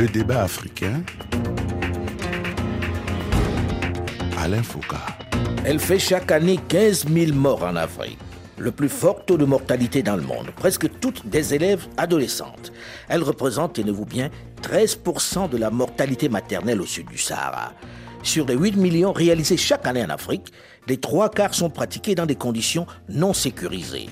Le 0.00 0.08
débat 0.08 0.44
africain. 0.44 1.02
Alain 4.38 4.62
Foucault. 4.62 4.96
Elle 5.66 5.78
fait 5.78 5.98
chaque 5.98 6.32
année 6.32 6.58
15 6.68 7.04
000 7.06 7.34
morts 7.34 7.64
en 7.64 7.76
Afrique. 7.76 8.18
Le 8.56 8.72
plus 8.72 8.88
fort 8.88 9.26
taux 9.26 9.36
de 9.36 9.44
mortalité 9.44 10.02
dans 10.02 10.16
le 10.16 10.22
monde. 10.22 10.52
Presque 10.56 10.88
toutes 11.00 11.26
des 11.26 11.52
élèves 11.52 11.86
adolescentes. 11.98 12.72
Elle 13.10 13.22
représente, 13.22 13.74
tenez-vous 13.74 14.06
bien, 14.06 14.30
13% 14.62 15.50
de 15.50 15.58
la 15.58 15.68
mortalité 15.68 16.30
maternelle 16.30 16.80
au 16.80 16.86
sud 16.86 17.08
du 17.08 17.18
Sahara. 17.18 17.74
Sur 18.22 18.46
les 18.46 18.54
8 18.54 18.76
millions 18.78 19.12
réalisés 19.12 19.58
chaque 19.58 19.86
année 19.86 20.02
en 20.02 20.08
Afrique, 20.08 20.50
les 20.88 20.96
trois 20.96 21.28
quarts 21.28 21.52
sont 21.52 21.68
pratiqués 21.68 22.14
dans 22.14 22.24
des 22.24 22.36
conditions 22.36 22.86
non 23.10 23.34
sécurisées. 23.34 24.08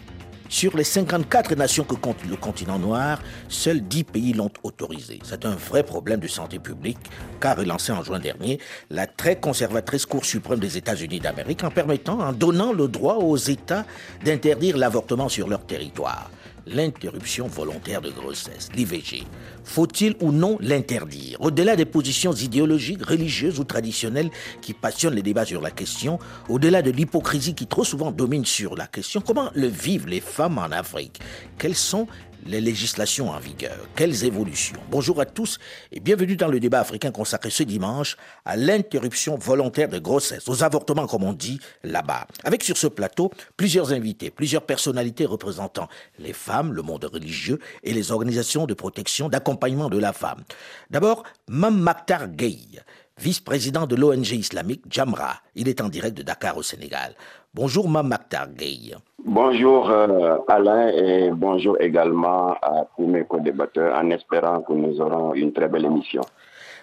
Sur 0.49 0.77
les 0.77 0.85
54 0.85 1.55
nations 1.57 1.85
que 1.85 1.95
compte 1.95 2.25
le 2.29 2.37
continent 2.37 2.79
noir, 2.79 3.21
seuls 3.49 3.83
10 3.83 4.05
pays 4.05 4.33
l'ont 4.33 4.51
autorisé. 4.63 5.19
C'est 5.23 5.45
un 5.45 5.55
vrai 5.55 5.83
problème 5.83 6.21
de 6.21 6.27
santé 6.27 6.59
publique, 6.59 6.99
qu'a 7.39 7.55
relancé 7.55 7.93
en 7.93 8.03
juin 8.03 8.19
dernier 8.19 8.59
la 8.89 9.07
très 9.07 9.37
conservatrice 9.37 10.07
Cour 10.07 10.25
suprême 10.25 10.59
des 10.59 10.79
États-Unis 10.79 11.21
d'Amérique 11.21 11.65
en 11.65 11.71
permettant, 11.71 12.21
en 12.21 12.33
donnant 12.33 12.73
le 12.73 12.89
droit 12.89 13.17
aux 13.17 13.37
États 13.37 13.85
d'interdire 14.25 14.79
l'avortement 14.79 15.29
sur 15.29 15.49
leur 15.49 15.67
territoire 15.67 16.31
l'interruption 16.69 17.47
volontaire 17.47 18.01
de 18.01 18.11
grossesse, 18.11 18.69
l'IVG. 18.75 19.25
Faut-il 19.65 20.17
ou 20.21 20.33
non 20.33 20.59
l'interdire? 20.61 21.41
Au-delà 21.41 21.77
des 21.77 21.85
positions 21.85 22.33
idéologiques, 22.33 23.05
religieuses 23.05 23.59
ou 23.59 23.65
traditionnelles 23.65 24.31
qui 24.63 24.75
passionnent 24.75 25.15
les 25.15 25.23
débats 25.23 25.45
sur 25.45 25.61
la 25.61 25.71
question, 25.71 26.19
au-delà 26.49 26.83
de 26.83 26.91
l'hypocrisie 26.91 27.55
qui 27.55 27.67
trop 27.67 27.85
souvent 27.85 28.13
domine 28.13 28.45
sur 28.45 28.77
la 28.77 28.87
question, 28.87 29.21
comment 29.21 29.51
le 29.55 29.67
vivent 29.67 30.07
les 30.07 30.21
femmes 30.21 30.59
en 30.59 30.71
Afrique? 30.71 31.21
Quels 31.59 31.75
sont 31.75 32.07
les 32.49 32.61
législations 32.61 33.31
en 33.31 33.39
vigueur. 33.39 33.77
Quelles 33.95 34.25
évolutions 34.25 34.81
Bonjour 34.91 35.21
à 35.21 35.27
tous 35.27 35.59
et 35.93 36.01
bienvenue 36.01 36.37
dans 36.37 36.49
le 36.49 36.59
débat 36.59 36.81
africain 36.81 37.11
consacré 37.11 37.51
ce 37.51 37.63
dimanche 37.63 38.17
à 38.47 38.57
l'interruption 38.57 39.37
volontaire 39.37 39.89
de 39.89 39.99
grossesse, 39.99 40.49
aux 40.49 40.63
avortements 40.63 41.07
comme 41.07 41.25
on 41.25 41.35
dit 41.35 41.61
là-bas. 41.85 42.27
Avec 42.45 42.65
sur 42.65 42.79
ce 42.79 42.87
plateau 42.87 43.31
plusieurs 43.57 43.93
invités, 43.93 44.31
plusieurs 44.31 44.63
personnalités 44.65 45.27
représentant 45.27 45.89
les 46.19 46.33
femmes, 46.33 46.73
le 46.73 46.83
monde 46.83 47.05
religieux 47.05 47.59
et 47.85 47.93
les 47.93 48.13
organisations 48.13 48.67
de 48.67 48.75
protection, 48.75 49.29
d'accompagnement 49.29 49.91
de 49.91 49.99
la 49.99 50.15
femme. 50.15 50.43
D'abord, 50.91 51.25
Mam 51.49 51.79
Maktar 51.79 52.29
Gueye, 52.29 52.81
vice-président 53.19 53.87
de 53.87 53.97
l'ONG 53.97 54.31
islamique 54.31 54.85
Jamra. 54.91 55.43
Il 55.55 55.69
est 55.69 55.81
en 55.81 55.89
direct 55.89 56.17
de 56.17 56.23
Dakar 56.23 56.57
au 56.57 56.63
Sénégal. 56.63 57.15
Bonjour 57.55 57.89
Mam 57.89 58.09
Maktar 58.09 58.49
Gueye. 58.49 58.95
Bonjour 59.25 59.91
euh, 59.91 60.37
Alain 60.49 60.89
et 60.89 61.31
bonjour 61.33 61.77
également 61.81 62.53
à 62.63 62.87
tous 62.97 63.07
mes 63.07 63.25
co-débatteurs 63.25 63.99
en 63.99 64.11
espérant 64.11 64.61
que 64.61 64.73
nous 64.75 65.01
aurons 65.01 65.35
une 65.35 65.53
très 65.53 65.69
belle 65.69 65.87
émission. 65.87 66.23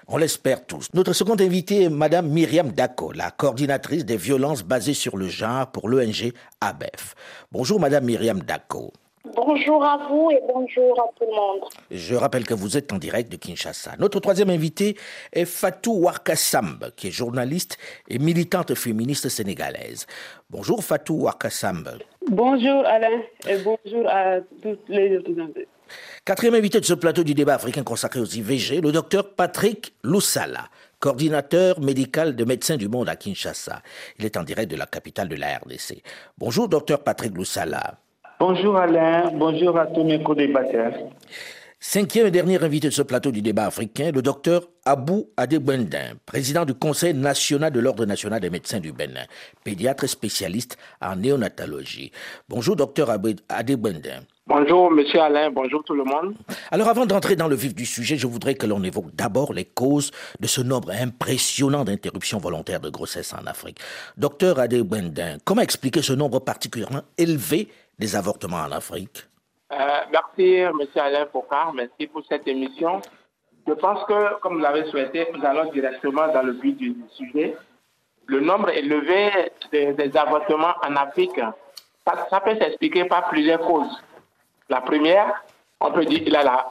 On 0.08 0.18
l'espère 0.18 0.66
tous. 0.66 0.90
Notre 0.94 1.14
seconde 1.14 1.42
invitée 1.42 1.84
est 1.84 1.90
Madame 1.90 2.28
Myriam 2.28 2.72
Dako, 2.72 3.12
la 3.12 3.32
coordinatrice 3.32 4.06
des 4.06 4.18
violences 4.18 4.64
basées 4.64 4.94
sur 4.94 5.18
le 5.18 5.28
genre 5.28 5.72
pour 5.72 5.88
l'ONG 5.88 6.32
ABEF. 6.62 7.16
Bonjour 7.52 7.80
Madame 7.80 8.06
Myriam 8.06 8.42
Dako. 8.42 8.92
Bonjour 9.34 9.84
à 9.84 9.98
vous 10.08 10.30
et 10.32 10.40
bonjour 10.48 11.00
à 11.00 11.08
tout 11.18 11.26
le 11.28 11.36
monde. 11.36 11.70
Je 11.90 12.16
rappelle 12.16 12.46
que 12.46 12.54
vous 12.54 12.78
êtes 12.78 12.94
en 12.94 12.98
direct 12.98 13.32
de 13.32 13.38
Kinshasa. 13.38 13.96
Notre 13.98 14.20
troisième 14.20 14.50
invité 14.52 14.96
est 15.34 15.46
Fatou 15.46 15.94
Warkasamb, 15.94 16.92
qui 16.96 17.08
est 17.08 17.12
journaliste 17.12 17.78
et 18.08 18.20
militante 18.20 18.76
féministe 18.76 19.30
sénégalaise. 19.30 20.06
Bonjour 20.50 20.84
Fatou 20.84 21.24
Warkasamb. 21.24 21.88
Bonjour 22.30 22.86
Alain 22.86 23.22
et 23.48 23.58
bonjour 23.58 24.08
à 24.08 24.42
toutes 24.62 24.88
les 24.90 25.18
autres 25.18 25.40
invités. 25.40 25.68
Quatrième 26.24 26.56
invité 26.56 26.80
de 26.80 26.86
ce 26.86 26.94
plateau 26.94 27.24
du 27.24 27.34
débat 27.34 27.56
africain 27.56 27.84
consacré 27.84 28.20
aux 28.20 28.26
IVG, 28.26 28.82
le 28.82 28.92
docteur 28.92 29.34
Patrick 29.34 29.94
Loussala, 30.04 30.66
coordinateur 31.00 31.80
médical 31.80 32.36
de 32.36 32.46
Médecins 32.46 32.78
du 32.78 32.88
Monde 32.88 33.10
à 33.10 33.16
Kinshasa. 33.16 33.82
Il 34.20 34.26
est 34.26 34.38
en 34.38 34.44
direct 34.44 34.70
de 34.70 34.76
la 34.76 34.86
capitale 34.86 35.30
de 35.30 35.36
la 35.36 35.58
RDC. 35.58 36.02
Bonjour 36.38 36.68
docteur 36.68 37.04
Patrick 37.04 37.36
Loussala. 37.36 38.00
Bonjour 38.48 38.78
Alain, 38.78 39.32
bonjour 39.34 39.76
à 39.76 39.88
tous 39.88 40.04
mes 40.04 40.22
co-débatteurs. 40.22 40.94
Cinquième 41.80 42.28
et 42.28 42.32
dernier 42.32 42.64
invité 42.64 42.90
de 42.90 42.94
ce 42.94 43.02
plateau 43.02 43.32
du 43.32 43.42
débat 43.42 43.66
africain, 43.66 44.12
le 44.14 44.22
docteur 44.22 44.70
Abou 44.86 45.32
Adebwendin, 45.36 46.14
président 46.28 46.64
du 46.64 46.76
Conseil 46.76 47.16
national 47.16 47.72
de 47.72 47.80
l'Ordre 47.80 48.06
national 48.06 48.40
des 48.40 48.52
médecins 48.52 48.80
du 48.80 48.92
Bénin, 48.92 49.26
pédiatre 49.64 50.04
et 50.04 50.08
spécialiste 50.08 50.78
en 51.02 51.16
néonatologie. 51.16 52.12
Bonjour 52.48 52.76
docteur 52.76 53.10
Adebwendin. 53.50 54.22
Bonjour 54.46 54.92
Monsieur 54.92 55.22
Alain, 55.22 55.50
bonjour 55.50 55.84
tout 55.84 55.96
le 55.96 56.04
monde. 56.04 56.36
Alors 56.70 56.88
avant 56.88 57.08
d'entrer 57.08 57.36
dans 57.36 57.48
le 57.48 57.56
vif 57.56 57.74
du 57.74 57.88
sujet, 57.88 58.16
je 58.16 58.28
voudrais 58.28 58.54
que 58.54 58.68
l'on 58.68 58.84
évoque 58.84 59.16
d'abord 59.16 59.54
les 59.54 59.66
causes 59.66 60.12
de 60.40 60.46
ce 60.46 60.62
nombre 60.62 60.92
impressionnant 60.92 61.84
d'interruptions 61.84 62.38
volontaires 62.38 62.80
de 62.80 62.92
grossesse 62.92 63.34
en 63.34 63.48
Afrique. 63.48 63.80
Docteur 64.18 64.60
Adebwendin, 64.60 65.38
comment 65.46 65.64
expliquer 65.64 66.04
ce 66.04 66.14
nombre 66.14 66.38
particulièrement 66.38 67.02
élevé 67.18 67.70
des 67.98 68.16
avortements 68.16 68.58
en 68.58 68.72
Afrique 68.72 69.28
euh, 69.72 70.00
Merci, 70.12 70.56
M. 70.56 70.80
Alain 70.96 71.26
Foucault. 71.32 71.72
Merci 71.74 72.08
pour 72.08 72.24
cette 72.28 72.48
émission. 72.48 73.02
Je 73.68 73.74
pense 73.74 74.04
que, 74.06 74.40
comme 74.42 74.56
vous 74.56 74.60
l'avez 74.60 74.86
souhaité, 74.92 75.28
nous 75.34 75.44
allons 75.44 75.72
directement 75.72 76.28
dans 76.32 76.44
le 76.44 76.54
but 76.54 76.78
du 76.78 76.96
sujet. 77.16 77.56
Le 78.28 78.40
nombre 78.40 78.70
élevé 78.70 79.32
des, 79.72 80.18
avortements 80.18 80.76
en 80.86 80.96
Afrique, 80.96 81.40
ça, 82.30 82.40
peut 82.42 82.56
s'expliquer 82.58 83.06
par 83.06 83.30
plusieurs 83.30 83.60
causes. 83.62 84.04
La 84.70 84.82
première, 84.82 85.44
on 85.80 85.92
peut 85.92 86.06
dire 86.06 86.24
qu'il 86.24 86.36
a 86.36 86.44
la, 86.44 86.70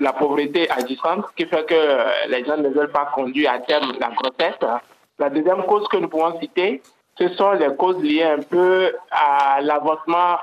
la 0.00 0.12
pauvreté 0.12 0.70
agissante 0.70 1.26
qui 1.36 1.46
fait 1.46 1.64
que 1.64 2.28
les 2.28 2.44
gens 2.44 2.56
ne 2.56 2.68
veulent 2.68 2.92
pas 2.92 3.10
conduire 3.14 3.52
à 3.52 3.58
terme 3.60 3.92
la 4.00 4.10
grossesse. 4.10 4.58
La 5.18 5.30
deuxième 5.30 5.64
cause 5.64 5.88
que 5.88 5.96
nous 5.96 6.08
pouvons 6.08 6.38
citer, 6.40 6.82
ce 7.18 7.28
sont 7.30 7.52
les 7.52 7.74
causes 7.76 8.02
liées 8.02 8.24
un 8.24 8.42
peu 8.42 8.92
à 9.10 9.60
l'avortement, 9.62 10.36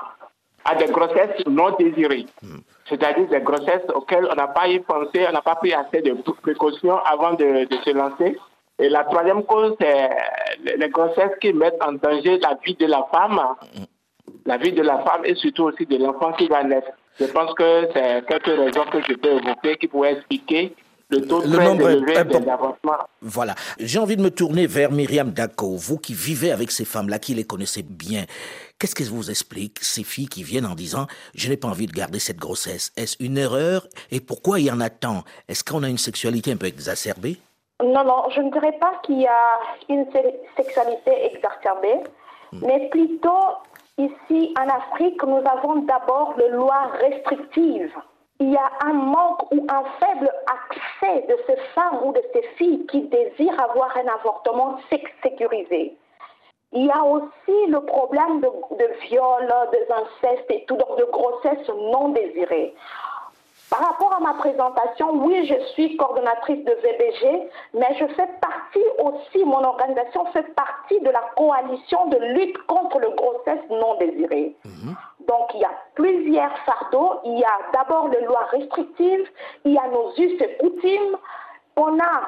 à 0.64 0.74
des 0.74 0.86
grossesses 0.86 1.46
non 1.46 1.70
désirées. 1.78 2.26
Hmm. 2.42 2.58
C'est-à-dire 2.88 3.28
des 3.28 3.40
grossesses 3.40 3.84
auxquelles 3.94 4.28
on 4.30 4.34
n'a 4.34 4.48
pas 4.48 4.68
y 4.68 4.80
pensé, 4.80 5.24
on 5.28 5.32
n'a 5.32 5.42
pas 5.42 5.54
pris 5.54 5.72
assez 5.72 6.02
de 6.02 6.14
précautions 6.42 6.98
avant 7.04 7.34
de, 7.34 7.66
se 7.84 7.90
lancer. 7.90 8.36
Et 8.78 8.88
la 8.88 9.04
troisième 9.04 9.44
cause, 9.44 9.76
c'est 9.80 10.10
les 10.76 10.88
grossesses 10.88 11.38
qui 11.40 11.52
mettent 11.52 11.82
en 11.82 11.92
danger 11.92 12.38
la 12.38 12.58
vie 12.64 12.74
de 12.74 12.86
la 12.86 13.06
femme, 13.12 13.40
hmm. 13.76 13.84
la 14.46 14.56
vie 14.56 14.72
de 14.72 14.82
la 14.82 14.98
femme 14.98 15.24
et 15.24 15.34
surtout 15.36 15.64
aussi 15.64 15.86
de 15.86 15.96
l'enfant 15.96 16.32
qui 16.32 16.48
va 16.48 16.64
naître. 16.64 16.90
Je 17.20 17.26
pense 17.26 17.54
que 17.54 17.88
c'est 17.94 18.26
quelques 18.26 18.46
raisons 18.46 18.84
que 18.90 19.00
je 19.08 19.14
peux 19.14 19.34
évoquer 19.34 19.76
qui 19.76 19.86
pourraient 19.86 20.14
expliquer 20.14 20.74
le 21.10 21.26
taux 21.26 21.42
le 21.42 21.58
nombre 21.58 21.88
élevé 21.90 22.14
Voilà. 23.20 23.54
J'ai 23.78 23.98
envie 23.98 24.16
de 24.16 24.22
me 24.22 24.30
tourner 24.30 24.66
vers 24.66 24.90
Myriam 24.90 25.30
Dako, 25.30 25.76
vous 25.76 25.98
qui 25.98 26.14
vivez 26.14 26.52
avec 26.52 26.70
ces 26.70 26.84
femmes-là, 26.84 27.18
qui 27.18 27.34
les 27.34 27.44
connaissez 27.44 27.82
bien. 27.82 28.24
Qu'est-ce 28.78 28.94
qu'elles 28.94 29.08
vous 29.08 29.30
expliquent, 29.30 29.78
ces 29.82 30.04
filles 30.04 30.28
qui 30.28 30.42
viennent 30.42 30.66
en 30.66 30.74
disant 30.74 31.06
Je 31.34 31.48
n'ai 31.48 31.56
pas 31.56 31.68
envie 31.68 31.86
de 31.86 31.92
garder 31.92 32.18
cette 32.18 32.38
grossesse 32.38 32.92
Est-ce 32.96 33.16
une 33.22 33.38
erreur 33.38 33.86
Et 34.10 34.20
pourquoi 34.20 34.60
il 34.60 34.66
y 34.66 34.70
en 34.70 34.80
a 34.80 34.90
tant? 34.90 35.22
Est-ce 35.48 35.62
qu'on 35.64 35.82
a 35.82 35.88
une 35.88 35.98
sexualité 35.98 36.52
un 36.52 36.56
peu 36.56 36.66
exacerbée? 36.66 37.38
Non, 37.82 38.04
non, 38.04 38.30
je 38.30 38.40
ne 38.40 38.50
dirais 38.50 38.76
pas 38.80 38.94
qu'il 39.02 39.20
y 39.20 39.26
a 39.26 39.58
une 39.88 40.06
sexualité 40.56 41.32
exacerbée, 41.32 42.00
hmm. 42.52 42.60
mais 42.66 42.88
plutôt 42.88 43.58
ici 43.98 44.54
en 44.58 44.68
Afrique, 44.68 45.22
nous 45.24 45.42
avons 45.44 45.82
d'abord 45.82 46.34
des 46.38 46.48
lois 46.48 46.90
restrictives 47.00 47.94
il 48.40 48.50
y 48.50 48.56
a 48.56 48.70
un 48.84 48.92
manque 48.92 49.52
ou 49.52 49.64
un 49.68 49.84
faible 50.00 50.30
accès 50.46 51.26
de 51.28 51.36
ces 51.46 51.56
femmes 51.74 52.00
ou 52.04 52.12
de 52.12 52.22
ces 52.32 52.42
filles 52.56 52.84
qui 52.86 53.02
désirent 53.02 53.60
avoir 53.60 53.96
un 53.96 54.08
avortement 54.18 54.78
sécurisé. 55.22 55.96
Il 56.72 56.86
y 56.86 56.90
a 56.90 57.04
aussi 57.04 57.66
le 57.68 57.80
problème 57.80 58.40
de, 58.40 58.48
de 58.76 59.08
viol, 59.08 59.46
d'inceste 59.88 60.50
et 60.50 60.64
tout, 60.66 60.76
donc 60.76 60.98
de 60.98 61.04
grossesse 61.04 61.68
non 61.68 62.08
désirée. 62.08 62.74
Par 63.70 63.88
rapport 63.88 64.12
à 64.12 64.20
ma 64.20 64.34
présentation, 64.34 65.12
oui, 65.24 65.46
je 65.46 65.58
suis 65.72 65.96
coordonnatrice 65.96 66.64
de 66.64 66.72
VBG, 66.72 67.48
mais 67.74 67.96
je 67.98 68.06
fais 68.14 68.28
partie 68.40 68.84
aussi, 68.98 69.44
mon 69.44 69.64
organisation 69.64 70.26
fait 70.26 70.54
partie 70.54 71.00
de 71.00 71.10
la 71.10 71.22
coalition 71.36 72.06
de 72.08 72.18
lutte 72.34 72.58
contre 72.66 72.98
le 72.98 73.10
grossesse 73.10 73.64
non 73.70 73.96
désirée. 73.98 74.54
Mhm. 74.64 74.96
Donc, 75.28 75.54
il 75.54 75.60
y 75.60 75.64
a 75.64 75.72
plusieurs 75.94 76.56
fardeaux. 76.58 77.20
Il 77.24 77.38
y 77.38 77.44
a 77.44 77.58
d'abord 77.72 78.08
les 78.08 78.22
lois 78.22 78.46
restrictives, 78.50 79.28
il 79.64 79.72
y 79.72 79.78
a 79.78 79.88
nos 79.88 80.10
us 80.16 80.40
et 80.40 80.56
coutumes. 80.58 81.16
On 81.76 81.98
a 81.98 82.22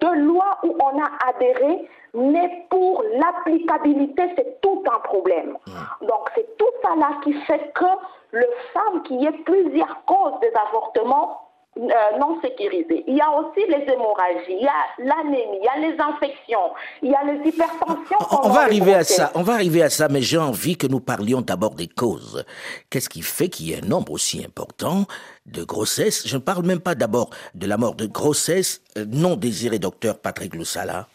deux 0.00 0.14
lois 0.14 0.58
où 0.62 0.76
on 0.80 1.00
a 1.00 1.08
adhéré, 1.28 1.88
mais 2.14 2.66
pour 2.70 3.02
l'applicabilité, 3.14 4.22
c'est 4.36 4.60
tout 4.60 4.82
un 4.86 4.98
problème. 5.00 5.56
Donc, 6.02 6.30
c'est 6.34 6.56
tout 6.56 6.70
ça 6.82 6.94
là 6.96 7.10
qui 7.22 7.32
fait 7.42 7.72
que 7.74 7.84
le 8.32 8.46
femme 8.72 9.02
qui 9.02 9.24
ait 9.24 9.32
plusieurs 9.44 10.04
causes 10.04 10.38
des 10.40 10.52
avortements, 10.68 11.47
euh, 11.78 12.18
non 12.18 12.40
sécurisées. 12.42 13.04
Il 13.06 13.16
y 13.16 13.20
a 13.20 13.30
aussi 13.30 13.60
les 13.68 13.92
hémorragies, 13.92 14.48
il 14.48 14.62
y 14.62 14.66
a 14.66 14.82
l'anémie, 14.98 15.58
il 15.60 15.64
y 15.64 15.68
a 15.68 15.88
les 15.88 16.00
infections, 16.00 16.72
il 17.02 17.10
y 17.10 17.14
a 17.14 17.22
les 17.22 17.48
hypertensions. 17.48 18.18
On, 18.42 18.48
va 18.48 18.62
arriver 18.62 18.94
à 18.94 19.04
ça, 19.04 19.30
on 19.36 19.42
va 19.42 19.52
arriver 19.54 19.82
à 19.82 19.88
ça, 19.88 20.08
mais 20.08 20.20
j'ai 20.20 20.38
envie 20.38 20.76
que 20.76 20.88
nous 20.88 20.98
parlions 20.98 21.40
d'abord 21.40 21.76
des 21.76 21.86
causes. 21.86 22.44
Qu'est-ce 22.90 23.08
qui 23.08 23.22
fait 23.22 23.48
qu'il 23.48 23.68
y 23.68 23.74
ait 23.74 23.84
un 23.84 23.86
nombre 23.86 24.10
aussi 24.10 24.44
important 24.44 25.04
de 25.46 25.62
grossesses? 25.62 26.26
Je 26.26 26.36
ne 26.36 26.42
parle 26.42 26.66
même 26.66 26.80
pas 26.80 26.96
d'abord 26.96 27.30
de 27.54 27.66
la 27.68 27.76
mort 27.76 27.94
de 27.94 28.06
grossesse 28.06 28.82
euh, 28.96 29.04
non 29.06 29.36
désirée, 29.36 29.78
docteur 29.78 30.18
Patrick 30.18 30.56
Loussala. 30.56 31.06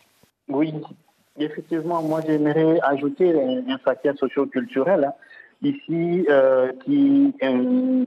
Oui, 0.47 0.73
effectivement, 1.37 2.01
moi 2.01 2.21
j'aimerais 2.25 2.79
ajouter 2.83 3.33
un, 3.67 3.77
facteur 3.79 4.15
socio-culturel 4.17 5.03
hein, 5.03 5.13
ici 5.61 6.25
euh, 6.29 6.71
qui 6.85 7.33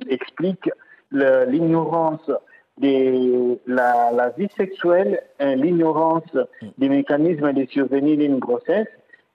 explique 0.09 0.71
l'ignorance 1.13 2.31
de 2.79 3.59
la, 3.67 4.31
vie 4.37 4.49
sexuelle, 4.57 5.23
euh, 5.41 5.55
l'ignorance 5.55 6.25
des 6.79 6.89
mécanismes 6.89 7.53
de 7.53 7.67
survenir 7.67 8.19
d'une 8.19 8.39
grossesse. 8.39 8.89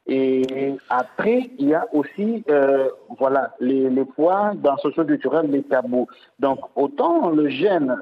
Et 0.07 0.75
après, 0.89 1.51
il 1.57 1.69
y 1.69 1.73
a 1.73 1.85
aussi, 1.93 2.43
euh, 2.49 2.89
voilà, 3.19 3.55
les, 3.59 3.89
poids 4.15 4.53
dans 4.55 4.77
socio-culturel, 4.77 5.49
les 5.49 5.63
tabous. 5.63 6.07
Donc, 6.39 6.59
autant 6.75 7.29
le 7.29 7.49
jeune, 7.49 7.95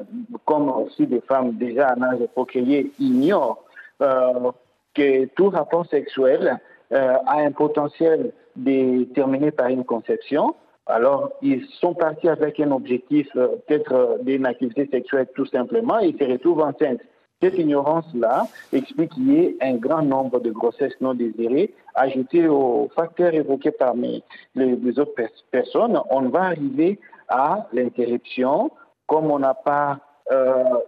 comme 0.46 0.70
aussi 0.70 1.06
des 1.08 1.22
femmes 1.22 1.54
déjà 1.54 1.94
en 1.96 2.02
âge 2.02 2.20
de 2.20 2.26
procréer, 2.28 2.92
ignorent 3.00 3.64
euh, 4.02 4.52
que 4.94 5.26
tout 5.26 5.50
rapport 5.50 5.86
sexuel 5.88 6.60
a 6.92 7.38
un 7.38 7.52
potentiel 7.52 8.32
de 8.56 9.04
terminer 9.14 9.52
par 9.52 9.68
une 9.68 9.84
conception, 9.84 10.56
alors, 10.90 11.32
ils 11.44 11.66
sont 11.80 11.94
partis 11.94 12.28
avec 12.28 12.60
un 12.60 12.72
objectif, 12.72 13.28
euh, 13.36 13.50
peut-être 13.68 13.94
euh, 13.94 14.18
d'une 14.24 14.48
activité 14.48 14.90
sexuelle 14.92 15.28
tout 15.36 15.46
simplement, 15.46 16.00
et 16.00 16.08
ils 16.08 16.18
se 16.18 16.30
retrouvent 16.30 16.62
enceintes. 16.62 17.02
Cette 17.42 17.58
ignorance-là 17.60 18.48
explique 18.74 19.12
qu'il 19.12 19.32
y 19.32 19.38
ait 19.38 19.56
un 19.62 19.76
grand 19.76 20.02
nombre 20.02 20.40
de 20.40 20.50
grossesses 20.52 21.00
non 21.00 21.14
désirées. 21.14 21.74
Ajouté 21.94 22.48
aux 22.48 22.90
facteurs 22.96 23.34
évoqués 23.34 23.72
par 23.72 23.94
les, 23.94 24.24
les 24.56 25.00
autres 25.00 25.14
personnes, 25.52 25.98
on 26.10 26.28
va 26.30 26.46
arriver 26.46 27.00
à 27.30 27.68
l'interruption. 27.72 28.72
Comme 29.08 29.32
on 29.32 29.40
n'a 29.40 29.54
pas 29.54 30.00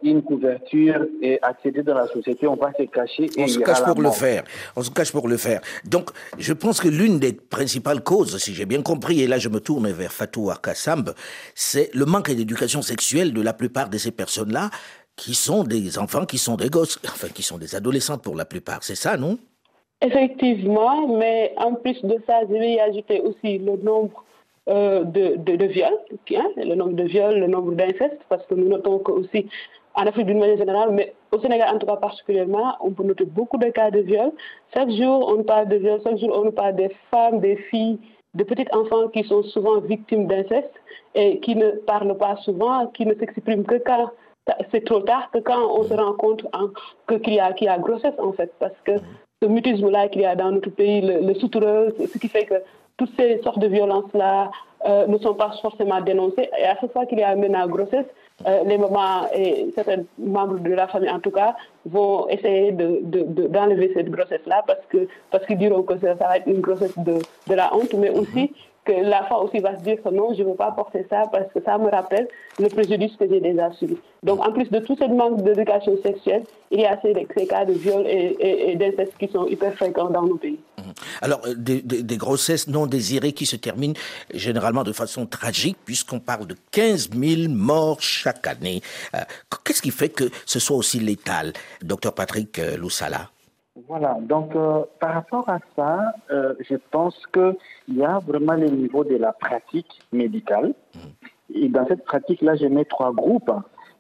une 0.04 0.22
couverture 0.22 1.06
et 1.22 1.40
accéder 1.42 1.84
dans 1.84 1.96
la 1.96 2.08
société, 2.08 2.48
on 2.48 2.56
va 2.56 2.72
se 2.78 2.84
cacher. 2.84 3.26
Et 3.38 3.44
on 3.44 3.48
se 3.48 3.60
cache 3.60 3.84
pour 3.84 4.02
le 4.02 4.12
faire. 4.12 4.44
On 4.76 4.84
se 4.84 4.92
cache 4.92 5.12
pour 5.12 5.28
le 5.28 5.38
faire. 5.38 5.62
Donc, 5.86 6.12
je 6.38 6.54
pense 6.54 6.80
que 6.80 6.88
l'une 6.88 7.20
des 7.20 7.34
principales 7.34 8.02
causes, 8.04 8.38
si 8.38 8.54
j'ai 8.54 8.66
bien 8.66 8.82
compris, 8.82 9.22
et 9.22 9.28
là 9.28 9.38
je 9.38 9.50
me 9.50 9.60
tourne 9.60 9.90
vers 9.90 10.12
Fatou 10.12 10.50
Arkassamb, 10.50 11.12
c'est 11.56 11.94
le 11.94 12.06
manque 12.06 12.32
d'éducation 12.32 12.82
sexuelle 12.82 13.34
de 13.34 13.42
la 13.42 13.54
plupart 13.54 13.90
de 13.90 13.98
ces 13.98 14.12
personnes-là, 14.12 14.70
qui 15.16 15.34
sont 15.36 15.64
des 15.64 15.98
enfants, 15.98 16.26
qui 16.26 16.38
sont 16.38 16.56
des 16.56 16.70
gosses, 16.70 17.00
enfin 17.06 17.28
qui 17.30 17.44
sont 17.44 17.58
des 17.58 17.76
adolescentes 17.76 18.22
pour 18.22 18.36
la 18.36 18.46
plupart. 18.46 18.84
C'est 18.84 18.96
ça, 18.96 19.18
non? 19.18 19.38
Effectivement, 20.04 21.08
mais 21.18 21.54
en 21.58 21.76
plus 21.76 22.02
de 22.04 22.18
ça, 22.26 22.42
je 22.50 22.54
vais 22.54 22.74
y 22.74 22.80
ajouter 22.80 23.22
aussi 23.22 23.60
le 23.60 23.78
nombre 23.78 24.24
euh, 24.70 25.04
de, 25.04 25.38
de, 25.38 25.66
viols, 25.66 25.98
hein, 26.36 26.50
le 26.56 26.76
nombre 26.76 26.94
de 26.94 27.04
viols, 27.04 27.40
le 27.40 27.48
nombre 27.48 27.74
d'incestes, 27.74 28.22
parce 28.30 28.46
que 28.46 28.54
nous 28.54 28.68
notons 28.68 29.00
que 29.00 29.12
aussi 29.12 29.48
en 29.96 30.06
Afrique 30.06 30.28
d'une 30.28 30.40
manière 30.40 30.58
générale, 30.58 30.92
mais 30.92 31.16
au 31.32 31.40
Sénégal 31.40 31.76
en 31.76 31.80
tout 31.80 31.88
cas 31.88 31.96
particulièrement, 31.96 32.76
on 32.80 32.92
peut 32.92 33.04
noter 33.04 33.26
beaucoup 33.26 33.58
de 33.58 33.70
cas 33.70 33.90
de 33.90 34.00
viol. 34.00 34.32
Chaque 34.74 34.92
jour, 34.92 35.34
on 35.36 35.44
parle 35.44 35.68
de 35.68 35.78
viol, 35.78 36.00
chaque 36.04 36.18
jour, 36.18 36.32
on 36.46 36.52
parle 36.52 36.76
des 36.76 36.92
femmes, 37.10 37.40
des 37.40 37.56
filles, 37.56 38.00
de 38.36 38.44
petits 38.44 38.68
enfants 38.72 39.08
qui 39.10 39.24
sont 39.24 39.44
souvent 39.44 39.80
victimes 39.80 40.28
d'inceste 40.28 40.74
et 41.16 41.40
qui 41.40 41.56
ne 41.56 41.72
parlent 41.72 42.18
pas 42.18 42.36
souvent, 42.38 42.88
qui 42.88 43.06
ne 43.06 43.16
s'expriment 43.16 43.66
que 43.66 43.76
quand 43.84 44.12
c'est 44.72 44.86
trop 44.86 45.02
tard, 45.02 45.30
que 45.32 45.40
quand 45.40 45.60
on 45.76 45.84
se 45.84 45.94
rend 45.94 46.14
compte 46.14 46.46
qu'il 47.24 47.34
y, 47.34 47.40
a, 47.40 47.78
grossesse 47.80 48.14
en 48.20 48.34
fait, 48.34 48.52
parce 48.60 48.80
que 48.84 48.94
ce 49.42 49.48
mutisme-là 49.48 50.08
qu'il 50.10 50.22
y 50.22 50.26
a 50.26 50.36
dans 50.36 50.52
notre 50.52 50.70
pays, 50.70 51.02
le, 51.02 51.20
le 51.20 51.34
ce 51.34 52.18
qui 52.18 52.28
fait 52.28 52.46
que 52.46 52.56
toutes 52.98 53.12
ces 53.18 53.42
sortes 53.42 53.60
de 53.60 53.68
violences-là 53.68 54.52
euh, 54.86 55.06
ne 55.08 55.18
sont 55.20 55.36
pas 55.36 55.52
forcément 55.62 56.02
dénoncées. 56.02 56.50
Et 56.58 56.64
à 56.66 56.76
chaque 56.80 56.92
fois 56.92 57.06
qu'il 57.06 57.20
y 57.20 57.24
a 57.24 57.30
un 57.30 57.68
grossesse, 57.68 58.06
euh, 58.48 58.64
les 58.66 58.78
mamans 58.78 59.28
et 59.36 59.72
certains 59.76 60.04
membres 60.18 60.60
de 60.60 60.72
la 60.72 60.88
famille, 60.88 61.10
en 61.10 61.20
tout 61.20 61.32
cas, 61.32 61.56
vont 61.86 62.28
essayer 62.30 62.72
d'enlever 62.72 63.90
de, 63.90 63.94
cette 63.94 64.10
grossesse-là 64.10 64.64
parce 64.66 64.80
qu'ils 64.90 65.08
parce 65.30 65.46
qu'ils 65.46 65.60
diront 65.60 65.84
que 65.84 66.00
ça, 66.00 66.16
va 66.16 66.38
être 66.38 66.48
une 66.48 66.62
grossesse 66.62 66.98
de, 66.98 67.20
de 67.48 67.54
la 67.54 67.76
honte, 67.76 67.94
mais 67.94 68.10
aussi 68.10 68.52
que 68.86 68.92
la 68.92 69.24
femme 69.26 69.44
aussi 69.44 69.60
va 69.60 69.78
se 69.78 69.84
dire 69.84 70.02
que 70.04 70.10
non, 70.10 70.34
je 70.34 70.42
ne 70.42 70.50
veux 70.50 70.56
pas 70.56 70.72
porter 70.72 71.06
ça 71.10 71.24
parce 71.32 71.52
que 71.54 71.62
ça 71.64 71.78
me 71.78 71.90
rappelle 71.90 72.28
le 72.60 72.68
préjudice 72.68 73.16
que 73.16 73.28
j'ai 73.30 73.40
déjà 73.40 73.72
subi. 73.74 73.98
Donc, 74.24 74.40
en 74.46 74.52
plus 74.52 74.70
de 74.70 74.80
tout 74.80 74.96
ce 74.96 75.06
manque 75.06 75.44
d'éducation 75.44 75.96
sexuelle, 76.02 76.44
il 76.72 76.80
y 76.80 76.86
a 76.86 77.00
ces, 77.02 77.14
cas 77.48 77.66
de 77.66 77.74
viol 77.74 78.06
et, 78.08 78.76
d'inceste 78.76 79.14
qui 79.20 79.28
sont 79.28 79.46
hyper 79.46 79.74
fréquents 79.76 80.10
dans 80.10 80.24
nos 80.24 80.38
pays. 80.38 80.60
Mhm. 80.78 80.94
Alors, 81.22 81.42
euh, 81.46 81.54
des, 81.56 82.18
grossesses 82.18 82.68
non 82.68 82.88
désirées 82.88 83.34
qui 83.34 83.46
se 83.46 83.56
terminent 83.56 83.94
généralement 84.34 84.84
de 84.84 84.94
façon 84.94 85.26
tragique, 85.26 85.78
puisqu'on 85.86 86.20
parle 86.20 86.48
de 86.48 86.56
15 86.72 87.10
000 87.14 87.50
morts 87.50 88.02
chaque 88.02 88.48
année. 88.48 88.82
Euh, 89.16 89.20
qu'est-ce 89.64 89.82
qui 89.82 89.92
fait 89.92 90.10
que 90.10 90.30
ce 90.46 90.60
soit 90.60 90.78
aussi 90.78 91.00
létal, 91.00 91.54
docteur 91.82 92.14
Patrick 92.14 92.58
euh, 92.60 92.78
Loussala? 92.78 93.30
Voilà, 93.88 94.18
donc 94.22 94.54
euh, 94.56 94.84
par 95.00 95.14
rapport 95.14 95.48
à 95.48 95.60
ça, 95.78 96.14
euh, 96.30 96.54
je 96.60 96.76
pense 96.92 97.16
qu'il 97.28 97.96
y 97.96 98.04
a 98.04 98.20
vraiment 98.20 98.54
le 98.54 98.68
niveau 98.68 99.06
de 99.06 99.16
la 99.16 99.32
pratique 99.32 100.02
médicale. 100.12 100.74
Et 101.54 101.70
dans 101.70 101.88
cette 101.88 102.04
pratique-là, 102.04 102.56
je 102.56 102.66
mets 102.66 102.84
trois 102.84 103.14
groupes. 103.14 103.52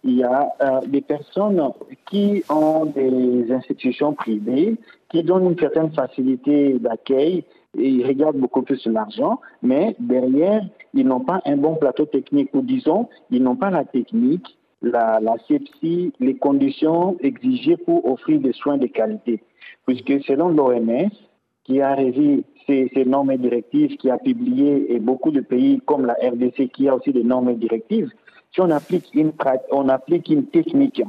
Il 0.03 0.17
y 0.17 0.23
a 0.23 0.51
euh, 0.61 0.81
des 0.87 0.99
personnes 0.99 1.61
qui 2.09 2.43
ont 2.49 2.85
des 2.85 3.49
institutions 3.51 4.13
privées, 4.13 4.75
qui 5.09 5.23
donnent 5.23 5.45
une 5.45 5.59
certaine 5.59 5.91
facilité 5.93 6.77
d'accueil 6.79 7.45
et 7.77 7.87
ils 7.87 8.05
regardent 8.05 8.37
beaucoup 8.37 8.63
plus 8.63 8.85
l'argent, 8.87 9.39
mais 9.61 9.95
derrière, 9.99 10.63
ils 10.93 11.07
n'ont 11.07 11.21
pas 11.21 11.39
un 11.45 11.55
bon 11.55 11.75
plateau 11.75 12.05
technique, 12.05 12.49
ou 12.53 12.61
disons, 12.61 13.07
ils 13.29 13.41
n'ont 13.41 13.55
pas 13.55 13.69
la 13.69 13.85
technique, 13.85 14.57
la, 14.81 15.21
la 15.21 15.37
sepsie, 15.47 16.11
les 16.19 16.35
conditions 16.35 17.15
exigées 17.21 17.77
pour 17.77 18.05
offrir 18.11 18.41
des 18.41 18.51
soins 18.51 18.77
de 18.77 18.87
qualité 18.87 19.41
puisque 19.85 20.23
selon 20.23 20.49
l'OMS, 20.49 21.09
qui 21.63 21.81
a 21.81 21.93
révisé 21.93 22.43
ces, 22.67 23.05
normes 23.05 23.31
et 23.31 23.37
directives, 23.37 23.97
qui 23.97 24.09
a 24.09 24.17
publié, 24.17 24.93
et 24.93 24.99
beaucoup 24.99 25.31
de 25.31 25.41
pays 25.41 25.81
comme 25.85 26.05
la 26.05 26.13
RDC 26.13 26.69
qui 26.73 26.87
a 26.87 26.95
aussi 26.95 27.11
des 27.11 27.23
normes 27.23 27.49
et 27.49 27.55
directives, 27.55 28.09
si 28.53 28.61
on 28.61 28.69
applique 28.69 29.09
une, 29.13 29.31
on 29.71 29.89
applique 29.89 30.29
une 30.29 30.45
technique 30.45 31.01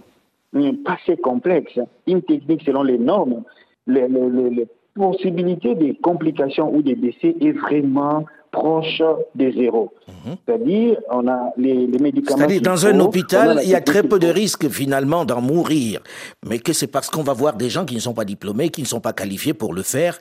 pas 0.84 0.99
assez 1.02 1.16
complexe, 1.16 1.78
une 2.06 2.22
technique 2.22 2.62
selon 2.62 2.82
les 2.82 2.99
normes, 2.99 3.43
les, 3.87 4.06
les 4.08 4.66
possibilités 4.94 5.75
de 5.75 5.94
complications 6.02 6.75
ou 6.75 6.82
de 6.82 6.93
décès 6.93 7.34
est 7.40 7.52
vraiment 7.52 8.26
proche 8.52 9.02
de 9.34 9.50
zéro. 9.50 9.93
Mhm. 10.06 10.37
C'est-à-dire, 10.46 10.99
on 11.10 11.26
a 11.26 11.52
les, 11.56 11.87
médicaments. 11.87 12.38
C'est-à-dire, 12.38 12.62
dans 12.62 12.87
un 12.87 13.00
hôpital, 13.00 13.61
il 13.64 13.71
y 13.71 13.75
a 13.75 13.80
très 13.80 14.02
peu 14.04 14.18
de 14.18 14.28
risques 14.28 14.68
finalement 14.68 15.25
d'en 15.25 15.40
mourir, 15.40 16.00
mais 16.49 16.59
que 16.59 16.73
c'est 16.73 16.87
parce 16.87 17.11
qu'on 17.11 17.23
va 17.25 17.32
voir 17.32 17.54
des 17.56 17.71
gens 17.71 17.85
qui 17.85 17.97
ne 17.97 18.00
sont 18.00 18.14
pas 18.14 18.25
diplômés, 18.25 18.68
qui 18.68 18.82
ne 18.82 18.87
sont 18.87 19.00
pas 19.00 19.12
qualifiés 19.12 19.54
pour 19.54 19.73
le 19.75 19.82
faire, 19.82 20.18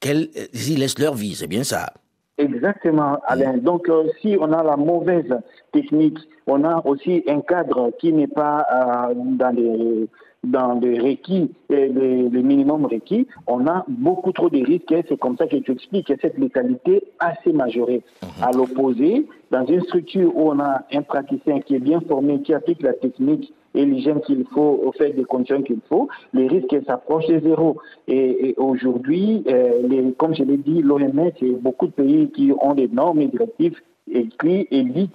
qu'ils 0.00 0.30
y 0.54 0.76
laissent 0.76 0.98
leur 0.98 1.14
vie. 1.14 1.34
C'est 1.34 1.48
bien 1.48 1.64
ça. 1.64 1.92
Exactement, 2.38 3.18
Alain. 3.26 3.58
Donc, 3.58 3.88
euh, 3.88 4.04
si 4.20 4.36
on 4.40 4.52
a 4.52 4.62
la 4.62 4.76
mauvaise 4.76 5.32
technique, 5.72 6.18
on 6.46 6.64
a 6.64 6.82
aussi 6.86 7.22
un 7.28 7.40
cadre 7.40 7.90
qui 8.00 8.12
n'est 8.12 8.26
pas 8.26 8.64
euh, 8.72 9.14
dans 9.14 9.54
les 9.54 10.08
dans 10.44 10.80
les 10.80 10.98
requis, 10.98 11.50
les, 11.70 11.88
les 11.88 12.42
minimums 12.42 12.86
requis, 12.86 13.26
on 13.46 13.66
a 13.66 13.84
beaucoup 13.88 14.32
trop 14.32 14.50
de 14.50 14.58
risques 14.64 14.90
et 14.90 15.04
c'est 15.08 15.18
comme 15.18 15.36
ça 15.36 15.46
que 15.46 15.56
tu 15.56 15.72
expliques 15.72 16.12
cette 16.20 16.36
létalité 16.38 17.04
assez 17.20 17.52
majorée. 17.52 18.02
Mhm. 18.22 18.28
À 18.42 18.50
l'opposé, 18.52 19.26
dans 19.50 19.64
une 19.66 19.82
structure 19.82 20.34
où 20.36 20.50
on 20.50 20.58
a 20.58 20.82
un 20.92 21.02
praticien 21.02 21.60
qui 21.60 21.76
est 21.76 21.80
bien 21.80 22.00
formé, 22.00 22.42
qui 22.42 22.54
applique 22.54 22.82
la 22.82 22.92
technique 22.92 23.52
et 23.74 23.84
l'hygiène 23.84 24.20
qu'il 24.20 24.44
faut, 24.52 24.80
au 24.84 24.92
fait 24.92 25.10
des 25.10 25.24
conditions 25.24 25.62
qu'il 25.62 25.80
faut, 25.88 26.08
les 26.34 26.46
risques 26.46 26.76
s'approchent 26.86 27.28
de 27.28 27.40
zéro. 27.40 27.78
Et, 28.08 28.54
aujourd'hui, 28.58 29.44
euh, 29.48 30.10
comme 30.18 30.34
je 30.34 30.42
l'ai 30.42 30.58
dit, 30.58 30.82
l'OMS 30.82 31.30
et 31.40 31.50
beaucoup 31.52 31.86
de 31.86 31.92
pays 31.92 32.30
qui 32.30 32.52
ont 32.60 32.74
des 32.74 32.88
normes 32.88 33.20
et 33.20 33.28
directives 33.28 33.76
écrit 34.10 34.66
et 34.70 34.82
dit 34.82 35.10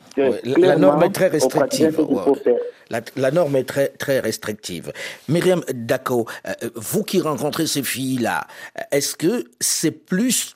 la 0.45 0.77
norme 0.77 1.03
est 1.03 1.11
très 1.11 1.27
restrictive. 1.27 2.05
La, 3.17 3.31
norme 3.31 3.55
est 3.57 3.65
très 3.65 3.89
très 3.89 4.19
restrictive. 4.19 4.93
Myriam 5.27 5.61
Dako, 5.73 6.25
euh, 6.47 6.53
vous 6.75 7.03
qui 7.03 7.19
rencontrez 7.19 7.67
ces 7.67 7.83
filles-là, 7.83 8.47
est-ce 8.91 9.15
que 9.15 9.43
c'est 9.59 9.91
plus 9.91 10.55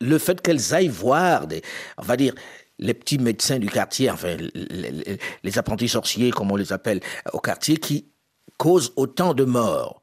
le 0.00 0.18
fait 0.18 0.40
qu'elles 0.40 0.74
aillent 0.74 0.88
voir 0.88 1.46
des, 1.46 1.62
on 1.96 2.02
va 2.02 2.16
dire, 2.16 2.34
les 2.80 2.94
petits 2.94 3.18
médecins 3.18 3.58
du 3.58 3.68
quartier, 3.68 4.10
enfin 4.10 4.36
les, 4.54 5.18
les 5.44 5.58
apprentis 5.58 5.88
sorciers 5.88 6.30
comme 6.30 6.50
on 6.50 6.56
les 6.56 6.72
appelle 6.72 7.00
au 7.32 7.38
quartier, 7.38 7.76
qui 7.76 8.06
causent 8.56 8.92
autant 8.96 9.32
de 9.32 9.44
morts? 9.44 9.99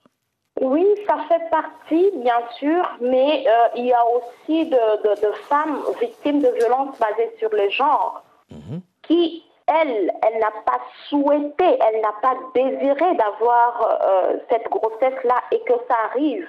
Oui, 0.61 0.85
ça 1.07 1.17
fait 1.27 1.49
partie, 1.51 2.11
bien 2.15 2.41
sûr, 2.57 2.83
mais 2.99 3.45
euh, 3.47 3.67
il 3.75 3.85
y 3.85 3.93
a 3.93 4.03
aussi 4.05 4.65
de, 4.65 5.31
femmes 5.49 5.83
victimes 5.99 6.41
de 6.41 6.49
violences 6.49 6.97
basées 6.99 7.31
sur 7.37 7.49
le 7.51 7.69
genre 7.69 8.23
mhm. 8.49 8.81
qui 9.03 9.43
elle, 9.67 10.11
elle 10.23 10.39
n'a 10.39 10.51
pas 10.65 10.79
souhaité, 11.09 11.65
elle 11.65 12.01
n'a 12.01 12.13
pas 12.21 12.35
désiré 12.55 13.15
d'avoir 13.15 13.99
euh, 14.01 14.37
cette 14.49 14.69
grossesse-là 14.69 15.41
et 15.51 15.59
que 15.59 15.73
ça 15.89 15.95
arrive, 16.11 16.47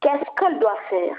qu'est-ce 0.00 0.28
qu'elle 0.36 0.58
doit 0.58 0.78
faire? 0.90 1.16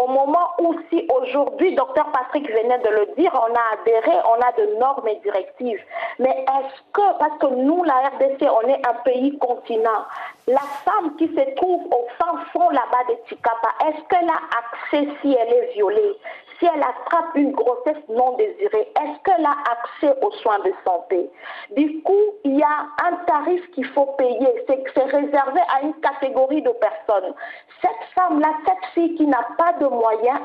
Au 0.00 0.08
moment 0.08 0.50
où, 0.58 0.74
si 0.90 1.06
aujourd'hui, 1.14 1.74
docteur 1.76 2.10
Patrick 2.10 2.48
venait 2.50 2.78
de 2.78 2.88
le 2.88 3.14
dire, 3.16 3.32
on 3.32 3.54
a 3.54 3.80
adhéré, 3.80 4.12
on 4.26 4.40
a 4.42 4.52
de 4.52 4.78
normes 4.78 5.06
et 5.06 5.16
directives. 5.16 5.80
Mais 6.18 6.30
est-ce 6.30 6.82
que, 6.92 7.18
parce 7.18 7.38
que 7.38 7.46
nous, 7.46 7.84
la 7.84 8.08
RDC, 8.08 8.42
on 8.42 8.68
est 8.68 8.86
un 8.86 8.94
pays 9.04 9.38
continent, 9.38 10.04
la 10.48 10.60
femme 10.84 11.14
qui 11.16 11.28
se 11.28 11.54
trouve 11.54 11.86
au 11.86 12.06
fin 12.18 12.36
fond 12.52 12.68
là-bas 12.70 13.04
de 13.08 13.14
Ticapa, 13.28 13.68
est-ce 13.86 14.02
qu'elle 14.08 14.28
a 14.28 14.40
accès 14.58 15.08
si 15.22 15.32
elle 15.32 15.52
est 15.52 15.72
violée? 15.74 16.16
Si 16.58 16.66
elle 16.66 16.82
attrape 16.82 17.34
une 17.34 17.52
grossesse 17.52 18.08
non 18.08 18.36
désirée, 18.36 18.92
est-ce 19.00 19.22
qu'elle 19.24 19.44
a 19.44 19.56
accès 19.72 20.14
aux 20.22 20.30
soins 20.32 20.60
de 20.60 20.72
santé? 20.84 21.28
Du 21.76 22.00
coup, 22.02 22.12
il 22.44 22.58
y 22.58 22.62
a 22.62 22.86
un 23.04 23.16
tarif 23.26 23.68
qu'il 23.72 23.86
faut 23.86 24.06
payer. 24.18 24.64
C'est 24.66 25.04
réservé 25.04 25.60
à 25.74 25.82
une 25.82 25.94
catégorie 25.94 26.62
de 26.62 26.70
personnes. 26.70 27.34
Cette 27.80 28.08
femme-là, 28.14 28.48
cette 28.66 28.92
fille 28.94 29.14
qui 29.16 29.26
n'a 29.26 29.44
pas 29.58 29.72
de 29.80 29.83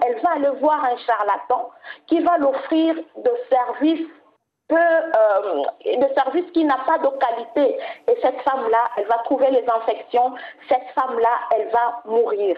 elle 0.05 0.21
va 0.21 0.31
aller 0.35 0.59
voir 0.59 0.83
un 0.83 0.97
charlatan 0.97 1.69
qui 2.07 2.19
va 2.21 2.37
l'offrir 2.37 2.95
de 2.95 3.31
services 3.49 4.07
peu, 4.69 4.75
euh, 4.77 5.63
de 5.85 6.13
services 6.13 6.49
qui 6.53 6.63
n'a 6.63 6.77
pas 6.85 6.99
de 6.99 7.09
qualité. 7.17 7.77
Et 8.07 8.17
cette 8.21 8.39
femme-là, 8.41 8.89
elle 8.97 9.07
va 9.07 9.17
trouver 9.25 9.49
les 9.51 9.65
infections. 9.67 10.33
Cette 10.69 10.87
femme-là, 10.95 11.29
elle 11.55 11.69
va 11.69 12.01
mourir. 12.05 12.55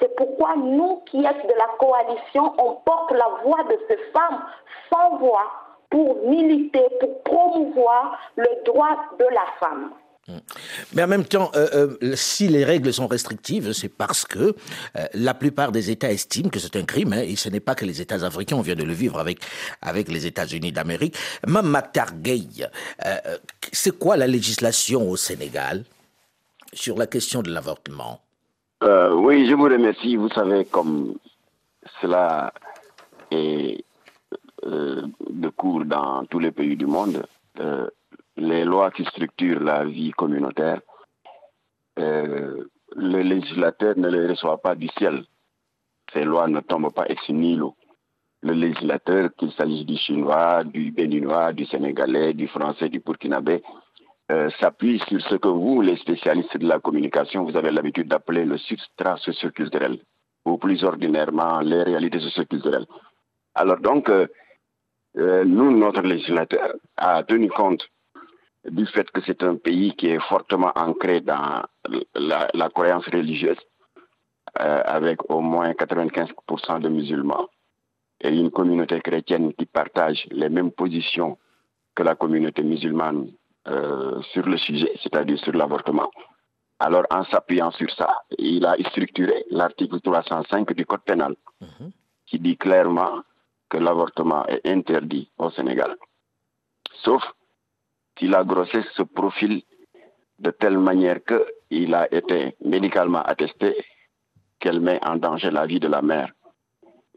C'est 0.00 0.14
pourquoi 0.16 0.56
nous 0.56 1.02
qui 1.06 1.24
êtes 1.24 1.46
de 1.46 1.54
la 1.54 1.68
coalition, 1.78 2.52
on 2.58 2.74
porte 2.84 3.12
la 3.12 3.28
voix 3.44 3.62
de 3.64 3.78
ces 3.88 3.96
femmes 4.12 4.44
sans 4.92 5.16
voix 5.16 5.50
pour 5.88 6.16
militer, 6.26 6.86
pour 7.00 7.22
promouvoir 7.22 8.18
le 8.36 8.64
droit 8.64 8.96
de 9.18 9.24
la 9.26 9.46
femme. 9.60 9.92
Mais 10.94 11.02
en 11.02 11.08
même 11.08 11.24
temps, 11.24 11.50
euh, 11.56 11.96
euh, 12.02 12.12
si 12.14 12.46
les 12.46 12.64
règles 12.64 12.92
sont 12.92 13.08
restrictives, 13.08 13.72
c'est 13.72 13.88
parce 13.88 14.24
que 14.24 14.38
euh, 14.38 15.06
la 15.14 15.34
plupart 15.34 15.72
des 15.72 15.90
États 15.90 16.12
estiment 16.12 16.48
que 16.48 16.60
c'est 16.60 16.76
un 16.76 16.84
crime, 16.84 17.12
hein, 17.12 17.22
et 17.22 17.34
ce 17.34 17.48
n'est 17.48 17.60
pas 17.60 17.74
que 17.74 17.84
les 17.84 18.00
États 18.00 18.24
africains, 18.24 18.56
on 18.56 18.60
vient 18.60 18.76
de 18.76 18.84
le 18.84 18.92
vivre 18.92 19.18
avec, 19.18 19.40
avec 19.80 20.08
les 20.08 20.26
États-Unis 20.26 20.70
d'Amérique. 20.70 21.16
Mme 21.46 21.68
Matarguey, 21.68 22.42
c'est 23.72 23.98
quoi 23.98 24.16
la 24.16 24.26
législation 24.28 25.10
au 25.10 25.16
Sénégal 25.16 25.84
sur 26.72 26.96
la 26.96 27.06
question 27.06 27.42
de 27.42 27.50
l'avortement? 27.50 28.20
Oui, 28.82 29.48
je 29.48 29.54
vous 29.54 29.64
remercie. 29.64 30.16
Vous 30.16 30.28
savez, 30.30 30.64
comme 30.64 31.14
cela 32.00 32.52
est 33.30 33.84
de 34.64 35.48
cours 35.56 35.84
dans 35.84 36.24
tous 36.26 36.38
les 36.38 36.50
pays 36.50 36.76
du 36.76 36.86
monde, 36.86 37.24
les 38.36 38.64
lois 38.64 38.90
qui 38.90 39.04
structurent 39.04 39.60
la 39.60 39.84
vie 39.84 40.12
communautaire, 40.12 40.80
euh, 41.98 42.64
le 42.94 43.22
législateur 43.22 43.96
ne 43.96 44.08
les 44.08 44.26
reçoit 44.26 44.58
pas 44.58 44.74
du 44.74 44.88
ciel. 44.98 45.24
Ces 46.12 46.24
lois 46.24 46.48
ne 46.48 46.60
tombent 46.60 46.92
pas 46.92 47.08
ex 47.08 47.28
nihilo. 47.28 47.74
Le 48.42 48.54
législateur, 48.54 49.30
qu'il 49.36 49.52
s'agisse 49.52 49.86
du 49.86 49.96
chinois, 49.96 50.64
du 50.64 50.90
béninois, 50.90 51.52
du 51.52 51.64
sénégalais, 51.66 52.34
du 52.34 52.48
français, 52.48 52.88
du 52.88 53.00
burkinabé, 53.00 53.62
euh, 54.30 54.50
s'appuie 54.60 55.00
sur 55.08 55.20
ce 55.22 55.36
que 55.36 55.48
vous, 55.48 55.80
les 55.80 55.96
spécialistes 55.96 56.56
de 56.56 56.66
la 56.66 56.80
communication, 56.80 57.44
vous 57.44 57.56
avez 57.56 57.70
l'habitude 57.70 58.08
d'appeler 58.08 58.44
le 58.44 58.58
substrat 58.58 59.16
socioculturel, 59.18 60.00
ou 60.44 60.58
plus 60.58 60.82
ordinairement 60.84 61.60
les 61.60 61.82
réalités 61.82 62.20
socioculturelles. 62.20 62.86
Alors 63.54 63.78
donc, 63.78 64.08
euh, 64.08 64.26
nous, 65.44 65.76
notre 65.76 66.02
législateur 66.02 66.74
a 66.96 67.22
tenu 67.22 67.48
compte 67.50 67.86
du 68.70 68.86
fait 68.86 69.10
que 69.10 69.20
c'est 69.26 69.42
un 69.42 69.56
pays 69.56 69.94
qui 69.96 70.08
est 70.08 70.20
fortement 70.20 70.72
ancré 70.76 71.20
dans 71.20 71.62
la, 72.14 72.68
croyance 72.70 73.06
religieuse, 73.06 73.58
euh, 74.60 74.82
avec 74.84 75.18
au 75.30 75.40
moins 75.40 75.72
95% 75.72 76.80
de 76.80 76.88
musulmans, 76.88 77.48
et 78.20 78.28
une 78.28 78.50
communauté 78.50 79.00
chrétienne 79.00 79.52
qui 79.54 79.66
partage 79.66 80.26
les 80.30 80.48
mêmes 80.48 80.70
positions 80.70 81.38
que 81.94 82.02
la 82.02 82.14
communauté 82.14 82.62
musulmane 82.62 83.32
euh, 83.68 84.20
sur 84.32 84.46
le 84.46 84.56
sujet, 84.58 84.92
c'est-à-dire 85.02 85.38
sur 85.38 85.52
l'avortement. 85.52 86.10
Alors, 86.78 87.04
en 87.10 87.24
s'appuyant 87.24 87.70
sur 87.72 87.90
ça, 87.92 88.22
il 88.38 88.64
a 88.64 88.76
structuré 88.90 89.44
l'article 89.50 90.00
305 90.00 90.72
du 90.72 90.86
Code 90.86 91.02
pénal, 91.02 91.36
mhm. 91.60 91.90
qui 92.26 92.38
dit 92.38 92.56
clairement 92.56 93.22
que 93.68 93.78
l'avortement 93.78 94.44
est 94.46 94.66
interdit 94.66 95.30
au 95.38 95.50
Sénégal, 95.50 95.96
sauf 97.04 97.22
si 98.18 98.28
la 98.28 98.44
grossesse 98.44 98.90
se 98.94 99.02
profile 99.02 99.62
de 100.38 100.50
telle 100.50 100.78
manière 100.78 101.20
qu'il 101.24 101.94
a 101.94 102.12
été 102.12 102.56
médicalement 102.64 103.22
attesté 103.22 103.74
qu'elle 104.58 104.80
met 104.80 105.00
en 105.04 105.16
danger 105.16 105.50
la 105.50 105.66
vie 105.66 105.80
de 105.80 105.88
la 105.88 106.02
mère. 106.02 106.32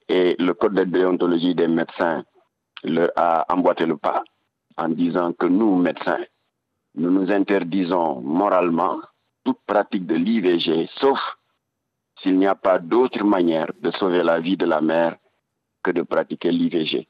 Et 0.07 0.35
le 0.39 0.53
code 0.53 0.75
de 0.75 0.83
déontologie 0.83 1.55
des 1.55 1.67
médecins 1.67 2.23
le 2.83 3.09
a 3.15 3.45
emboîté 3.51 3.85
le 3.85 3.97
pas 3.97 4.23
en 4.77 4.89
disant 4.89 5.33
que 5.33 5.47
nous, 5.47 5.75
médecins, 5.77 6.23
nous 6.95 7.11
nous 7.11 7.31
interdisons 7.31 8.21
moralement 8.21 8.99
toute 9.43 9.59
pratique 9.65 10.05
de 10.05 10.15
l'IVG, 10.15 10.89
sauf 10.99 11.19
s'il 12.21 12.37
n'y 12.37 12.47
a 12.47 12.55
pas 12.55 12.79
d'autre 12.79 13.23
manière 13.23 13.71
de 13.79 13.91
sauver 13.91 14.23
la 14.23 14.39
vie 14.39 14.57
de 14.57 14.65
la 14.65 14.81
mère 14.81 15.17
que 15.83 15.91
de 15.91 16.01
pratiquer 16.01 16.51
l'IVG. 16.51 17.07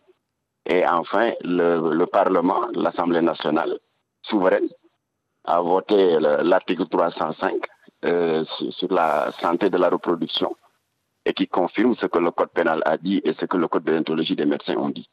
Et 0.66 0.86
enfin, 0.88 1.32
le, 1.42 2.06
Parlement, 2.06 2.62
l'Assemblée 2.74 3.22
nationale, 3.22 3.78
souveraine, 4.24 4.68
a 5.44 5.62
voté 5.62 6.18
l'article 6.20 6.88
305 6.88 7.54
euh, 8.06 8.44
sur 8.72 8.92
la 8.92 9.32
santé 9.40 9.70
de 9.70 9.78
la 9.78 9.90
reproduction 9.90 10.56
et 11.26 11.34
qui 11.34 11.48
confirme 11.48 11.96
ce 11.96 12.08
que 12.08 12.20
le 12.20 12.32
code 12.32 12.50
pénal 12.50 12.82
a 12.86 12.98
dit 12.98 13.22
et 13.24 13.34
ce 13.34 13.46
que 13.46 13.58
le 13.58 13.68
code 13.68 13.84
de 13.84 13.92
l'intologie 13.92 14.36
des 14.36 14.46
médecins 14.46 14.76
ont 14.76 14.90
dit. 14.90 15.08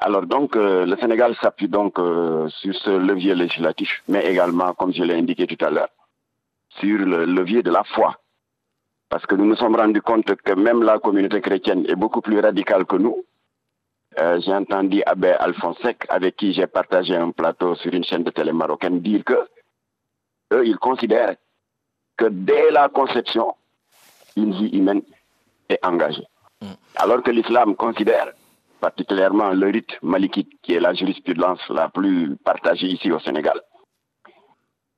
Alors 0.00 0.26
donc, 0.26 0.56
euh, 0.56 0.86
le 0.86 0.96
Sénégal 0.96 1.36
s'appuie 1.40 1.68
donc 1.68 1.98
euh, 1.98 2.48
sur 2.48 2.74
ce 2.74 2.90
levier 2.90 3.34
législatif, 3.34 4.02
mais 4.08 4.24
également, 4.26 4.72
comme 4.74 4.92
je 4.92 5.02
l'ai 5.02 5.14
indiqué 5.14 5.46
tout 5.46 5.62
à 5.64 5.70
l'heure, 5.70 5.90
sur 6.78 6.98
le 6.98 7.26
levier 7.26 7.62
de 7.62 7.70
la 7.70 7.84
foi. 7.84 8.16
Parce 9.08 9.26
que 9.26 9.34
nous 9.34 9.44
nous 9.44 9.56
sommes 9.56 9.76
rendus 9.76 10.02
compte 10.02 10.24
que 10.36 10.52
même 10.52 10.82
la 10.82 10.98
communauté 10.98 11.40
chrétienne 11.40 11.84
est 11.86 11.96
beaucoup 11.96 12.22
plus 12.22 12.40
radicale 12.40 12.86
que 12.86 12.96
nous, 12.96 13.24
euh, 14.18 14.40
j'ai 14.40 14.52
entendu 14.52 15.02
Abbé 15.06 15.30
Alphonsec, 15.30 16.04
avec 16.08 16.36
qui 16.36 16.52
j'ai 16.52 16.66
partagé 16.66 17.14
un 17.16 17.30
plateau 17.30 17.74
sur 17.76 17.92
une 17.94 18.04
chaîne 18.04 18.24
de 18.24 18.30
télé 18.30 18.52
marocaine, 18.52 19.00
dire 19.00 19.24
que 19.24 19.48
eux, 20.52 20.66
ils 20.66 20.78
considèrent 20.78 21.36
que 22.16 22.26
dès 22.26 22.70
la 22.70 22.88
conception, 22.88 23.54
une 24.36 24.52
vie 24.52 24.76
humaine 24.76 25.02
est 25.68 25.84
engagée. 25.84 26.26
Mm. 26.60 26.66
Alors 26.96 27.22
que 27.22 27.30
l'islam 27.30 27.76
considère, 27.76 28.32
particulièrement 28.80 29.50
le 29.50 29.68
rite 29.68 30.02
malikite, 30.02 30.60
qui 30.62 30.74
est 30.74 30.80
la 30.80 30.92
jurisprudence 30.92 31.60
la 31.68 31.88
plus 31.88 32.36
partagée 32.44 32.88
ici 32.88 33.12
au 33.12 33.20
Sénégal, 33.20 33.60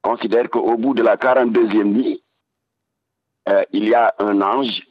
considère 0.01 0.49
qu'au 0.49 0.77
bout 0.79 0.95
de 0.95 1.03
la 1.03 1.17
42e 1.17 1.85
nuit, 1.85 2.23
euh, 3.49 3.63
il 3.73 3.89
y 3.89 3.95
a 3.95 4.15
un 4.19 4.41
ange 4.41 4.83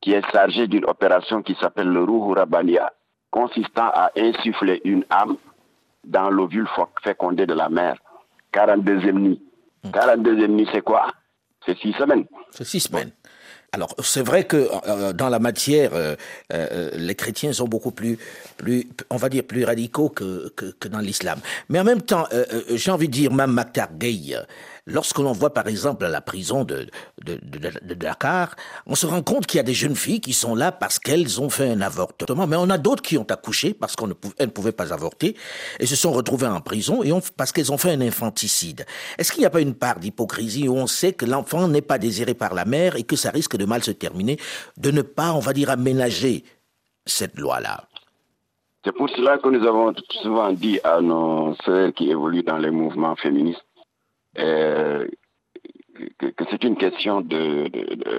qui 0.00 0.12
est 0.12 0.30
chargé 0.32 0.66
d'une 0.66 0.84
opération 0.86 1.42
qui 1.42 1.54
s'appelle 1.54 1.88
le 1.88 2.02
Ruhu 2.02 2.34
Rabbania, 2.34 2.92
consistant 3.34 3.90
à 3.92 4.12
insuffler 4.16 4.80
une 4.84 5.04
âme 5.10 5.36
dans 6.04 6.30
l'ovule 6.30 6.68
fécondé 7.02 7.46
de 7.46 7.54
la 7.54 7.68
mère. 7.68 7.96
42e 8.52 9.10
nuit. 9.18 9.42
42e 9.86 10.46
nuit, 10.46 10.68
c'est 10.72 10.82
quoi? 10.82 11.08
C'est 11.66 11.76
six 11.78 11.92
semaines. 11.94 12.26
C'est 12.52 12.64
six 12.64 12.78
semaines. 12.78 13.10
Alors 13.72 13.92
c'est 13.98 14.22
vrai 14.22 14.44
que 14.44 14.68
euh, 14.86 15.12
dans 15.12 15.28
la 15.28 15.40
matière, 15.40 15.90
euh, 15.94 16.14
euh, 16.52 16.90
les 16.94 17.16
chrétiens 17.16 17.52
sont 17.52 17.66
beaucoup 17.66 17.90
plus, 17.90 18.18
plus, 18.56 18.86
on 19.10 19.16
va 19.16 19.28
dire 19.28 19.42
plus 19.42 19.64
radicaux 19.64 20.10
que, 20.10 20.48
que, 20.50 20.86
dans 20.86 21.00
l'islam. 21.00 21.40
Mais 21.68 21.80
en 21.80 21.84
même 21.84 22.02
temps, 22.02 22.28
j'ai 22.70 22.92
envie 22.92 23.08
de 23.08 23.12
dire, 23.12 23.32
même 23.32 23.50
Maktar 23.50 23.88
Gay, 23.94 24.36
Lorsque 24.86 25.18
l'on 25.18 25.32
voit 25.32 25.54
par 25.54 25.66
exemple 25.66 26.04
à 26.04 26.10
la 26.10 26.20
prison 26.20 26.62
de, 26.62 26.86
Dakar, 27.94 28.54
on 28.86 28.94
se 28.94 29.06
rend 29.06 29.22
compte 29.22 29.46
qu'il 29.46 29.56
y 29.56 29.60
a 29.60 29.64
des 29.64 29.72
jeunes 29.72 29.96
filles 29.96 30.20
qui 30.20 30.34
sont 30.34 30.54
là 30.54 30.72
parce 30.72 30.98
qu'elles 30.98 31.40
ont 31.40 31.48
fait 31.48 31.70
un 31.70 31.80
avortement, 31.80 32.46
mais 32.46 32.56
on 32.56 32.68
a 32.68 32.76
d'autres 32.76 33.02
qui 33.02 33.16
ont 33.16 33.24
accouché 33.24 33.72
parce 33.72 33.96
qu'elles 33.96 34.08
ne, 34.08 34.46
pouvaient 34.46 34.72
pas 34.72 34.92
avorter 34.92 35.36
et 35.80 35.86
se 35.86 35.96
sont 35.96 36.12
retrouvées 36.12 36.48
en 36.48 36.60
prison 36.60 37.00
parce 37.34 37.50
qu'elles 37.50 37.72
ont 37.72 37.78
fait 37.78 37.92
un 37.92 38.02
infanticide. 38.02 38.84
Est-ce 39.16 39.32
qu'il 39.32 39.40
n'y 39.40 39.46
a 39.46 39.50
pas 39.50 39.62
une 39.62 39.74
part 39.74 39.98
d'hypocrisie 40.00 40.68
où 40.68 40.76
on 40.76 40.86
sait 40.86 41.14
que 41.14 41.24
l'enfant 41.24 41.66
n'est 41.66 41.80
pas 41.80 41.96
désiré 41.96 42.34
par 42.34 42.52
la 42.52 42.66
mère 42.66 42.96
et 42.96 43.04
que 43.04 43.16
ça 43.16 43.30
risque 43.30 43.56
de 43.56 43.64
mal 43.64 43.82
se 43.82 43.90
terminer, 43.90 44.36
de 44.76 44.90
ne 44.90 45.00
pas, 45.00 45.32
on 45.32 45.40
va 45.40 45.54
dire, 45.54 45.70
aménager 45.70 46.44
cette 47.06 47.38
loi-là? 47.38 47.84
C'est 48.84 48.92
pour 48.92 49.08
cela 49.08 49.38
que 49.38 49.48
nous 49.48 49.66
avons 49.66 49.94
souvent 50.22 50.52
dit 50.52 50.78
à 50.84 51.00
nos 51.00 51.54
sœurs 51.64 51.94
qui 51.94 52.10
évoluent 52.10 52.42
dans 52.42 52.58
les 52.58 52.70
mouvements 52.70 53.16
féministes 53.16 53.64
euh, 54.38 55.06
que, 56.18 56.44
c'est 56.50 56.64
une 56.64 56.76
question 56.76 57.20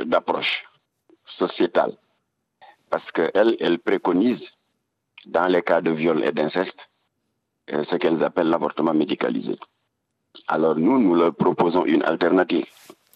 d'approche 0.05 0.63
sociétale. 1.37 1.93
Parce 2.89 3.09
qu'elle 3.11 3.57
elle 3.59 3.79
préconise, 3.79 4.41
dans 5.25 5.47
les 5.47 5.61
cas 5.61 5.81
de 5.81 5.91
viol 5.91 6.23
et 6.23 6.31
d'inceste, 6.31 6.79
euh, 7.71 7.83
ce 7.89 7.95
qu'elles 7.95 8.23
appellent 8.23 8.49
l'avortement 8.49 8.93
médicalisé. 8.93 9.57
Alors 10.47 10.75
nous, 10.75 10.99
nous 10.99 11.15
leur 11.15 11.33
proposons 11.33 11.85
une 11.85 12.03
alternative. 12.03 12.65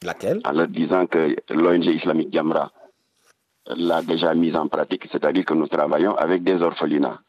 Laquelle? 0.01 0.41
En 0.45 0.53
leur 0.53 0.67
disant 0.67 1.05
que 1.05 1.35
l'ONG 1.49 1.85
islamique 1.85 2.33
Jamra 2.33 2.71
l'a 3.67 4.01
déjà 4.01 4.33
mise 4.33 4.55
en 4.55 4.67
pratique, 4.67 5.07
c'est-à-dire 5.11 5.45
que 5.45 5.53
nous 5.53 5.67
travaillons 5.67 6.15
avec 6.15 6.43
des 6.43 6.61
orphelinats 6.61 7.19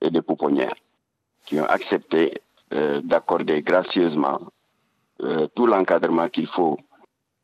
et 0.00 0.10
des 0.10 0.22
pouponnières 0.22 0.74
qui 1.46 1.58
ont 1.60 1.64
accepté 1.64 2.42
euh, 2.74 3.00
d'accorder 3.00 3.62
gracieusement 3.62 4.40
euh, 5.22 5.46
tout 5.54 5.66
l'encadrement 5.66 6.28
qu'il 6.28 6.46
faut 6.46 6.76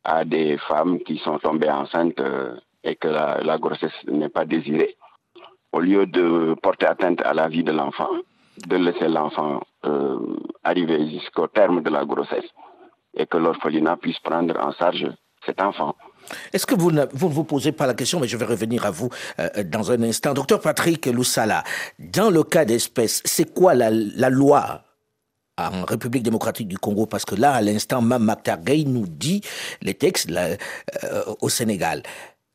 à 0.05 0.25
des 0.25 0.59
femmes 0.69 0.99
qui 1.01 1.19
sont 1.19 1.39
tombées 1.39 1.71
enceintes 1.71 2.21
euh, 2.21 2.55
et 2.85 2.97
que 2.97 3.09
la, 3.09 3.57
grossesse 3.59 3.93
n'est 4.07 4.29
pas 4.29 4.45
désirée. 4.45 4.97
Au 5.73 5.81
lieu 5.81 6.05
de 6.07 6.55
porter 6.63 6.87
atteinte 6.87 7.23
à 7.23 7.33
la 7.33 7.49
vie 7.49 7.65
de 7.65 7.73
l'enfant, 7.73 8.11
de 8.67 8.77
laisser 8.77 9.09
l'enfant 9.09 9.63
euh, 9.87 10.19
arriver 10.65 11.09
jusqu'au 11.11 11.47
terme 11.47 11.83
de 11.83 11.89
la 11.89 12.05
grossesse 12.05 12.45
et 13.15 13.27
que 13.27 13.39
l'orphelinat 13.39 13.97
puisse 13.97 14.19
prendre 14.19 14.55
en 14.61 14.73
charge 14.73 15.07
cet 15.47 15.63
enfant. 15.63 15.95
Est-ce 16.53 16.67
que 16.67 16.75
vous 16.75 16.93
ne 16.93 17.07
vous, 17.15 17.29
ne 17.29 17.33
vous 17.33 17.45
posez 17.45 17.73
pas 17.73 17.87
la 17.87 17.95
question, 17.95 18.21
mais 18.21 18.29
je 18.29 18.37
vais 18.37 18.45
revenir 18.45 18.85
à 18.85 18.91
vous 18.91 19.09
dans 19.65 19.91
un 19.91 20.03
instant. 20.03 20.35
Docteur 20.35 20.61
Patrick 20.61 21.07
Loussala, 21.07 21.65
dans 21.99 22.31
le 22.31 22.43
cas 22.43 22.65
d'espèce, 22.65 23.23
c'est 23.25 23.53
quoi 23.53 23.75
la 23.75 23.91
loi 24.31 24.83
en 25.59 25.85
République 25.85 26.23
démocratique 26.23 26.69
du 26.69 26.79
Congo 26.79 27.07
Parce 27.07 27.25
que 27.25 27.35
là, 27.35 27.53
à 27.53 27.61
l'instant, 27.61 28.01
Mme 28.03 28.35
Gay 28.65 28.85
nous 28.87 29.07
dit 29.07 29.41
les 29.83 29.95
textes 29.95 30.31
euh, 30.31 30.57
au 31.41 31.49
Sénégal. 31.49 32.03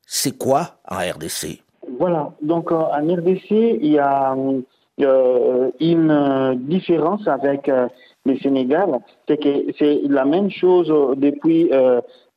C'est 0.06 0.36
quoi 0.36 0.78
en 0.88 0.96
RDC 0.96 1.60
Voilà, 1.98 2.32
donc 2.42 2.72
euh, 2.72 2.76
en 2.76 3.06
RDC, 3.06 3.50
il 3.50 3.92
y 3.92 3.98
a 3.98 4.34
euh, 5.00 5.70
une 5.80 6.56
différence 6.66 7.26
avec 7.28 7.68
le 8.24 8.36
Sénégal, 8.38 8.98
c'est 9.26 9.38
que 9.38 9.66
c'est 9.78 10.00
la 10.08 10.24
même 10.24 10.50
chose 10.50 10.92
depuis 11.16 11.70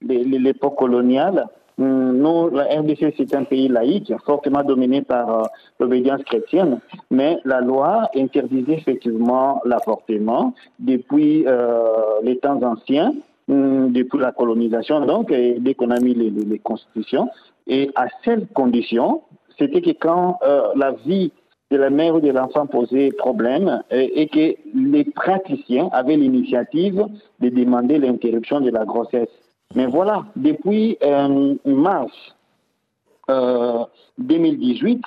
l'é- 0.02 0.24
l'époque 0.24 0.78
coloniale. 0.78 1.48
Hum, 1.82 2.18
Nous, 2.22 2.50
la 2.52 2.66
RDC, 2.80 3.14
c'est 3.18 3.34
un 3.34 3.44
pays 3.44 3.68
laïque, 3.68 4.14
fortement 4.26 4.64
dominé 4.64 5.02
par 5.02 5.26
euh, 5.30 5.44
l'obédience 5.80 6.22
chrétienne, 6.24 6.80
mais 7.10 7.40
la 7.44 7.60
loi 7.62 8.08
interdisait 8.16 8.74
effectivement 8.74 9.62
l'avortement 9.66 10.54
depuis 10.80 11.44
euh, 11.48 11.82
les 12.22 12.38
temps 12.38 12.62
anciens, 12.62 13.14
hum, 13.50 13.92
depuis 13.92 14.20
la 14.20 14.32
colonisation, 14.32 15.04
donc, 15.08 15.32
et 15.32 15.56
dès 15.60 15.74
qu'on 15.74 15.90
a 15.90 16.00
mis 16.00 16.14
les, 16.14 16.30
les- 16.30 16.60
constitutions. 16.60 17.30
Et 17.68 17.90
à 17.96 18.06
seule 18.24 18.46
condition, 18.54 19.22
c'était 19.58 19.82
que 19.82 19.92
quand 19.92 20.38
euh, 20.44 20.62
la 20.76 20.92
vie 21.08 21.32
de 21.72 21.78
la 21.78 21.90
mère 21.90 22.16
ou 22.16 22.20
de 22.20 22.30
l'enfant 22.30 22.68
posait 22.68 23.12
problème 23.12 23.82
et 23.92 24.28
que 24.28 24.56
les 24.76 25.06
praticiens 25.06 25.88
avaient 25.94 26.18
l'initiative 26.18 27.06
de 27.40 27.48
demander 27.50 27.98
l'interruption 27.98 28.60
de 28.60 28.70
la 28.72 28.84
grossesse. 28.84 29.30
Mais 29.76 29.86
voilà, 29.86 30.26
depuis 30.36 30.98
euh, 31.04 31.56
mars 31.66 32.12
euh, 33.30 33.84
2018, 34.18 35.02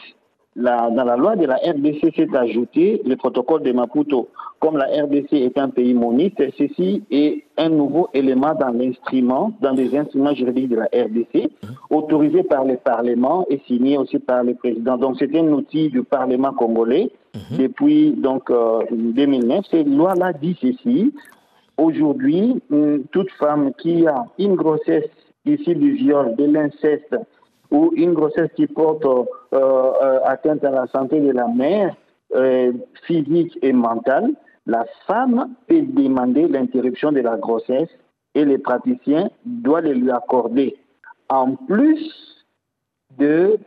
la- 0.57 0.89
dans 0.91 1.05
la 1.05 1.17
loi 1.17 1.37
de 1.37 1.47
la 1.47 1.57
RDC 1.57 2.15
s'est 2.15 2.37
ajouté 2.37 3.03
le 3.05 3.17
protocole 3.17 3.63
de 3.63 3.73
Maputo. 3.73 4.29
Comme 4.61 4.79
la 4.79 4.87
RDC 4.87 5.33
est 5.35 5.59
un 5.59 5.69
pays 5.69 5.93
monite, 5.93 6.41
ceci 6.57 7.03
est 7.11 7.45
un 7.59 7.69
nouveau 7.69 8.09
élément 8.15 8.55
dans 8.55 8.69
l'instrument, 8.71 9.53
dans 9.61 9.73
les 9.73 9.95
instruments 9.97 10.33
juridiques 10.35 10.69
de 10.71 10.77
la 10.77 10.85
RDC, 10.95 11.51
autorisé 11.91 12.45
par 12.45 12.65
le 12.65 12.77
Parlement 12.77 13.45
et 13.51 13.61
signé 13.67 13.99
aussi 13.99 14.19
par 14.21 14.43
le 14.45 14.55
président. 14.55 14.97
Donc 14.97 15.17
c'est 15.19 15.37
un 15.37 15.49
outil 15.49 15.91
du 15.91 16.03
Parlement 16.05 16.53
congolais 16.53 17.11
depuis 17.59 18.13
donc 18.13 18.49
euh, 18.51 18.83
2009. 18.91 19.65
Cette 19.71 19.89
loi-là 19.89 20.33
dit 20.33 20.57
ceci. 20.63 21.13
Aujourd'hui, 21.77 22.63
toute 23.11 23.31
femme 23.33 23.73
qui 23.75 24.07
a 24.07 24.27
une 24.39 24.55
grossesse 24.55 25.11
issue 25.45 25.75
du 25.75 25.93
viol, 25.93 26.35
de 26.37 26.45
l'inceste 26.45 27.17
ou 27.71 27.93
une 27.97 28.15
grossesse 28.15 28.51
qui 28.55 28.67
porte 28.67 29.05
euh, 29.05 29.25
euh, 29.53 30.21
atteinte 30.25 30.65
à 30.65 30.71
la 30.71 30.87
santé 30.87 31.21
de 31.21 31.33
la 31.33 31.49
mère, 31.49 31.95
euh, 32.35 32.73
physique 33.07 33.59
et 33.63 33.73
mentale, 33.73 34.31
la 34.67 34.87
femme 35.07 35.55
peut 35.67 35.83
demander 35.83 36.49
l'interruption 36.49 37.13
de 37.13 37.21
la 37.21 37.37
grossesse 37.37 37.91
et 38.35 38.45
les 38.45 38.59
praticiens 38.59 39.29
doivent 39.45 39.85
le 39.85 39.93
lui 39.93 40.11
accorder. 40.11 40.77
En 41.29 41.55
plus 41.55 42.45
de 43.19 43.59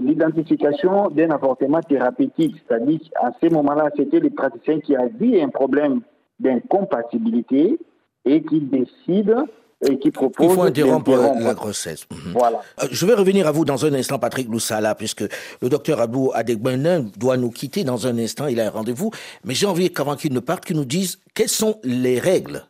l'identification 0.00 1.08
d'un 1.08 1.30
avortement 1.30 1.80
thérapeutique, 1.80 2.56
c'est-à-dire 2.66 3.00
à 3.22 3.30
ce 3.40 3.48
moment-là, 3.52 3.88
c'était 3.96 4.20
les 4.20 4.30
praticiens 4.30 4.80
qui 4.80 4.94
avaient 4.94 5.40
un 5.40 5.48
problème 5.48 6.02
d'incompatibilité 6.42 7.78
et 8.24 8.42
qui 8.42 8.60
décident 8.60 9.46
et 9.84 9.98
qui 9.98 10.08
Il 10.08 10.12
proposent 10.12 10.54
faut 10.54 10.62
interrompre 10.62 11.10
la 11.10 11.54
grossesse. 11.54 12.06
Mhm. 12.10 12.32
Voilà. 12.32 12.60
Euh, 12.82 12.86
Je 12.90 13.04
vais 13.04 13.14
revenir 13.14 13.46
à 13.48 13.52
vous 13.52 13.64
dans 13.64 13.84
un 13.84 13.92
instant, 13.94 14.18
Patrick 14.18 14.48
Loussala, 14.48 14.94
puisque 14.94 15.24
le 15.60 15.68
docteur 15.68 16.00
Abou 16.00 16.30
Adegbenin 16.34 17.06
doit 17.18 17.36
nous 17.36 17.50
quitter 17.50 17.82
dans 17.82 18.06
un 18.06 18.16
instant. 18.18 18.46
Il 18.46 18.60
a 18.60 18.66
un 18.66 18.70
rendez-vous. 18.70 19.10
Mais 19.44 19.54
j'ai 19.54 19.66
envie 19.66 19.92
qu'avant 19.92 20.14
qu'il 20.14 20.32
ne 20.32 20.40
parte, 20.40 20.64
qu'il 20.64 20.76
nous 20.76 20.84
dise 20.84 21.18
quelles 21.34 21.48
sont 21.48 21.80
les 21.82 22.18
règles 22.20 22.62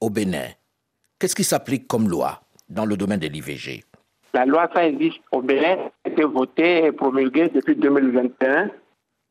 au 0.00 0.10
Bénin. 0.10 0.46
Qu'est-ce 1.18 1.34
qui 1.34 1.44
s'applique 1.44 1.88
comme 1.88 2.08
loi 2.08 2.40
dans 2.68 2.86
le 2.86 2.96
domaine 2.96 3.20
de 3.20 3.26
l'IVG 3.26 3.82
La 4.32 4.46
loi, 4.46 4.68
ça 4.74 4.86
existe 4.86 5.20
au 5.32 5.42
Bénin, 5.42 5.76
a 6.04 6.08
été 6.08 6.22
votée 6.22 6.84
et 6.86 6.92
promulguée 6.92 7.48
depuis 7.52 7.74
2021. 7.74 8.70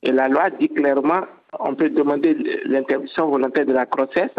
Et 0.01 0.11
la 0.11 0.27
loi 0.27 0.49
dit 0.49 0.67
clairement 0.67 1.21
on 1.59 1.75
peut 1.75 1.89
demander 1.89 2.33
l'interruption 2.65 3.27
volontaire 3.27 3.65
de 3.65 3.73
la 3.73 3.85
grossesse 3.85 4.31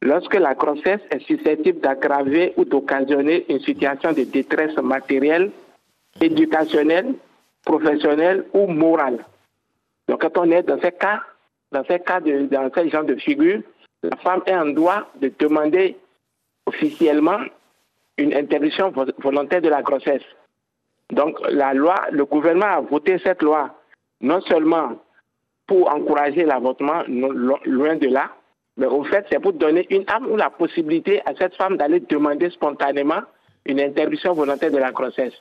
lorsque 0.00 0.34
la 0.34 0.54
grossesse 0.54 1.00
est 1.10 1.20
susceptible 1.20 1.80
d'aggraver 1.80 2.52
ou 2.56 2.64
d'occasionner 2.64 3.44
une 3.48 3.60
situation 3.60 4.12
de 4.12 4.22
détresse 4.24 4.76
matérielle, 4.78 5.50
éducationnelle, 6.20 7.14
professionnelle 7.64 8.44
ou 8.52 8.66
morale. 8.66 9.24
Donc 10.08 10.20
quand 10.22 10.36
on 10.38 10.50
est 10.50 10.62
dans 10.62 10.80
ces 10.80 10.92
cas, 10.92 11.22
dans 11.70 11.84
ces 11.84 12.00
cas 12.00 12.20
de, 12.20 12.46
dans 12.46 12.70
ce 12.74 12.88
genre 12.88 13.04
de 13.04 13.14
figure, 13.16 13.60
la 14.02 14.16
femme 14.16 14.42
est 14.46 14.54
en 14.54 14.66
droit 14.66 15.08
de 15.20 15.32
demander 15.38 15.96
officiellement 16.66 17.38
une 18.18 18.34
interruption 18.34 18.90
vo- 18.90 19.06
volontaire 19.18 19.62
de 19.62 19.68
la 19.68 19.82
grossesse. 19.82 20.22
Donc 21.10 21.38
la 21.50 21.72
loi, 21.74 21.94
le 22.10 22.24
gouvernement 22.24 22.66
a 22.66 22.80
voté 22.80 23.18
cette 23.18 23.42
loi 23.42 23.70
non 24.20 24.40
seulement 24.42 24.92
pour 25.66 25.92
encourager 25.92 26.44
l'avortement, 26.44 27.02
loin 27.08 27.96
de 27.96 28.08
là, 28.08 28.30
mais 28.76 28.86
au 28.86 29.04
fait 29.04 29.24
c'est 29.30 29.40
pour 29.40 29.52
donner 29.52 29.86
une 29.90 30.04
âme 30.08 30.26
ou 30.30 30.36
la 30.36 30.50
possibilité 30.50 31.20
à 31.26 31.34
cette 31.38 31.54
femme 31.56 31.76
d'aller 31.76 32.00
demander 32.00 32.50
spontanément 32.50 33.22
une 33.64 33.80
interruption 33.80 34.32
volontaire 34.32 34.72
de 34.72 34.78
la 34.78 34.90
grossesse. 34.90 35.34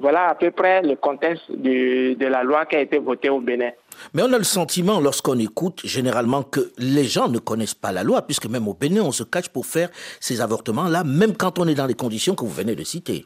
Voilà 0.00 0.28
à 0.28 0.34
peu 0.34 0.50
près 0.50 0.82
le 0.82 0.96
contexte 0.96 1.50
de, 1.50 2.14
de 2.14 2.26
la 2.26 2.42
loi 2.42 2.66
qui 2.66 2.76
a 2.76 2.80
été 2.80 2.98
votée 2.98 3.30
au 3.30 3.40
Bénin. 3.40 3.70
Mais 4.12 4.22
on 4.22 4.32
a 4.32 4.38
le 4.38 4.44
sentiment, 4.44 4.98
lorsqu'on 4.98 5.38
écoute, 5.38 5.82
généralement, 5.84 6.42
que 6.42 6.72
les 6.78 7.04
gens 7.04 7.28
ne 7.28 7.38
connaissent 7.38 7.74
pas 7.74 7.92
la 7.92 8.02
loi, 8.02 8.22
puisque 8.22 8.46
même 8.46 8.66
au 8.66 8.74
Bénin, 8.74 9.02
on 9.02 9.12
se 9.12 9.22
cache 9.22 9.48
pour 9.50 9.66
faire 9.66 9.88
ces 10.18 10.40
avortements-là, 10.40 11.04
même 11.04 11.36
quand 11.36 11.60
on 11.60 11.68
est 11.68 11.74
dans 11.74 11.86
les 11.86 11.94
conditions 11.94 12.34
que 12.34 12.44
vous 12.44 12.50
venez 12.50 12.74
de 12.74 12.82
citer. 12.82 13.24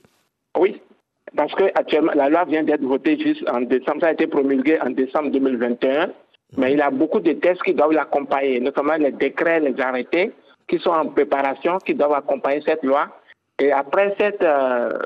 Oui, 0.58 0.80
parce 1.36 1.54
que 1.54 1.64
actuellement 1.74 2.12
la 2.14 2.28
loi 2.28 2.44
vient 2.44 2.62
d'être 2.62 2.82
votée 2.84 3.18
juste 3.18 3.48
en 3.48 3.62
décembre, 3.62 4.00
ça 4.02 4.08
a 4.08 4.12
été 4.12 4.26
promulgué 4.26 4.78
en 4.80 4.90
décembre 4.90 5.30
2021, 5.30 6.10
mais 6.56 6.72
il 6.72 6.78
y 6.78 6.82
a 6.82 6.90
beaucoup 6.90 7.20
de 7.20 7.32
textes 7.32 7.62
qui 7.62 7.74
doivent 7.74 7.92
l'accompagner, 7.92 8.60
notamment 8.60 8.94
les 8.94 9.12
décrets, 9.12 9.60
les 9.60 9.80
arrêtés 9.80 10.32
qui 10.68 10.78
sont 10.78 10.90
en 10.90 11.08
préparation, 11.08 11.78
qui 11.78 11.94
doivent 11.94 12.14
accompagner 12.14 12.62
cette 12.62 12.82
loi. 12.82 13.08
Et 13.58 13.70
après 13.72 14.14
cette, 14.18 14.42
euh, 14.42 14.98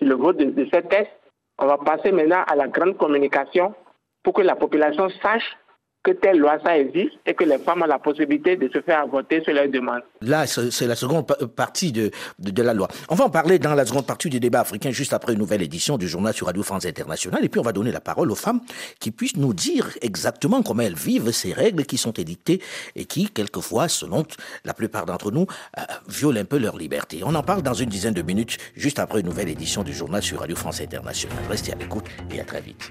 le 0.00 0.14
vote 0.14 0.36
de, 0.36 0.44
de 0.44 0.68
ces 0.72 0.82
textes, 0.82 1.12
on 1.58 1.66
va 1.66 1.78
passer 1.78 2.12
maintenant 2.12 2.44
à 2.46 2.56
la 2.56 2.68
grande 2.68 2.96
communication 2.96 3.74
pour 4.22 4.34
que 4.34 4.42
la 4.42 4.56
population 4.56 5.08
sache 5.22 5.56
que 6.04 6.10
telle 6.10 6.38
loi 6.38 6.58
ça 6.64 6.76
existe 6.78 7.12
et 7.26 7.34
que 7.34 7.44
les 7.44 7.58
femmes 7.58 7.82
ont 7.82 7.86
la 7.86 7.98
possibilité 7.98 8.56
de 8.56 8.68
se 8.72 8.80
faire 8.82 9.00
avorter 9.02 9.42
sur 9.44 9.52
leur 9.54 9.68
demande. 9.68 10.00
Là, 10.20 10.46
c'est 10.46 10.86
la 10.86 10.96
seconde 10.96 11.26
pa- 11.28 11.36
partie 11.46 11.92
de, 11.92 12.10
de, 12.40 12.50
de 12.50 12.62
la 12.62 12.74
loi. 12.74 12.88
On 13.08 13.14
va 13.14 13.24
en 13.26 13.30
parler 13.30 13.58
dans 13.60 13.74
la 13.74 13.86
seconde 13.86 14.06
partie 14.06 14.28
du 14.28 14.40
débat 14.40 14.60
africain, 14.60 14.90
juste 14.90 15.12
après 15.12 15.32
une 15.34 15.38
nouvelle 15.38 15.62
édition 15.62 15.98
du 15.98 16.08
journal 16.08 16.34
sur 16.34 16.46
Radio 16.46 16.62
France 16.64 16.86
Internationale. 16.86 17.44
Et 17.44 17.48
puis, 17.48 17.60
on 17.60 17.64
va 17.64 17.72
donner 17.72 17.92
la 17.92 18.00
parole 18.00 18.30
aux 18.32 18.36
femmes 18.36 18.60
qui 18.98 19.10
puissent 19.12 19.36
nous 19.36 19.54
dire 19.54 19.90
exactement 20.02 20.62
comment 20.62 20.82
elles 20.82 20.94
vivent 20.94 21.30
ces 21.30 21.52
règles 21.52 21.84
qui 21.84 21.98
sont 21.98 22.12
édictées 22.12 22.60
et 22.96 23.04
qui, 23.04 23.28
quelquefois, 23.30 23.88
selon 23.88 24.24
la 24.64 24.74
plupart 24.74 25.06
d'entre 25.06 25.30
nous, 25.30 25.46
euh, 25.78 25.82
violent 26.08 26.40
un 26.40 26.44
peu 26.44 26.58
leur 26.58 26.76
liberté. 26.76 27.20
On 27.24 27.34
en 27.34 27.42
parle 27.42 27.62
dans 27.62 27.74
une 27.74 27.88
dizaine 27.88 28.14
de 28.14 28.22
minutes, 28.22 28.58
juste 28.74 28.98
après 28.98 29.20
une 29.20 29.26
nouvelle 29.26 29.48
édition 29.48 29.82
du 29.84 29.92
journal 29.92 30.22
sur 30.22 30.40
Radio 30.40 30.56
France 30.56 30.80
Internationale. 30.80 31.38
Restez 31.48 31.72
à 31.72 31.76
l'écoute 31.76 32.06
et 32.34 32.40
à 32.40 32.44
très 32.44 32.60
vite. 32.60 32.90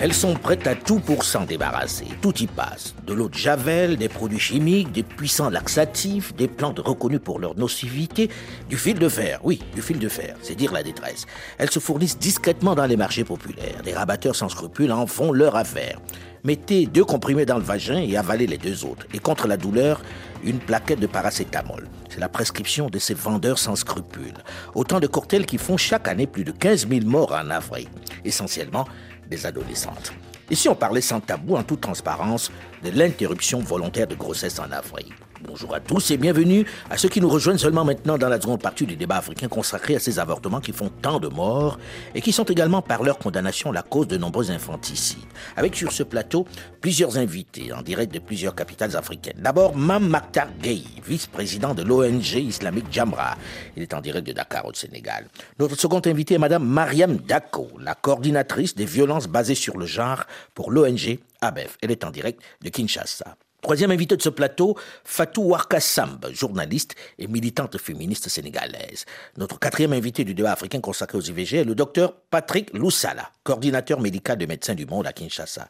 Elles 0.00 0.14
sont 0.14 0.34
prêtes 0.34 0.68
à 0.68 0.76
tout 0.76 1.00
pour 1.00 1.24
s'en 1.24 1.44
débarrasser. 1.44 2.06
Tout 2.22 2.32
y 2.38 2.46
passe. 2.46 2.94
De 3.04 3.12
l'eau 3.12 3.28
de 3.28 3.34
javel, 3.34 3.96
des 3.96 4.08
produits 4.08 4.38
chimiques, 4.38 4.92
des 4.92 5.02
puissants 5.02 5.50
laxatifs, 5.50 6.32
des 6.36 6.46
plantes 6.46 6.78
reconnues 6.78 7.18
pour 7.18 7.40
leur 7.40 7.56
nocivité, 7.56 8.30
du 8.68 8.76
fil 8.76 8.96
de 8.96 9.08
fer. 9.08 9.40
Oui, 9.42 9.60
du 9.74 9.82
fil 9.82 9.98
de 9.98 10.08
fer, 10.08 10.36
c'est 10.40 10.54
dire 10.54 10.72
la 10.72 10.84
détresse. 10.84 11.26
Elles 11.58 11.70
se 11.70 11.80
fournissent 11.80 12.16
discrètement 12.16 12.76
dans 12.76 12.86
les 12.86 12.96
marchés 12.96 13.24
populaires. 13.24 13.82
Des 13.82 13.92
rabatteurs 13.92 14.36
sans 14.36 14.48
scrupules 14.48 14.92
en 14.92 15.08
font 15.08 15.32
leur 15.32 15.56
affaire. 15.56 15.98
Mettez 16.44 16.86
deux 16.86 17.04
comprimés 17.04 17.44
dans 17.44 17.58
le 17.58 17.64
vagin 17.64 17.98
et 17.98 18.16
avalez 18.16 18.46
les 18.46 18.58
deux 18.58 18.84
autres. 18.84 19.04
Et 19.12 19.18
contre 19.18 19.48
la 19.48 19.56
douleur, 19.56 20.00
une 20.44 20.60
plaquette 20.60 21.00
de 21.00 21.08
paracétamol. 21.08 21.88
C'est 22.08 22.20
la 22.20 22.28
prescription 22.28 22.88
de 22.88 23.00
ces 23.00 23.14
vendeurs 23.14 23.58
sans 23.58 23.74
scrupules. 23.74 24.32
Autant 24.76 25.00
de 25.00 25.08
cocktails 25.08 25.46
qui 25.46 25.58
font 25.58 25.76
chaque 25.76 26.06
année 26.06 26.28
plus 26.28 26.44
de 26.44 26.52
15 26.52 26.88
000 26.88 27.04
morts 27.04 27.32
en 27.32 27.50
Afrique. 27.50 27.90
Essentiellement 28.24 28.86
des 29.28 29.46
adolescentes. 29.46 30.12
Ici, 30.50 30.68
on 30.68 30.74
parlait 30.74 31.00
sans 31.00 31.20
tabou, 31.20 31.56
en 31.56 31.62
toute 31.62 31.80
transparence, 31.80 32.50
de 32.82 32.90
l'interruption 32.90 33.60
volontaire 33.60 34.06
de 34.06 34.14
grossesse 34.14 34.58
en 34.58 34.70
Afrique. 34.70 35.12
Bonjour 35.46 35.72
à 35.72 35.78
tous 35.78 36.10
et 36.10 36.16
bienvenue 36.16 36.66
à 36.90 36.98
ceux 36.98 37.08
qui 37.08 37.20
nous 37.20 37.28
rejoignent 37.28 37.58
seulement 37.58 37.84
maintenant 37.84 38.18
dans 38.18 38.28
la 38.28 38.40
seconde 38.40 38.60
partie 38.60 38.86
du 38.86 38.96
débat 38.96 39.18
africain 39.18 39.46
consacré 39.46 39.94
à 39.94 40.00
ces 40.00 40.18
avortements 40.18 40.60
qui 40.60 40.72
font 40.72 40.90
tant 41.00 41.20
de 41.20 41.28
morts 41.28 41.78
et 42.16 42.20
qui 42.20 42.32
sont 42.32 42.44
également 42.44 42.82
par 42.82 43.04
leur 43.04 43.18
condamnation 43.18 43.70
la 43.70 43.82
cause 43.82 44.08
de 44.08 44.16
nombreux 44.16 44.50
infanticides. 44.50 45.18
Avec 45.56 45.76
sur 45.76 45.92
ce 45.92 46.02
plateau 46.02 46.44
plusieurs 46.80 47.18
invités 47.18 47.72
en 47.72 47.82
direct 47.82 48.12
de 48.12 48.18
plusieurs 48.18 48.56
capitales 48.56 48.96
africaines. 48.96 49.38
D'abord, 49.38 49.76
Mam 49.76 50.08
Maktar 50.08 50.48
Gueye, 50.60 51.00
vice-président 51.06 51.72
de 51.72 51.82
l'ONG 51.82 52.34
islamique 52.34 52.86
Jamra. 52.90 53.36
Il 53.76 53.82
est 53.84 53.94
en 53.94 54.00
direct 54.00 54.26
de 54.26 54.32
Dakar 54.32 54.66
au 54.66 54.74
Sénégal. 54.74 55.28
Notre 55.60 55.76
second 55.78 56.02
invité 56.04 56.34
est 56.34 56.38
Madame 56.38 56.64
Mariam 56.66 57.16
Dako, 57.16 57.68
la 57.80 57.94
coordinatrice 57.94 58.74
des 58.74 58.86
violences 58.86 59.28
basées 59.28 59.54
sur 59.54 59.78
le 59.78 59.86
genre 59.86 60.24
pour 60.54 60.72
l'ONG 60.72 61.20
ABEF. 61.40 61.78
Elle 61.80 61.92
est 61.92 62.04
en 62.04 62.10
direct 62.10 62.42
de 62.62 62.70
Kinshasa. 62.70 63.36
Troisième 63.60 63.90
invité 63.90 64.16
de 64.16 64.22
ce 64.22 64.28
plateau, 64.28 64.76
Fatou 65.02 65.42
Warka 65.42 65.80
Samb, 65.80 66.24
journaliste 66.30 66.94
et 67.18 67.26
militante 67.26 67.76
féministe 67.76 68.28
sénégalaise. 68.28 69.04
Notre 69.36 69.58
quatrième 69.58 69.92
invité 69.92 70.22
du 70.22 70.32
débat 70.32 70.52
africain 70.52 70.80
consacré 70.80 71.18
aux 71.18 71.22
IVG 71.22 71.58
est 71.58 71.64
le 71.64 71.74
docteur 71.74 72.14
Patrick 72.30 72.72
Loussala, 72.72 73.32
coordinateur 73.42 74.00
médical 74.00 74.38
de 74.38 74.46
Médecins 74.46 74.76
du 74.76 74.86
Monde 74.86 75.08
à 75.08 75.12
Kinshasa. 75.12 75.68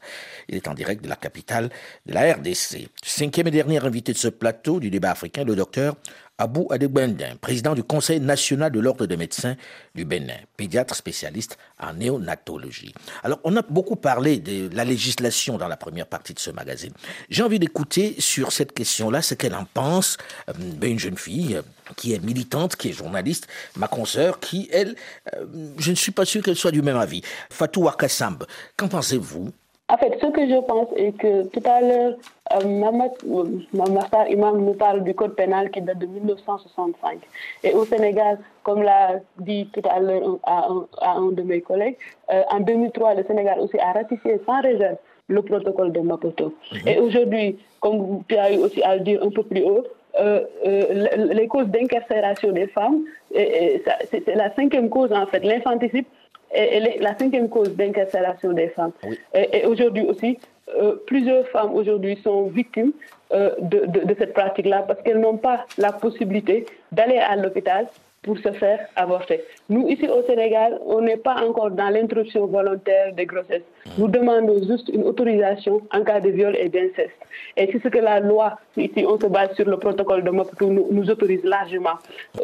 Il 0.50 0.56
est 0.56 0.68
en 0.68 0.74
direct 0.74 1.02
de 1.02 1.08
la 1.08 1.16
capitale 1.16 1.70
de 2.04 2.12
la 2.12 2.34
RDC. 2.34 2.90
Cinquième 3.02 3.46
et 3.46 3.52
dernier 3.52 3.82
invité 3.82 4.12
de 4.12 4.18
ce 4.18 4.28
plateau 4.28 4.80
du 4.80 4.90
débat 4.90 5.12
africain, 5.12 5.44
le 5.44 5.56
docteur 5.56 5.96
Abou 6.40 6.68
Adebendin, 6.70 7.34
président 7.40 7.74
du 7.74 7.82
Conseil 7.82 8.20
national 8.20 8.70
de 8.70 8.78
l'Ordre 8.78 9.06
des 9.06 9.16
médecins 9.16 9.56
du 9.96 10.04
Bénin, 10.04 10.36
pédiatre 10.56 10.94
spécialiste 10.94 11.58
en 11.80 11.94
néonatologie. 11.94 12.94
Alors, 13.24 13.40
on 13.42 13.56
a 13.56 13.62
beaucoup 13.62 13.96
parlé 13.96 14.38
de 14.38 14.72
la 14.72 14.84
législation 14.84 15.58
dans 15.58 15.66
la 15.66 15.76
première 15.76 16.06
partie 16.06 16.34
de 16.34 16.38
ce 16.38 16.52
magazine. 16.52 16.92
J'ai 17.28 17.42
envie 17.42 17.58
d'écouter 17.58 18.14
sur 18.20 18.52
cette 18.52 18.72
question-là 18.72 19.20
ce 19.20 19.34
qu'elle 19.34 19.56
en 19.56 19.64
pense, 19.64 20.16
euh, 20.48 20.52
une 20.82 21.00
jeune 21.00 21.18
fille 21.18 21.60
qui 21.96 22.12
est 22.12 22.24
militante, 22.24 22.76
qui 22.76 22.90
est 22.90 22.92
journaliste, 22.92 23.48
ma 23.76 23.88
consoeur, 23.88 24.38
qui, 24.38 24.68
elle, 24.72 24.94
euh, 25.34 25.44
je 25.78 25.90
ne 25.90 25.96
suis 25.96 26.12
pas 26.12 26.24
sûr 26.24 26.40
qu'elle 26.44 26.56
soit 26.56 26.70
du 26.70 26.82
même 26.82 26.98
avis. 26.98 27.22
Fatou 27.50 27.82
Wakasamb, 27.82 28.44
qu'en 28.76 28.86
pensez-vous 28.86 29.52
en 29.90 29.96
fait, 29.96 30.18
ce 30.20 30.26
que 30.26 30.46
je 30.46 30.60
pense 30.60 30.88
est 30.96 31.12
que 31.16 31.46
tout 31.46 31.62
à 31.64 31.80
l'heure, 31.80 32.14
euh, 32.52 33.58
Mamata 33.72 34.28
Imam 34.28 34.62
nous 34.62 34.74
parle 34.74 35.02
du 35.02 35.14
code 35.14 35.34
pénal 35.34 35.70
qui 35.70 35.80
date 35.80 35.98
de 35.98 36.06
1965. 36.06 37.20
Et 37.64 37.72
au 37.72 37.86
Sénégal, 37.86 38.38
comme 38.62 38.82
l'a 38.82 39.20
dit 39.38 39.68
tout 39.72 39.82
à 39.88 39.98
l'heure 40.00 40.38
à, 40.44 40.68
un 41.16 41.32
de 41.32 41.42
mes 41.42 41.62
collègues, 41.62 41.96
euh, 42.30 42.42
en 42.50 42.60
2003, 42.60 43.14
le 43.14 43.24
Sénégal 43.24 43.60
aussi 43.60 43.78
a 43.78 43.92
ratifié 43.92 44.38
sans 44.44 44.60
réserve 44.60 44.96
le 45.28 45.40
protocole 45.42 45.92
de 45.92 46.00
Maputo. 46.00 46.52
Mhm. 46.72 46.88
Et 46.88 46.98
aujourd'hui, 46.98 47.58
comme 47.80 48.22
tu 48.28 48.36
as 48.36 48.52
eu 48.52 48.58
aussi 48.58 48.82
à 48.82 48.96
le 48.96 49.00
dire 49.02 49.22
un 49.22 49.30
peu 49.30 49.42
plus 49.42 49.62
haut, 49.62 49.84
euh, 50.20 50.40
euh, 50.66 51.32
les 51.32 51.46
causes 51.48 51.68
d'incarcération 51.68 52.52
des 52.52 52.66
femmes, 52.66 53.04
c'est 53.32 54.34
la 54.34 54.52
cinquième 54.54 54.88
cause 54.90 55.12
en 55.12 55.26
fait, 55.26 55.44
l'infanticide 55.44 56.06
est 56.50 57.00
la 57.00 57.16
cinquième 57.16 57.48
cause 57.48 57.74
d'incarcération 57.74 58.52
des 58.52 58.68
femmes. 58.68 58.92
Et, 59.34 59.66
aujourd'hui 59.66 60.04
aussi, 60.04 60.38
euh, 60.76 60.96
plusieurs 61.06 61.46
femmes 61.48 61.74
aujourd'hui 61.74 62.18
sont 62.22 62.44
victimes 62.48 62.92
euh, 63.32 63.50
de, 63.60 63.86
de, 63.86 64.14
cette 64.18 64.34
pratique-là 64.34 64.84
parce 64.86 65.00
qu'elles 65.02 65.20
n'ont 65.20 65.36
pas 65.36 65.66
la 65.78 65.92
possibilité 65.92 66.66
d'aller 66.92 67.18
à 67.18 67.36
l'hôpital 67.36 67.86
pour 68.22 68.36
se 68.38 68.52
faire 68.52 68.80
avorter. 68.96 69.42
Nous, 69.68 69.88
ici 69.88 70.08
au 70.08 70.22
Sénégal, 70.24 70.78
on 70.84 71.00
n'est 71.00 71.16
pas 71.16 71.36
encore 71.46 71.70
dans 71.70 71.88
l'interruption 71.88 72.46
volontaire 72.46 73.12
des 73.14 73.26
grossesses. 73.26 73.62
Mmh. 73.86 73.90
Nous 73.98 74.08
demandons 74.08 74.58
juste 74.66 74.88
une 74.88 75.04
autorisation 75.04 75.80
en 75.92 76.02
cas 76.02 76.20
de 76.20 76.30
viol 76.30 76.56
et 76.56 76.68
d'inceste. 76.68 77.18
Et 77.56 77.68
c'est 77.70 77.82
ce 77.82 77.88
que 77.88 77.98
la 77.98 78.20
loi, 78.20 78.58
ici 78.76 79.04
on 79.06 79.18
se 79.18 79.26
base 79.26 79.54
sur 79.54 79.68
le 79.68 79.76
protocole 79.76 80.24
de 80.24 80.30
Maputo, 80.30 80.66
nous, 80.66 80.88
nous 80.90 81.10
autorise 81.10 81.44
largement. 81.44 81.98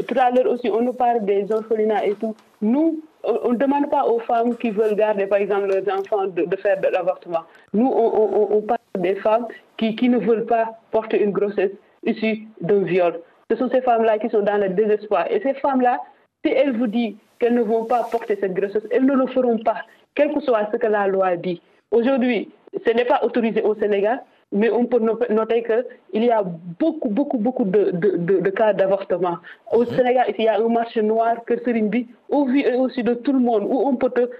Tout 0.07 0.15
à 0.19 0.31
l'heure 0.31 0.53
aussi, 0.53 0.71
on 0.71 0.81
nous 0.81 0.93
parle 0.93 1.25
des 1.25 1.51
orphelinats 1.51 2.05
et 2.07 2.15
tout. 2.15 2.35
Nous, 2.63 3.01
on 3.27 3.53
ne 3.53 3.57
demande 3.57 3.91
pas 3.91 4.05
aux 4.07 4.21
femmes 4.21 4.57
qui 4.57 4.71
veulent 4.71 4.95
garder, 4.95 5.27
par 5.27 5.39
exemple, 5.39 5.67
leurs 5.67 5.99
enfants 5.99 6.27
de, 6.27 6.57
faire 6.57 6.81
de 6.81 6.89
l'avortement. 6.89 7.41
Nous, 7.73 7.87
on, 7.87 8.61
parle 8.63 8.79
des 8.99 9.15
femmes 9.17 9.47
qui, 9.77 9.97
qui, 9.97 10.09
ne 10.09 10.19
veulent 10.19 10.47
pas 10.47 10.79
porter 10.91 11.23
une 11.23 11.31
grossesse 11.33 11.73
issue 12.05 12.47
d'un 12.61 12.81
viol. 12.81 13.19
Ce 13.51 13.57
sont 13.57 13.69
ces 13.71 13.83
femmes-là 13.83 14.19
qui 14.19 14.29
sont 14.31 14.43
dans 14.43 14.57
le 14.57 14.71
désespoir. 14.71 15.27
Et 15.31 15.41
ces 15.41 15.55
femmes-là, 15.55 16.01
si 16.45 16.53
elles 16.53 16.77
vous 16.77 16.87
disent 16.87 17.17
qu'elles 17.39 17.55
ne 17.55 17.63
vont 17.63 17.85
pas 17.85 18.07
porter 18.11 18.37
cette 18.41 18.55
grossesse, 18.55 18.87
elles 18.91 19.05
ne 19.05 19.15
le 19.15 19.27
feront 19.27 19.59
pas, 19.59 19.83
quel 20.15 20.33
que 20.33 20.41
soit 20.41 20.69
ce 20.73 20.77
que 20.77 20.87
la 20.87 21.07
loi 21.09 21.37
dit. 21.37 21.61
Aujourd'hui, 21.91 22.51
ce 22.87 22.91
n'est 22.93 23.05
pas 23.05 23.21
autorisé 23.23 23.63
au 23.63 23.75
Sénégal, 23.75 24.23
mais 24.53 24.71
on 24.71 24.87
peut 24.87 25.01
noter 25.31 25.65
qu'il 25.65 26.25
y 26.25 26.31
a 26.31 26.43
beaucoup, 26.45 27.09
beaucoup, 27.09 27.39
beaucoup 27.39 27.65
de, 27.65 27.91
de, 27.93 28.17
de, 28.41 28.51
cas 28.51 28.73
d'avortement. 28.73 29.39
Au 29.73 29.81
mhm. 29.81 29.97
Sénégal, 29.97 30.27
il 30.39 30.45
y 30.45 30.49
a 30.49 30.59
un 30.61 30.69
marché 30.69 31.03
noir 31.03 31.45
que 31.45 31.59
Serimbi, 31.65 32.07
au 32.29 32.45
vu 32.47 32.65
aussi 32.77 33.03
de 33.03 33.15
tout 33.15 33.33
le 33.33 33.41
monde, 33.41 33.65
où 33.69 33.89
on 33.89 33.97
peut 33.97 34.11
te, 34.11 34.31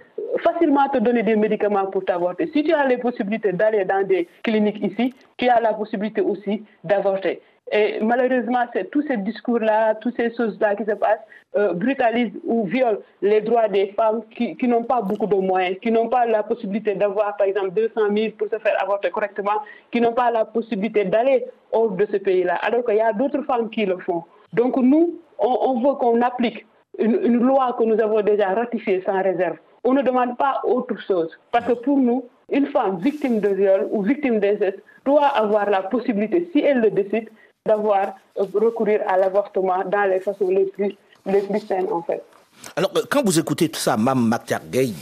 facilement 0.43 0.89
te 0.89 0.99
donner 0.99 1.25
des 1.25 1.35
médicaments 1.37 1.87
pour 1.87 2.05
t'avorter. 2.05 2.49
Si 2.53 2.63
tu 2.63 2.73
as 2.73 2.87
les 2.87 2.99
possibilités 2.99 3.53
d'aller 3.53 3.85
dans 3.85 4.07
des 4.07 4.29
cliniques 4.45 4.83
ici, 4.83 5.13
tu 5.37 5.49
as 5.49 5.61
la 5.61 5.75
possibilité 5.75 6.21
aussi 6.21 6.63
d'avorter. 6.85 7.41
Et 7.77 7.99
malheureusement, 8.01 8.65
c'est 8.73 8.89
tous 8.89 9.03
ces 9.03 9.17
discours-là, 9.17 9.97
toutes 9.97 10.15
ces 10.15 10.33
choses-là 10.33 10.77
qui 10.77 10.85
se 10.85 10.93
passent, 10.93 11.27
euh, 11.57 11.73
brutalisent 11.73 12.39
ou 12.45 12.65
violent 12.67 12.99
les 13.21 13.41
droits 13.41 13.67
des 13.67 13.89
femmes 13.97 14.23
qui, 14.31 14.69
n'ont 14.69 14.85
pas 14.85 15.03
beaucoup 15.03 15.27
de 15.27 15.35
moyens, 15.35 15.77
qui 15.83 15.91
n'ont 15.91 16.09
pas 16.09 16.25
la 16.25 16.45
possibilité 16.45 16.95
d'avoir, 16.95 17.37
par 17.37 17.49
exemple, 17.49 17.73
200 17.73 18.01
000 18.17 18.33
pour 18.39 18.47
se 18.49 18.59
faire 18.61 18.81
avorter 18.81 19.11
correctement, 19.11 19.61
qui 19.91 20.01
n'ont 20.01 20.13
pas 20.13 20.31
la 20.31 20.45
possibilité 20.45 21.05
d'aller 21.05 21.47
hors 21.73 21.91
de 21.91 22.07
ce 22.07 22.19
pays-là, 22.19 22.55
alors 22.63 22.85
qu'il 22.85 22.95
y 22.95 23.01
a 23.01 23.13
d'autres 23.13 23.43
femmes 23.43 23.69
qui 23.71 23.85
le 23.87 23.99
font. 23.99 24.23
Donc 24.53 24.77
nous, 24.77 25.19
on, 25.41 25.81
veut 25.81 25.95
qu'on 25.95 26.23
applique 26.23 26.65
une, 27.01 27.19
une 27.25 27.41
loi 27.41 27.75
que 27.77 27.83
nous 27.83 28.01
avons 28.01 28.23
déjà 28.23 28.51
ratifiée 28.51 29.03
sans 29.05 29.21
réserve. 29.21 29.57
On 29.83 29.95
ne 29.95 30.03
demande 30.03 30.37
pas 30.37 30.61
autre 30.63 30.97
chose. 31.01 31.37
Parce 31.51 31.67
que 31.67 31.73
pour 31.73 31.99
nous, 31.99 32.25
une 32.53 32.67
femme 32.67 32.99
victime 32.99 33.41
de 33.41 33.49
viol 33.49 33.89
ou 33.91 34.03
victime 34.03 34.39
d'inceste 34.39 34.79
doit 35.05 35.27
avoir 35.27 35.69
la 35.69 35.83
possibilité, 35.83 36.49
si 36.53 36.61
elle 36.61 36.81
le 36.81 36.91
décide, 36.91 37.29
d'avoir 37.67 38.15
euh, 38.39 38.45
recourir 38.53 39.01
à 39.09 39.17
l'avortement 39.17 39.83
dans 39.87 40.05
les 40.05 40.21
façons 40.21 40.51
les 40.51 40.67
plus, 40.67 40.95
les 41.25 41.41
plus 41.41 41.61
saines, 41.61 41.91
en 41.91 42.03
fait. 42.03 42.23
Alors, 42.77 42.93
euh, 42.95 43.05
quand 43.09 43.25
vous 43.25 43.39
écoutez 43.39 43.71
tout 43.71 43.81
ça, 43.81 43.97
Mme 43.97 44.29
McTargay, 44.29 44.93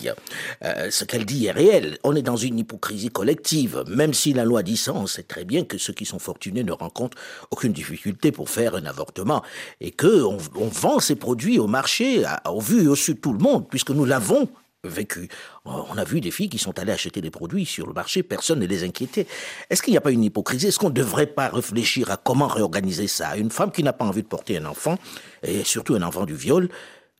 euh, 0.64 0.88
ce 0.88 1.04
qu'elle 1.04 1.24
dit 1.24 1.46
est 1.46 1.50
réel. 1.50 1.98
On 2.04 2.14
est 2.14 2.22
dans 2.22 2.36
une 2.36 2.60
hypocrisie 2.60 3.08
collective. 3.08 3.82
Même 3.88 4.14
si 4.14 4.32
la 4.32 4.44
loi 4.44 4.62
dit 4.62 4.76
ça, 4.76 4.92
on 4.94 5.08
sait 5.08 5.24
très 5.24 5.44
bien 5.44 5.64
que 5.64 5.76
ceux 5.76 5.92
qui 5.92 6.04
sont 6.04 6.20
fortunés 6.20 6.62
ne 6.62 6.70
rencontrent 6.70 7.18
aucune 7.50 7.72
difficulté 7.72 8.30
pour 8.30 8.48
faire 8.48 8.76
un 8.76 8.86
avortement. 8.86 9.42
Et 9.80 9.90
qu'on 9.90 10.38
on 10.54 10.68
vend 10.68 11.00
ces 11.00 11.16
produits 11.16 11.58
au 11.58 11.66
marché, 11.66 12.22
au 12.48 12.60
vu 12.60 12.84
et 12.84 12.86
au 12.86 12.94
su 12.94 13.14
de 13.14 13.18
tout 13.18 13.32
le 13.32 13.40
monde, 13.40 13.68
puisque 13.68 13.90
nous 13.90 14.04
l'avons 14.04 14.48
vécu. 14.88 15.28
On 15.64 15.96
a 15.96 16.02
vu 16.02 16.20
des 16.20 16.32
filles 16.32 16.48
qui 16.48 16.58
sont 16.58 16.78
allées 16.78 16.92
acheter 16.92 17.20
des 17.20 17.30
produits 17.30 17.64
sur 17.64 17.86
le 17.86 17.92
marché, 17.92 18.24
personne 18.24 18.58
ne 18.58 18.66
les 18.66 18.82
inquiétait. 18.82 19.26
Est-ce 19.70 19.80
qu'il 19.80 19.92
n'y 19.92 19.98
a 19.98 20.00
pas 20.00 20.10
une 20.10 20.24
hypocrisie? 20.24 20.66
Est-ce 20.66 20.78
qu'on 20.78 20.88
ne 20.88 20.94
devrait 20.94 21.28
pas 21.28 21.48
réfléchir 21.48 22.10
à 22.10 22.16
comment 22.16 22.48
réorganiser 22.48 23.06
ça? 23.06 23.36
Une 23.36 23.50
femme 23.50 23.70
qui 23.70 23.84
n'a 23.84 23.92
pas 23.92 24.04
envie 24.04 24.22
de 24.22 24.28
porter 24.28 24.56
un 24.58 24.66
enfant, 24.66 24.96
et 25.44 25.62
surtout 25.62 25.94
un 25.94 26.02
enfant 26.02 26.24
du 26.24 26.34
viol, 26.34 26.68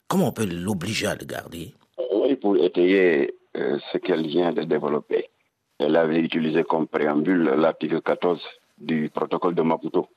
comment 0.08 0.28
on 0.28 0.32
peut 0.32 0.44
l'obliger 0.46 1.06
à 1.06 1.14
le 1.14 1.24
garder? 1.24 1.72
Oui, 2.12 2.34
pour 2.34 2.56
étayer 2.56 3.34
euh, 3.56 3.78
ce 3.92 3.98
qu'elle 3.98 4.26
vient 4.26 4.52
de 4.52 4.62
développer, 4.62 5.30
elle 5.78 5.94
avait 5.94 6.18
utilisé 6.18 6.64
comme 6.64 6.88
préambule 6.88 7.44
l'article 7.44 8.02
14 8.02 8.40
du 8.78 9.08
protocole 9.14 9.54
de 9.54 9.62
Maputo. 9.62 10.08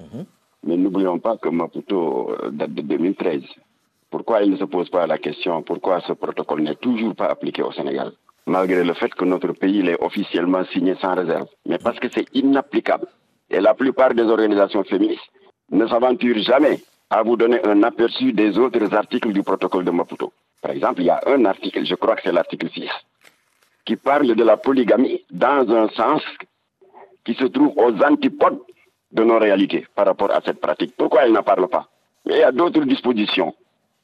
Mhm. 0.00 0.24
Mais 0.64 0.76
n'oublions 0.78 1.18
pas 1.18 1.36
que 1.36 1.50
Maputo 1.50 2.30
euh, 2.30 2.50
date 2.50 2.72
de 2.72 2.80
2013. 2.80 3.42
Pourquoi 4.16 4.40
il 4.40 4.52
ne 4.52 4.56
se 4.56 4.64
pose 4.64 4.88
pas 4.88 5.06
la 5.06 5.18
question 5.18 5.60
pourquoi 5.62 6.00
ce 6.00 6.14
protocole 6.14 6.62
n'est 6.62 6.76
toujours 6.76 7.14
pas 7.14 7.26
appliqué 7.26 7.60
au 7.62 7.70
Sénégal 7.70 8.12
Malgré 8.46 8.82
le 8.82 8.94
fait 8.94 9.12
que 9.14 9.26
notre 9.26 9.52
pays 9.52 9.82
l'ait 9.82 10.02
officiellement 10.02 10.64
signé 10.72 10.94
sans 11.02 11.14
réserve. 11.14 11.48
Mais 11.66 11.76
parce 11.76 12.00
que 12.00 12.08
c'est 12.10 12.24
inapplicable. 12.32 13.08
Et 13.50 13.60
la 13.60 13.74
plupart 13.74 14.14
des 14.14 14.22
organisations 14.22 14.84
féministes 14.84 15.30
ne 15.70 15.86
s'aventurent 15.86 16.42
jamais 16.42 16.80
à 17.10 17.22
vous 17.22 17.36
donner 17.36 17.60
un 17.66 17.82
aperçu 17.82 18.32
des 18.32 18.56
autres 18.56 18.94
articles 18.94 19.34
du 19.34 19.42
protocole 19.42 19.84
de 19.84 19.90
Maputo. 19.90 20.32
Par 20.62 20.70
exemple, 20.70 21.02
il 21.02 21.08
y 21.08 21.10
a 21.10 21.20
un 21.26 21.44
article, 21.44 21.84
je 21.84 21.94
crois 21.94 22.16
que 22.16 22.22
c'est 22.24 22.32
l'article 22.32 22.70
6, 22.70 22.88
qui 23.84 23.96
parle 23.96 24.34
de 24.34 24.44
la 24.44 24.56
polygamie 24.56 25.26
dans 25.30 25.68
un 25.70 25.90
sens 25.90 26.22
qui 27.22 27.34
se 27.34 27.44
trouve 27.44 27.74
aux 27.76 27.92
antipodes 28.02 28.60
de 29.12 29.22
nos 29.24 29.38
réalités 29.38 29.86
par 29.94 30.06
rapport 30.06 30.30
à 30.30 30.40
cette 30.42 30.58
pratique. 30.58 30.94
Pourquoi 30.96 31.26
elle 31.26 31.32
n'en 31.32 31.42
parle 31.42 31.68
pas? 31.68 31.86
Mais 32.24 32.36
il 32.36 32.40
y 32.40 32.42
a 32.44 32.50
d'autres 32.50 32.84
dispositions 32.86 33.54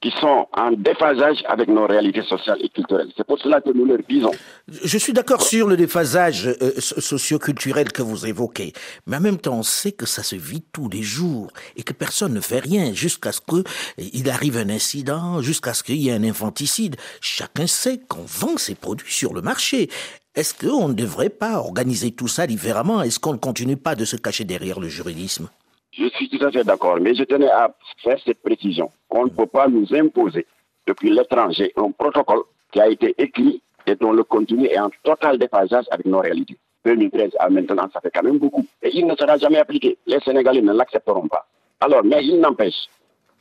qui 0.02 0.10
sont 0.20 0.46
en 0.52 0.72
déphasage 0.72 1.42
avec 1.46 1.68
nos 1.68 1.86
réalités 1.86 2.22
sociales 2.22 2.58
et 2.60 2.68
culturelles. 2.68 3.10
C'est 3.16 3.24
pour 3.24 3.38
cela 3.38 3.60
que 3.60 3.70
nous 3.70 3.84
leur 3.84 3.98
disons. 4.08 4.32
Je 4.68 4.98
suis 4.98 5.12
d'accord 5.12 5.42
sur 5.42 5.68
le 5.68 5.76
déphasage 5.76 6.48
euh, 6.48 6.72
socio-culturel 6.78 7.92
que 7.92 8.02
vous 8.02 8.26
évoquez, 8.26 8.72
mais 9.06 9.18
en 9.18 9.20
même 9.20 9.38
temps, 9.38 9.58
on 9.58 9.62
sait 9.62 9.92
que 9.92 10.04
ça 10.06 10.24
se 10.24 10.34
vit 10.34 10.64
tous 10.72 10.88
les 10.88 11.02
jours 11.02 11.48
et 11.76 11.84
que 11.84 11.92
personne 11.92 12.34
ne 12.34 12.40
fait 12.40 12.58
rien 12.58 12.92
jusqu'à 12.92 13.30
ce 13.30 13.40
qu'il 13.40 14.28
arrive 14.28 14.58
un 14.58 14.70
incident, 14.70 15.40
jusqu'à 15.40 15.72
ce 15.72 15.84
qu'il 15.84 15.96
y 15.96 16.08
ait 16.08 16.12
un 16.12 16.24
infanticide. 16.24 16.96
Chacun 17.20 17.68
sait 17.68 18.00
qu'on 18.08 18.24
vend 18.26 18.56
ses 18.56 18.74
produits 18.74 19.12
sur 19.12 19.32
le 19.32 19.40
marché. 19.40 19.88
Est-ce 20.34 20.54
qu'on 20.54 20.88
ne 20.88 20.94
devrait 20.94 21.28
pas 21.28 21.58
organiser 21.58 22.10
tout 22.10 22.28
ça 22.28 22.46
différemment? 22.46 23.02
Est-ce 23.02 23.20
qu'on 23.20 23.34
ne 23.34 23.38
continue 23.38 23.76
pas 23.76 23.94
de 23.94 24.04
se 24.04 24.16
cacher 24.16 24.44
derrière 24.44 24.80
le 24.80 24.88
juridisme? 24.88 25.48
Je 25.92 26.06
suis 26.08 26.28
tout 26.28 26.44
à 26.44 26.50
fait 26.50 26.64
d'accord, 26.64 26.98
mais 27.00 27.14
je 27.14 27.24
tenais 27.24 27.50
à 27.50 27.74
faire 28.02 28.18
cette 28.24 28.42
précision 28.42 28.90
qu'on 29.08 29.24
ne 29.24 29.30
peut 29.30 29.46
pas 29.46 29.68
nous 29.68 29.86
imposer 29.94 30.46
depuis 30.86 31.10
l'étranger 31.10 31.72
un 31.76 31.90
protocole 31.90 32.42
qui 32.72 32.80
a 32.80 32.88
été 32.88 33.14
écrit 33.18 33.62
et 33.86 33.94
dont 33.94 34.12
le 34.12 34.24
contenu 34.24 34.66
est 34.66 34.78
en 34.78 34.90
total 35.02 35.38
déphasage 35.38 35.84
avec 35.90 36.06
nos 36.06 36.20
réalités. 36.20 36.56
2013 36.84 37.32
à 37.38 37.48
maintenant, 37.50 37.88
ça 37.92 38.00
fait 38.00 38.10
quand 38.12 38.22
même 38.22 38.38
beaucoup. 38.38 38.66
Et 38.82 38.90
il 38.96 39.06
ne 39.06 39.14
sera 39.14 39.36
jamais 39.36 39.58
appliqué. 39.58 39.98
Les 40.06 40.18
Sénégalais 40.20 40.62
ne 40.62 40.72
l'accepteront 40.72 41.28
pas. 41.28 41.46
Alors, 41.80 42.02
mais 42.04 42.24
il 42.24 42.40
n'empêche, 42.40 42.88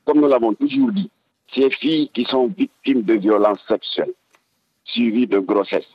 comme 0.05 0.19
nous 0.19 0.27
l'avons 0.27 0.53
toujours 0.53 0.91
dit, 0.91 1.09
ces 1.53 1.69
filles 1.69 2.09
qui 2.13 2.25
sont 2.25 2.47
victimes 2.47 3.01
de 3.03 3.13
violences 3.13 3.63
sexuelles, 3.67 4.13
suivies 4.83 5.27
de 5.27 5.39
grossesse, 5.39 5.87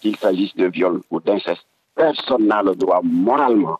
qu'il 0.00 0.16
s'agisse 0.16 0.54
de 0.56 0.66
viol 0.66 1.00
ou 1.10 1.20
d'inceste, 1.20 1.64
personne 1.94 2.46
n'a 2.46 2.62
le 2.62 2.74
droit 2.74 3.00
moralement 3.02 3.78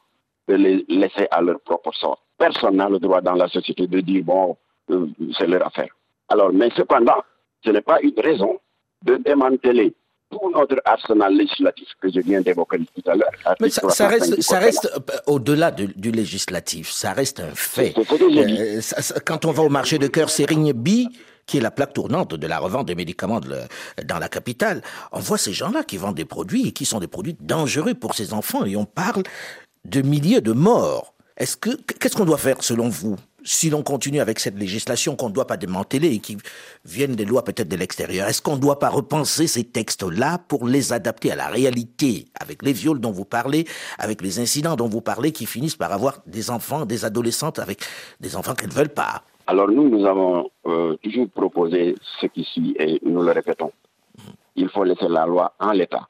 de 0.49 0.55
les 0.55 0.85
laisser 0.89 1.27
à 1.31 1.41
leur 1.41 1.61
propre 1.61 1.93
sort. 1.95 2.23
Personne 2.39 2.77
n'a 2.77 2.89
le 2.89 2.99
droit 2.99 3.21
dans 3.21 3.35
la 3.35 3.49
société 3.49 3.87
de 3.87 4.01
dire, 4.01 4.25
bon, 4.25 4.57
euh, 4.91 5.07
c'est 5.39 5.47
leur 5.47 5.67
affaire. 5.67 5.95
Alors, 6.29 6.53
mais 6.53 6.71
cependant, 6.77 7.23
ce 7.65 7.71
n'est 7.71 7.83
pas 7.83 8.01
une 8.03 8.19
raison 8.19 8.59
de 9.03 9.17
démanteler 9.17 9.95
tout 10.31 10.51
notre 10.53 10.81
arsenal 10.85 11.35
législatif 11.37 11.89
que 12.01 12.11
je 12.11 12.21
viens 12.21 12.41
d'évoquer 12.41 12.79
tout 12.79 13.11
à 13.11 13.15
l'heure. 13.15 13.31
Mais 13.61 13.71
ça, 13.71 14.09
reste, 14.09 14.41
ça 14.41 14.59
reste 14.59 14.91
au-delà 15.27 15.71
du, 15.71 16.11
législatif, 16.11 16.91
ça 16.91 17.13
reste 17.13 17.41
un 17.41 17.55
fait. 17.55 17.95
Euh, 17.97 18.81
quand 19.25 19.45
on 19.45 19.53
va 19.53 19.63
au 19.63 19.69
marché 19.69 19.99
de 19.99 20.07
cœur 20.07 20.31
Sérigne 20.31 20.73
B, 20.73 21.09
qui 21.47 21.59
est 21.59 21.61
la 21.61 21.71
plaque 21.71 21.93
tournante 21.93 22.35
de 22.35 22.47
la 22.47 22.59
revente 22.59 22.87
des 22.87 22.95
médicaments 22.95 23.41
dans 23.41 24.19
la 24.19 24.29
capitale, 24.29 24.81
on 25.13 25.21
voit 25.21 25.39
ces 25.39 25.53
gens-là 25.53 25.85
qui 25.85 25.99
vendent 25.99 26.17
des 26.17 26.25
produits 26.25 26.69
et 26.69 26.73
qui 26.73 26.87
sont 26.87 27.01
des 27.01 27.07
produits 27.07 27.37
dangereux 27.39 27.95
pour 27.95 28.15
ces 28.15 28.33
enfants 28.33 28.65
et 28.65 28.77
on 28.77 28.87
parle 28.87 29.23
de 29.85 30.03
milliers 30.03 30.41
de 30.41 30.53
morts. 30.53 31.15
Est-ce 31.37 31.57
que 31.57 31.71
qu'est-ce 31.71 32.17
qu'on 32.17 32.25
doit 32.25 32.39
faire 32.39 32.63
selon 32.63 32.89
vous 32.89 33.17
si 33.47 33.69
l'on 33.69 33.83
continue 33.83 34.21
avec 34.21 34.41
cette 34.41 34.59
législation 34.59 35.17
qu'on 35.17 35.29
ne 35.29 35.35
doit 35.35 35.47
pas 35.47 35.59
démanteler 35.59 36.15
et 36.15 36.19
qui 36.19 36.39
viennent 36.87 37.15
des 37.15 37.27
lois 37.27 37.45
peut-être 37.45 37.69
de 37.69 37.77
l'extérieur, 37.77 38.27
est-ce 38.27 38.41
qu'on 38.41 38.57
ne 38.57 38.61
doit 38.61 38.79
pas 38.79 38.89
repenser 38.89 39.47
ces 39.47 39.65
textes-là 39.65 40.39
pour 40.49 40.67
les 40.67 40.95
adapter 40.95 41.31
à 41.31 41.37
la 41.37 41.49
réalité, 41.49 42.25
avec 42.41 42.63
les 42.63 42.73
viols 42.73 43.01
dont 43.01 43.11
vous 43.11 43.27
parlez, 43.27 43.67
avec 43.99 44.23
les 44.23 44.41
incidents 44.41 44.77
dont 44.77 44.89
vous 44.89 45.03
parlez, 45.03 45.31
qui 45.33 45.45
finissent 45.45 45.77
par 45.77 45.93
avoir 45.93 46.21
des 46.27 46.51
enfants, 46.51 46.87
des 46.87 47.05
adolescentes 47.05 47.59
avec 47.59 47.83
des 48.19 48.35
enfants 48.35 48.55
qu'elles 48.55 48.71
ne 48.71 48.75
veulent 48.75 48.89
pas? 48.89 49.23
Alors 49.47 49.69
nous, 49.69 49.91
nous 49.91 50.07
avons 50.07 50.51
euh, 50.67 50.97
toujours 51.03 51.29
proposé 51.29 51.97
ce 52.21 52.27
qui 52.27 52.45
suit 52.45 52.75
et 52.79 52.99
nous 53.05 53.23
le 53.23 53.33
répétons. 53.33 53.73
Il 54.57 54.71
faut 54.71 54.85
laisser 54.85 55.09
la 55.09 55.27
loi 55.27 55.53
en 55.61 55.73
l'état. 55.73 56.09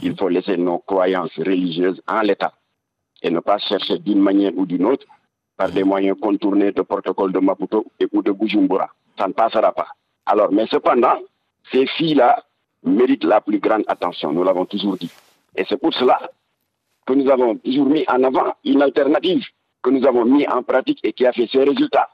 Il 0.00 0.16
faut 0.16 0.28
laisser 0.28 0.56
nos 0.56 0.78
croyances 0.78 1.34
religieuses 1.38 2.00
en 2.06 2.20
l'état 2.20 2.52
et 3.22 3.30
ne 3.30 3.40
pas 3.40 3.58
chercher 3.58 3.98
d'une 3.98 4.20
manière 4.20 4.52
ou 4.56 4.66
d'une 4.66 4.86
autre 4.86 5.06
par 5.56 5.70
des 5.70 5.84
moyens 5.84 6.16
contournés 6.20 6.72
de 6.72 6.82
protocole 6.82 7.32
de 7.32 7.40
Maputo 7.40 7.86
et 7.98 8.06
ou 8.12 8.22
de 8.22 8.32
Bujumbura. 8.32 8.88
Ça 9.18 9.26
ne 9.26 9.32
passera 9.32 9.72
pas. 9.72 9.88
Alors, 10.26 10.52
mais 10.52 10.66
cependant, 10.68 11.18
ces 11.72 11.86
filles-là 11.86 12.44
méritent 12.84 13.24
la 13.24 13.40
plus 13.40 13.58
grande 13.58 13.84
attention, 13.88 14.32
nous 14.32 14.44
l'avons 14.44 14.66
toujours 14.66 14.96
dit. 14.96 15.10
Et 15.56 15.64
c'est 15.68 15.76
pour 15.76 15.92
cela 15.92 16.30
que 17.06 17.12
nous 17.14 17.28
avons 17.28 17.56
toujours 17.56 17.86
mis 17.86 18.04
en 18.06 18.22
avant 18.22 18.54
une 18.64 18.82
alternative 18.82 19.44
que 19.82 19.90
nous 19.90 20.06
avons 20.06 20.24
mis 20.24 20.46
en 20.46 20.62
pratique 20.62 21.00
et 21.02 21.12
qui 21.12 21.26
a 21.26 21.32
fait 21.32 21.48
ses 21.48 21.64
résultats 21.64 22.08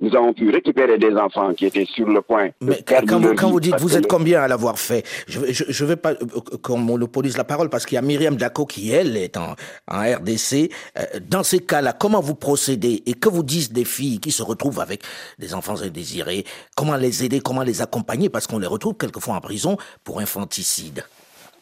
nous 0.00 0.16
avons 0.16 0.32
pu 0.32 0.50
récupérer 0.50 0.98
des 0.98 1.14
enfants 1.14 1.52
qui 1.52 1.66
étaient 1.66 1.84
sur 1.84 2.08
le 2.08 2.22
point. 2.22 2.48
Mais 2.60 2.82
quand, 2.86 3.18
vous, 3.18 3.34
quand 3.34 3.50
vous, 3.50 3.60
dites, 3.60 3.78
vous 3.78 3.96
êtes 3.96 4.06
combien 4.06 4.42
à 4.42 4.48
l'avoir 4.48 4.78
fait? 4.78 5.04
Je 5.28 5.38
ne 5.40 5.88
vais 5.88 5.96
pas 5.96 6.12
euh, 6.12 6.16
qu'on 6.62 6.78
monopolise 6.78 7.36
la 7.36 7.44
parole 7.44 7.68
parce 7.68 7.84
qu'il 7.84 7.96
y 7.96 7.98
a 7.98 8.02
Myriam 8.02 8.36
Dako 8.36 8.64
qui, 8.64 8.92
elle, 8.92 9.16
est 9.16 9.36
en, 9.36 9.54
en 9.90 10.00
RDC. 10.00 10.70
Euh, 10.98 11.02
dans 11.28 11.42
ces 11.42 11.60
cas-là, 11.60 11.92
comment 11.92 12.20
vous 12.20 12.34
procédez 12.34 13.02
et 13.04 13.14
que 13.14 13.28
vous 13.28 13.42
disent 13.42 13.72
des 13.72 13.84
filles 13.84 14.20
qui 14.20 14.32
se 14.32 14.42
retrouvent 14.42 14.80
avec 14.80 15.02
des 15.38 15.54
enfants 15.54 15.80
indésirés? 15.82 16.44
Comment 16.74 16.96
les 16.96 17.24
aider 17.24 17.40
Comment 17.40 17.62
les 17.62 17.82
accompagner? 17.82 18.30
Parce 18.30 18.46
qu'on 18.46 18.58
les 18.58 18.66
retrouve 18.66 18.94
quelquefois 18.94 19.34
en 19.34 19.40
prison 19.40 19.76
pour 20.02 20.20
infanticide. 20.20 21.04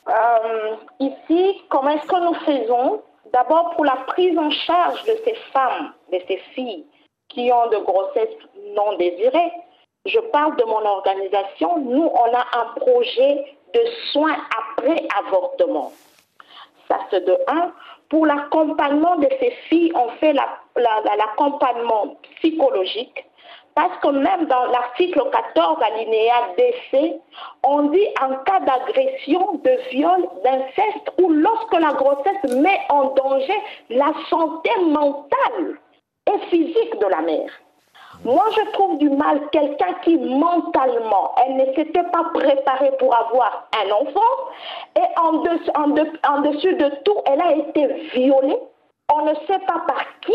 Euh, 0.08 0.76
ici, 1.00 1.60
comment 1.68 1.90
est-ce 1.90 2.06
que 2.06 2.24
nous 2.24 2.34
faisons? 2.46 3.02
D'abord 3.32 3.72
pour 3.74 3.84
la 3.84 3.96
prise 4.06 4.38
en 4.38 4.50
charge 4.50 5.04
de 5.04 5.12
ces 5.24 5.34
femmes, 5.52 5.92
de 6.12 6.18
ces 6.26 6.38
filles 6.54 6.84
qui 7.28 7.50
ont 7.52 7.68
de 7.68 7.78
grossesses 7.78 8.36
non 8.74 8.96
désirées. 8.96 9.52
Je 10.06 10.18
parle 10.32 10.56
de 10.56 10.64
mon 10.64 10.84
organisation. 10.84 11.78
Nous, 11.78 12.10
on 12.12 12.34
a 12.34 12.46
un 12.60 12.64
projet 12.76 13.56
de 13.74 13.80
soins 14.12 14.36
après 14.58 15.06
avortement. 15.26 15.92
Ça, 16.88 16.98
c'est 17.10 17.24
de 17.24 17.36
un. 17.48 17.72
Pour 18.08 18.24
l'accompagnement 18.24 19.16
de 19.16 19.28
ces 19.38 19.50
filles, 19.68 19.92
on 19.94 20.08
fait 20.18 20.32
l'accompagnement 20.32 22.16
psychologique. 22.36 23.26
Parce 23.74 23.96
que 24.00 24.08
même 24.08 24.46
dans 24.46 24.64
l'article 24.66 25.22
14, 25.30 25.78
alinéa 25.82 26.34
DC, 26.56 27.20
on 27.62 27.82
dit 27.90 28.08
en 28.20 28.34
cas 28.38 28.60
d'agression, 28.60 29.60
de 29.62 29.70
viol, 29.90 30.28
d'inceste 30.42 31.12
ou 31.20 31.30
lorsque 31.30 31.74
la 31.74 31.92
grossesse 31.92 32.56
met 32.56 32.80
en 32.88 33.10
danger 33.14 33.62
la 33.90 34.12
santé 34.28 34.70
mentale 34.80 35.78
physique 36.50 36.98
de 37.00 37.06
la 37.06 37.20
mère. 37.22 37.50
Moi, 38.24 38.44
je 38.56 38.72
trouve 38.72 38.98
du 38.98 39.10
mal 39.10 39.40
quelqu'un 39.52 39.94
qui 40.02 40.16
mentalement, 40.16 41.34
elle 41.36 41.56
ne 41.56 41.66
s'était 41.74 42.02
pas 42.04 42.24
préparée 42.34 42.90
pour 42.98 43.14
avoir 43.14 43.68
un 43.76 43.90
enfant 43.92 44.34
et 44.96 45.20
en, 45.20 45.36
en, 45.80 46.40
dessus 46.40 46.74
de 46.74 46.88
tout, 47.04 47.16
elle 47.26 47.40
a 47.40 47.52
été 47.52 47.86
violée. 48.14 48.58
On 49.12 49.24
ne 49.24 49.34
sait 49.34 49.60
pas 49.66 49.80
par 49.86 50.04
qui. 50.20 50.34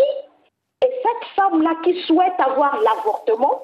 Et 0.85 0.91
cette 1.01 1.29
femme-là 1.35 1.71
qui 1.83 2.01
souhaite 2.03 2.39
avoir 2.39 2.77
l'avortement, 2.81 3.63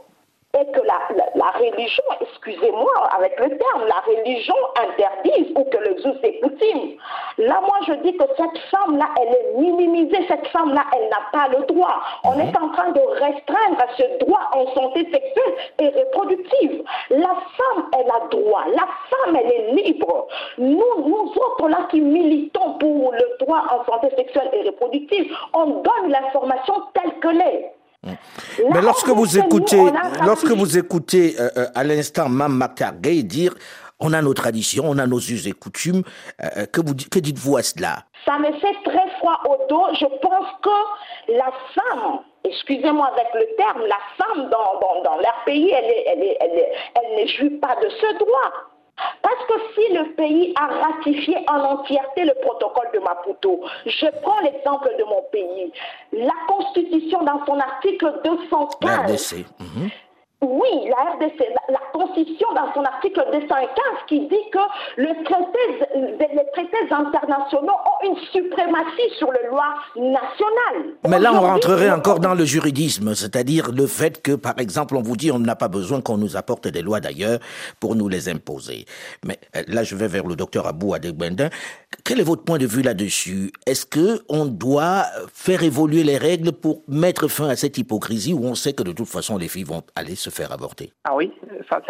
et 0.57 0.65
que 0.71 0.81
la, 0.81 0.97
la, 1.35 1.51
religion, 1.51 2.03
excusez-moi 2.21 2.91
avec 3.15 3.39
le 3.39 3.49
terme, 3.49 3.85
la 3.88 3.99
religion 3.99 4.55
interdise 4.81 5.53
ou 5.55 5.63
que 5.65 5.77
le 5.77 5.91
us 5.99 6.17
est 6.23 6.39
coutume. 6.39 6.97
Là, 7.38 7.62
moi, 7.62 7.77
je 7.85 7.93
dis 8.01 8.17
que 8.17 8.23
cette 8.35 8.57
femme-là, 8.71 9.05
elle 9.21 9.27
est 9.27 9.59
minimisée. 9.59 10.25
Cette 10.27 10.47
femme-là, 10.47 10.85
elle 10.95 11.07
n'a 11.09 11.21
pas 11.31 11.55
le 11.55 11.65
droit. 11.67 12.01
On 12.23 12.31
mhm. 12.31 12.41
est 12.41 12.57
en 12.57 12.69
train 12.69 12.89
de 12.89 12.99
restreindre 12.99 13.83
ce 13.95 14.25
droit 14.25 14.49
en 14.53 14.65
santé 14.73 15.03
sexuelle 15.12 15.55
et 15.81 15.88
reproductive. 15.89 16.83
La 17.12 17.35
femme, 17.55 17.85
elle 17.93 18.09
a 18.09 18.27
droit. 18.31 18.63
La 18.73 18.88
femme, 19.09 19.35
elle 19.35 19.51
est 19.51 19.71
libre. 19.83 20.27
Nous, 20.57 20.93
nous 20.97 21.31
autres 21.35 21.69
là 21.69 21.88
qui 21.91 22.01
militons 22.01 22.73
pour 22.79 23.12
le 23.12 23.38
droit 23.39 23.65
en 23.69 23.85
santé 23.85 24.09
sexuelle 24.17 24.49
et 24.53 24.67
reproductive, 24.67 25.31
on 25.53 25.65
donne 25.81 26.09
l'information 26.09 26.73
telle 26.95 27.19
que 27.19 27.27
l'est. 27.27 27.78
Mais 28.03 28.81
lorsque 28.81 29.09
vous 29.09 29.38
écoutez, 29.38 29.81
lorsque 30.25 30.51
vous 30.51 30.77
écoutez 30.77 31.35
euh, 31.39 31.49
euh, 31.57 31.67
à 31.75 31.83
l'instant 31.83 32.29
Mme 32.29 32.57
McCargay 32.57 33.23
dire 33.23 33.53
on 33.99 34.13
a 34.13 34.21
nos 34.21 34.33
traditions, 34.33 34.85
on 34.88 34.97
a 34.97 35.05
nos 35.05 35.19
us 35.19 35.45
et 35.45 35.51
coutumes, 35.51 36.03
euh, 36.41 36.65
que, 36.65 36.79
vous, 36.79 36.95
que 36.95 37.19
dites-vous 37.19 37.57
à 37.57 37.63
cela? 37.63 38.05
Ça 38.25 38.39
me 38.39 38.51
fait 38.59 38.75
très 38.85 39.09
froid 39.19 39.41
au 39.45 39.67
dos. 39.67 39.88
Je 39.99 40.05
pense 40.05 40.47
que 40.63 41.33
la 41.33 41.51
femme, 41.75 42.19
excusez-moi 42.45 43.12
avec 43.13 43.27
le 43.33 43.55
terme, 43.57 43.81
la 43.88 43.99
femme 44.17 44.49
dans, 44.49 45.03
dans, 45.03 45.17
leur 45.17 45.43
pays, 45.45 45.69
elle, 45.71 45.93
elle, 46.07 46.38
elle, 46.39 46.65
elle 46.95 47.23
ne 47.23 47.27
joue 47.27 47.59
pas 47.59 47.75
de 47.75 47.89
ce 47.89 48.19
droit. 48.19 48.68
Parce 49.21 49.45
que 49.47 49.53
si 49.75 49.93
le 49.93 50.13
pays 50.15 50.53
a 50.59 50.67
ratifié 50.67 51.38
en 51.47 51.59
entièreté 51.59 52.25
le 52.25 52.33
protocole 52.41 52.89
de 52.93 52.99
Maputo, 52.99 53.62
je 53.85 54.07
prends 54.21 54.39
l'exemple 54.41 54.89
de 54.97 55.03
mon 55.03 55.21
pays, 55.31 55.71
la 56.13 56.33
Constitution 56.47 57.23
dans 57.23 57.45
son 57.45 57.59
article 57.59 58.21
215 58.23 59.45
Oui, 60.41 60.88
la 60.88 61.12
RDC, 61.15 61.38
la, 61.67 61.80
Constitution 61.91 62.47
dans 62.56 62.73
son 62.73 62.82
article 62.82 63.21
215 63.34 63.67
qui 64.08 64.21
dit 64.21 64.36
que 64.54 64.60
le 64.95 65.23
traité, 65.25 66.30
les 66.34 66.52
traités 66.54 66.93
internationaux 66.93 67.73
ont 67.73 68.08
une 68.08 68.17
suprématie 68.32 69.15
sur 69.17 69.30
les 69.34 69.49
lois 69.49 69.75
nationales. 69.97 70.95
Mais 71.10 71.19
là, 71.19 71.34
on 71.34 71.41
rentrerait 71.41 71.91
encore 71.91 72.21
dans 72.21 72.36
le 72.36 72.45
juridisme, 72.45 73.15
c'est-à-dire 73.15 73.71
le 73.73 73.86
fait 73.86 74.21
que, 74.21 74.32
par 74.32 74.58
exemple, 74.60 74.95
on 74.95 75.02
vous 75.02 75.17
dit 75.17 75.30
on 75.30 75.39
n'a 75.39 75.58
pas 75.58 75.67
besoin 75.67 75.99
qu'on 75.99 76.17
nous 76.17 76.38
apporte 76.38 76.69
des 76.69 76.82
lois 76.82 77.02
d'ailleurs 77.02 77.39
pour 77.82 77.95
nous 77.97 78.08
les 78.08 78.30
imposer. 78.30 78.86
Mais 79.25 79.39
euh, 79.58 79.63
là, 79.67 79.84
je 79.84 79.95
vais 79.95 80.08
vers 80.08 80.25
le 80.25 80.38
docteur 80.38 80.67
Abou 80.67 80.93
Adegbendin. 80.93 81.49
Quel 82.06 82.21
est 82.21 82.23
votre 82.23 82.43
point 82.43 82.60
de 82.60 82.65
vue 82.65 82.82
là-dessus? 82.82 83.52
Est-ce 83.65 83.86
que 83.86 84.21
on 84.30 84.45
doit 84.45 85.04
faire 85.34 85.63
évoluer 85.63 86.04
les 86.04 86.17
règles 86.17 86.54
pour 86.54 86.82
mettre 86.88 87.28
fin 87.28 87.49
à 87.49 87.58
cette 87.58 87.78
hypocrisie 87.78 88.34
où 88.34 88.45
on 88.45 88.56
sait 88.56 88.73
que 88.73 88.84
de 88.84 88.93
toute 88.93 89.10
façon 89.10 89.38
les 89.38 89.49
filles 89.49 89.63
vont 89.63 89.84
aller 89.95 90.15
se 90.15 90.28
faire 90.29 90.51
avorter 90.51 90.91
Ah 91.03 91.15
oui, 91.15 91.31
ça 91.69 91.81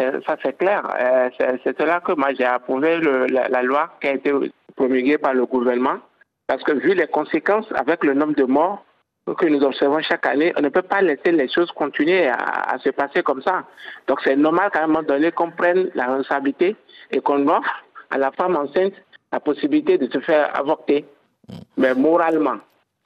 c'est 0.42 0.56
clair. 0.58 0.82
Euh, 1.00 1.28
c'est 1.64 1.78
cela 1.78 2.00
que 2.00 2.12
moi 2.12 2.32
j'ai 2.34 2.44
approuvé 2.44 3.00
la, 3.00 3.62
loi 3.62 3.90
qui 4.00 4.08
a 4.08 4.14
été 4.14 4.32
promulguée 4.76 5.18
par 5.18 5.34
le 5.34 5.46
gouvernement 5.46 5.98
parce 6.46 6.62
que 6.62 6.72
vu 6.72 6.94
les 6.94 7.06
conséquences 7.06 7.66
avec 7.74 8.04
le 8.04 8.14
nombre 8.14 8.34
de 8.34 8.44
morts 8.44 8.84
que 9.38 9.46
nous 9.46 9.62
observons 9.62 10.00
chaque 10.00 10.26
année, 10.26 10.52
on 10.56 10.62
ne 10.62 10.68
peut 10.68 10.82
pas 10.82 11.02
laisser 11.02 11.32
les 11.32 11.48
choses 11.48 11.70
continuer 11.72 12.26
à, 12.28 12.76
se 12.82 12.90
passer 12.90 13.22
comme 13.22 13.42
ça. 13.42 13.64
Donc 14.08 14.20
c'est 14.24 14.36
normal 14.36 14.70
qu'à 14.72 14.84
un 14.84 14.86
moment 14.86 15.02
donné 15.02 15.30
qu'on 15.30 15.50
prenne 15.50 15.90
la 15.94 16.06
responsabilité 16.06 16.76
et 17.10 17.20
qu'on 17.20 17.46
offre 17.48 17.84
à 18.10 18.18
la 18.18 18.32
femme 18.32 18.56
enceinte 18.56 18.94
la 19.32 19.40
possibilité 19.40 19.98
de 19.98 20.10
se 20.10 20.18
faire 20.20 20.50
avorter. 20.58 21.04
Mais 21.76 21.94
moralement, 21.94 22.58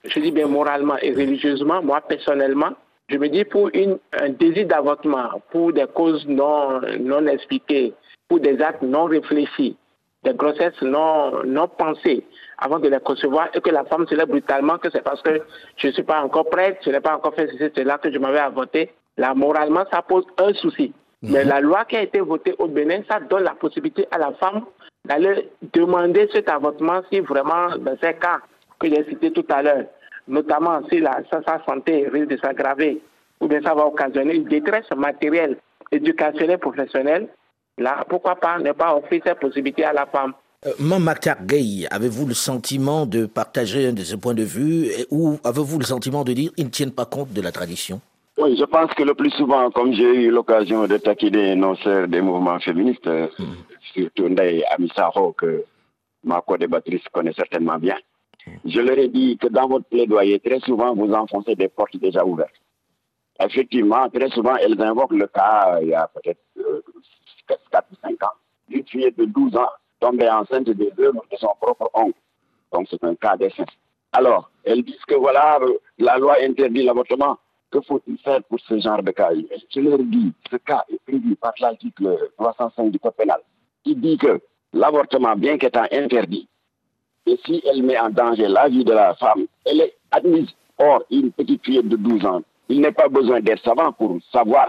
je 0.05 0.21
dis 0.21 0.31
bien 0.31 0.47
moralement 0.47 0.97
et 0.99 1.13
religieusement, 1.13 1.83
moi 1.83 2.01
personnellement, 2.01 2.73
je 3.09 3.19
me 3.19 3.29
dis 3.29 3.45
pour 3.45 3.71
une, 3.75 3.99
un 4.19 4.31
désir 4.31 4.67
d'avortement, 4.67 5.43
pour 5.51 5.73
des 5.73 5.87
causes 5.93 6.27
non, 6.27 6.81
non 7.01 7.27
expliquées, 7.27 7.93
pour 8.29 8.41
des 8.41 8.61
actes 8.63 8.83
non 8.83 9.05
réfléchis, 9.05 9.77
des 10.23 10.35
grossesses 10.35 10.81
non, 10.81 11.45
non 11.45 11.69
pensées 11.69 12.25
avant 12.59 12.79
de 12.79 12.89
les 12.89 13.01
concevoir 13.01 13.49
et 13.55 13.61
que 13.61 13.71
la 13.71 13.85
femme 13.85 14.07
se 14.07 14.15
lève 14.15 14.29
brutalement 14.29 14.79
que 14.79 14.89
c'est 14.91 15.03
parce 15.03 15.21
que 15.21 15.43
je 15.77 15.89
ne 15.89 15.93
suis 15.93 16.03
pas 16.03 16.23
encore 16.23 16.49
prête, 16.49 16.79
je 16.85 16.91
n'ai 16.91 17.01
pas 17.01 17.17
encore 17.17 17.35
fait 17.35 17.49
ceci, 17.49 17.71
cela 17.77 17.99
que 17.99 18.11
je 18.11 18.19
m'avais 18.19 18.39
avorté. 18.39 18.91
Là, 19.17 19.35
moralement, 19.35 19.85
ça 19.93 20.03
pose 20.03 20.25
un 20.39 20.53
souci. 20.55 20.93
Mais 21.23 21.45
mhm. 21.45 21.51
la 21.51 21.61
loi 21.61 21.85
qui 21.85 21.97
a 21.97 22.03
été 22.03 22.21
votée 22.21 22.55
au 22.59 22.69
Bénin, 22.69 23.03
ça 23.09 23.21
donne 23.21 23.45
la 23.45 23.55
possibilité 23.55 24.07
à 24.11 24.19
la 24.19 24.33
femme 24.33 24.65
d'aller 25.05 25.51
demander 25.73 26.29
cet 26.33 26.49
avortement 26.49 27.03
si 27.11 27.21
vraiment, 27.21 27.77
dans 27.79 27.97
ces 28.03 28.15
cas 28.15 28.41
que 28.79 28.89
j'ai 28.89 29.05
cités 29.05 29.31
tout 29.31 29.47
à 29.51 29.63
l'heure, 29.63 29.85
notamment 30.29 30.81
si 30.89 31.01
la, 31.01 31.23
sa, 31.31 31.43
santé 31.67 32.09
risque 32.09 32.29
de 32.29 32.37
s'aggraver 32.39 33.01
ou 33.41 33.49
bien 33.49 33.61
ça 33.63 33.75
va 33.75 33.87
occasionner 33.87 34.35
une 34.35 34.45
détresse 34.45 34.91
matérielle, 34.97 35.59
éducationnelle, 35.91 36.59
professionnelle, 36.59 37.29
là, 37.79 38.05
pourquoi 38.09 38.37
pas 38.37 38.59
ne 38.59 38.73
pas 38.73 38.95
offrir 38.97 39.23
cette 39.25 39.41
possibilité 39.41 39.85
à 39.85 39.93
la 39.93 40.07
femme? 40.07 40.33
Euh, 40.67 40.71
Mamakar 40.79 41.45
Gay, 41.45 41.87
avez-vous 41.91 42.27
le 42.27 42.35
sentiment 42.35 43.05
de 43.05 43.27
partager 43.27 43.89
un 43.89 43.93
de 43.93 44.03
ce 44.03 44.17
points 44.17 44.35
de 44.35 44.45
vue 44.45 44.89
ou 45.11 45.39
avez-vous 45.45 45.79
le 45.79 45.85
sentiment 45.85 46.25
de 46.25 46.33
dire 46.33 46.53
qu'ils 46.55 46.65
ne 46.65 46.71
tiennent 46.71 46.95
pas 46.95 47.05
compte 47.05 47.33
de 47.33 47.43
la 47.43 47.53
tradition? 47.53 48.01
Oui, 48.39 48.57
je 48.59 48.65
pense 48.65 48.93
que 48.95 49.03
le 49.03 49.15
plus 49.15 49.31
souvent, 49.31 49.71
comme 49.71 49.93
j'ai 49.93 50.25
eu 50.25 50.31
l'occasion 50.31 50.87
de 50.87 50.97
taquiner 50.97 51.61
sœurs 51.83 52.09
des 52.09 52.21
mouvements 52.21 52.59
féministes, 52.59 53.07
mm. 53.07 53.45
surtout 53.95 54.29
Ndeye 54.29 54.65
Amisaro, 54.65 55.33
que 55.33 55.65
ma 56.25 56.41
co-débattrice 56.41 57.03
connaît 57.13 57.35
certainement 57.35 57.79
bien, 57.79 57.97
je 58.65 58.81
leur 58.81 58.99
ai 58.99 59.09
dit 59.09 59.37
que 59.37 59.49
dans 59.49 59.69
votre 59.69 59.87
plaidoyer, 59.87 60.41
très 60.41 60.61
souvent, 60.61 60.95
vous 60.95 61.13
enfoncez 61.13 61.55
des 61.55 61.69
portes 61.69 61.97
déjà 61.97 62.25
ouvertes. 62.25 62.61
Effectivement, 63.41 64.09
très 64.11 64.31
souvent, 64.31 64.57
elles 64.57 64.81
invoquent 64.81 65.13
le 65.13 65.27
cas, 65.27 65.81
il 65.83 65.89
y 65.89 65.95
a 65.95 66.09
peut-être 66.09 66.41
4 67.47 67.87
ou 67.93 67.97
5 68.03 68.23
ans, 68.25 68.37
d'une 68.69 68.87
fille 68.87 69.13
de 69.17 69.25
12 69.25 69.57
ans 69.57 69.69
tombée 70.01 70.29
enceinte 70.29 70.71
des 70.71 70.93
œuvres 70.99 71.25
de 71.31 71.37
son 71.37 71.51
propre 71.61 71.91
oncle. 71.95 72.19
Donc, 72.73 72.87
c'est 72.91 73.03
un 73.05 73.15
cas 73.15 73.37
d'essence. 73.37 73.69
Alors, 74.13 74.51
elles 74.65 74.83
disent 74.83 75.05
que 75.07 75.15
voilà, 75.15 75.59
la 75.99 76.19
loi 76.19 76.37
interdit 76.43 76.85
l'avortement. 76.85 77.39
Que 77.71 77.81
faut-il 77.81 78.17
faire 78.19 78.43
pour 78.45 78.61
ce 78.61 78.79
genre 78.79 79.03
de 79.03 79.11
cas? 79.11 79.31
Je 79.75 79.81
leur 79.81 79.99
dis, 79.99 80.33
ce 80.49 80.57
cas 80.57 80.85
est 80.89 81.03
prévu 81.05 81.35
par 81.35 81.55
l'article 81.61 82.31
305 82.39 82.91
du 82.93 83.01
Code 83.01 83.15
pénal, 83.15 83.41
qui 83.83 83.97
dit 83.97 84.17
que 84.17 84.41
l'avortement, 84.73 85.35
bien 85.35 85.59
qu'étant 85.59 85.87
interdit, 85.91 86.49
et 87.27 87.39
si 87.45 87.63
elle 87.71 87.83
met 87.83 87.99
en 87.99 88.11
danger 88.11 88.49
la 88.49 88.69
vie 88.69 88.85
de 88.85 88.93
la 88.93 89.15
femme, 89.15 89.47
elle 89.65 89.81
est 89.81 89.95
admise. 90.11 90.49
Or, 90.79 91.03
une 91.11 91.33
petite 91.33 91.65
fille 91.65 91.83
de 91.83 91.97
12 91.97 92.27
ans, 92.27 92.43
il 92.69 92.81
n'est 92.81 92.93
pas 92.93 93.09
besoin 93.09 93.41
d'être 93.41 93.63
savant 93.63 93.93
pour 93.93 94.19
savoir 94.33 94.69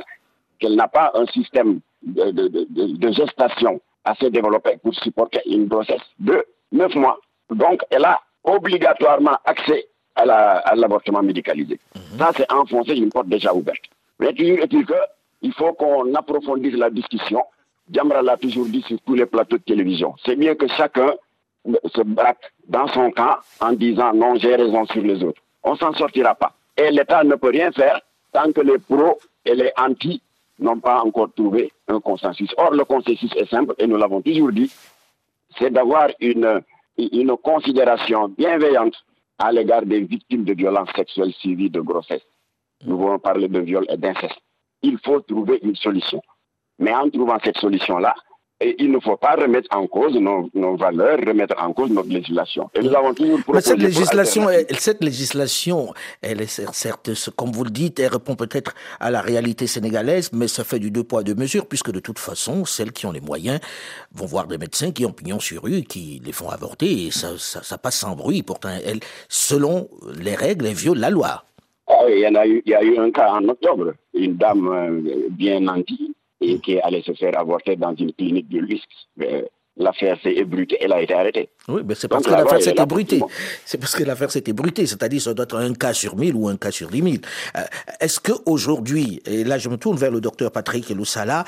qu'elle 0.59 0.75
n'a 0.75 0.87
pas 0.87 1.11
un 1.15 1.25
système 1.27 1.79
de, 2.03 3.11
gestation 3.11 3.81
assez 4.03 4.29
développé 4.29 4.77
pour 4.81 4.93
supporter 4.95 5.41
une 5.47 5.67
grossesse 5.67 6.01
de 6.19 6.45
9 6.71 6.95
mois. 6.95 7.17
Donc, 7.49 7.81
elle 7.89 8.05
a 8.05 8.19
obligatoirement 8.43 9.37
accès 9.43 9.87
à 10.15 10.75
l'avortement 10.75 11.23
médicalisé. 11.23 11.79
Mhm. 11.95 12.19
Ça, 12.19 12.31
c'est 12.35 12.51
enfoncer 12.51 12.95
une 12.95 13.09
porte 13.09 13.27
déjà 13.27 13.53
ouverte. 13.53 13.83
Mais 14.19 14.33
toujours 14.33 14.59
est-il 14.59 14.85
qu'il 14.85 15.53
faut 15.53 15.73
qu'on 15.73 16.13
approfondisse 16.13 16.75
la 16.75 16.89
discussion. 16.89 17.43
Diamra 17.89 18.21
l'a 18.21 18.37
toujours 18.37 18.65
dit 18.65 18.81
sur 18.87 18.97
tous 19.01 19.15
les 19.15 19.25
plateaux 19.25 19.57
de 19.57 19.63
télévision. 19.63 20.15
C'est 20.23 20.35
mieux 20.35 20.55
que 20.55 20.67
chacun 20.67 21.13
se 21.93 22.01
braque 22.01 22.53
dans 22.67 22.87
son 22.87 23.11
camp 23.11 23.37
en 23.59 23.73
disant 23.73 24.13
non, 24.13 24.35
j'ai 24.35 24.55
raison 24.55 24.85
sur 24.85 25.01
les 25.01 25.23
autres. 25.23 25.41
On 25.63 25.75
s'en 25.75 25.93
sortira 25.93 26.35
pas. 26.35 26.53
Et 26.77 26.91
l'État 26.91 27.23
ne 27.23 27.35
peut 27.35 27.49
rien 27.49 27.71
faire 27.71 28.01
tant 28.31 28.51
que 28.51 28.61
les 28.61 28.77
pros 28.77 29.17
et 29.45 29.55
les 29.55 29.71
anti 29.77 30.21
n'ont 30.59 30.79
pas 30.79 31.01
encore 31.01 31.33
trouvé 31.33 31.71
un 31.87 31.99
consensus. 31.99 32.53
Or, 32.57 32.71
le 32.71 32.85
consensus 32.85 33.31
est 33.35 33.49
simple, 33.49 33.73
et 33.77 33.87
nous 33.87 33.97
l'avons 33.97 34.21
toujours 34.21 34.51
dit, 34.51 34.71
c'est 35.57 35.69
d'avoir 35.69 36.09
une, 36.19 36.61
une 36.97 37.35
considération 37.37 38.29
bienveillante 38.29 38.95
à 39.37 39.51
l'égard 39.51 39.83
des 39.83 40.01
victimes 40.01 40.43
de 40.43 40.53
violences 40.53 40.89
sexuelles 40.95 41.33
suivies 41.33 41.69
de 41.69 41.81
grossesse. 41.81 42.23
Nous 42.85 42.97
voulons 42.97 43.19
parler 43.19 43.47
de 43.47 43.59
viol 43.59 43.85
et 43.89 43.97
d'inceste. 43.97 44.39
Il 44.81 44.97
faut 45.03 45.19
trouver 45.21 45.59
une 45.63 45.75
solution. 45.75 46.21
Mais 46.79 46.93
en 46.93 47.09
trouvant 47.09 47.37
cette 47.43 47.57
solution-là, 47.57 48.15
et 48.61 48.75
il 48.79 48.91
ne 48.91 48.99
faut 48.99 49.17
pas 49.17 49.35
remettre 49.35 49.67
en 49.75 49.85
cause 49.85 50.15
nos, 50.15 50.77
valeurs, 50.77 51.19
remettre 51.19 51.55
en 51.61 51.73
cause 51.73 51.89
notre 51.89 52.09
législation. 52.09 52.69
Et 52.73 52.81
nous 52.81 52.95
avons 52.95 53.13
toujours 53.13 53.39
Mais 53.53 53.59
cette 53.59 53.81
législation, 53.81 54.49
elle, 54.49 54.65
cette 54.77 55.03
législation, 55.03 55.93
elle 56.21 56.41
est 56.41 56.61
certes, 56.71 57.09
comme 57.35 57.51
vous 57.51 57.65
le 57.65 57.69
dites, 57.69 57.99
elle 57.99 58.13
répond 58.13 58.35
peut-être 58.35 58.73
à 59.01 59.11
la 59.11 59.19
réalité 59.19 59.67
sénégalaise, 59.67 60.31
mais 60.31 60.47
ça 60.47 60.63
fait 60.63 60.79
du 60.79 60.89
deux 60.89 61.03
poids 61.03 61.23
deux 61.23 61.35
mesures, 61.35 61.67
puisque 61.67 61.91
de 61.91 61.99
toute 61.99 62.19
façon, 62.19 62.63
celles 62.63 62.93
qui 62.93 63.05
ont 63.05 63.11
les 63.11 63.19
moyens 63.19 63.59
vont 64.13 64.25
voir 64.25 64.47
des 64.47 64.57
médecins 64.57 64.91
qui 64.91 65.05
ont 65.05 65.11
pignon 65.11 65.39
sur 65.39 65.63
rue, 65.63 65.83
qui 65.83 66.21
les 66.23 66.31
font 66.31 66.49
avorter, 66.49 67.07
et 67.07 67.11
ça, 67.11 67.37
ça, 67.37 67.77
passe 67.77 67.99
sans 67.99 68.15
bruit. 68.15 68.41
Pourtant, 68.41 68.77
selon 69.27 69.89
les 70.17 70.35
règles, 70.35 70.67
elle 70.67 70.75
viole 70.75 70.99
la 70.99 71.09
loi. 71.09 71.43
Ah 71.87 72.05
il, 72.09 72.19
y 72.19 72.27
en 72.27 72.35
a 72.35 72.47
eu, 72.47 72.63
il 72.65 72.71
y 72.71 72.75
a 72.75 72.81
eu 72.83 72.97
un 72.97 73.11
cas 73.11 73.31
en 73.31 73.47
octobre, 73.49 73.93
une 74.13 74.37
dame 74.37 74.67
euh, 74.67 75.27
bien 75.29 75.59
nantie 75.59 76.15
et 76.51 76.59
qui 76.59 76.73
est 76.73 76.81
allée 76.81 77.01
se 77.01 77.13
faire 77.13 77.37
avorter 77.39 77.75
dans 77.75 77.95
une 77.95 78.13
clinique 78.13 78.49
de 78.49 78.59
luxe. 78.59 78.85
L'affaire 79.77 80.17
s'est 80.23 80.31
ébruitée, 80.31 80.77
elle 80.79 80.93
a 80.93 81.01
été 81.01 81.13
arrêtée. 81.13 81.49
Oui, 81.67 81.81
mais 81.85 81.95
c'est 81.95 82.07
parce 82.07 82.23
que 82.25 82.31
l'affaire 82.31 82.61
s'est 82.61 82.75
ébruitée. 82.81 83.19
C'est 83.65 83.77
parce 83.77 83.93
que 83.93 84.05
l'affaire 84.05 84.31
s'est 84.31 84.43
ébruitée, 84.47 84.85
c'est-à-dire 84.85 85.21
ça 85.21 85.33
doit 85.33 85.43
être 85.43 85.57
un 85.57 85.73
cas 85.73 85.91
sur 85.91 86.15
mille 86.15 86.33
ou 86.33 86.47
un 86.47 86.55
cas 86.55 86.71
sur 86.71 86.87
dix 86.89 87.01
mille. 87.01 87.19
Euh, 87.57 87.61
est-ce 87.99 88.21
qu'aujourd'hui, 88.21 89.21
et 89.25 89.43
là 89.43 89.57
je 89.57 89.67
me 89.67 89.75
tourne 89.75 89.97
vers 89.97 90.11
le 90.11 90.21
docteur 90.21 90.49
Patrick 90.53 90.89
Loussala, 90.91 91.43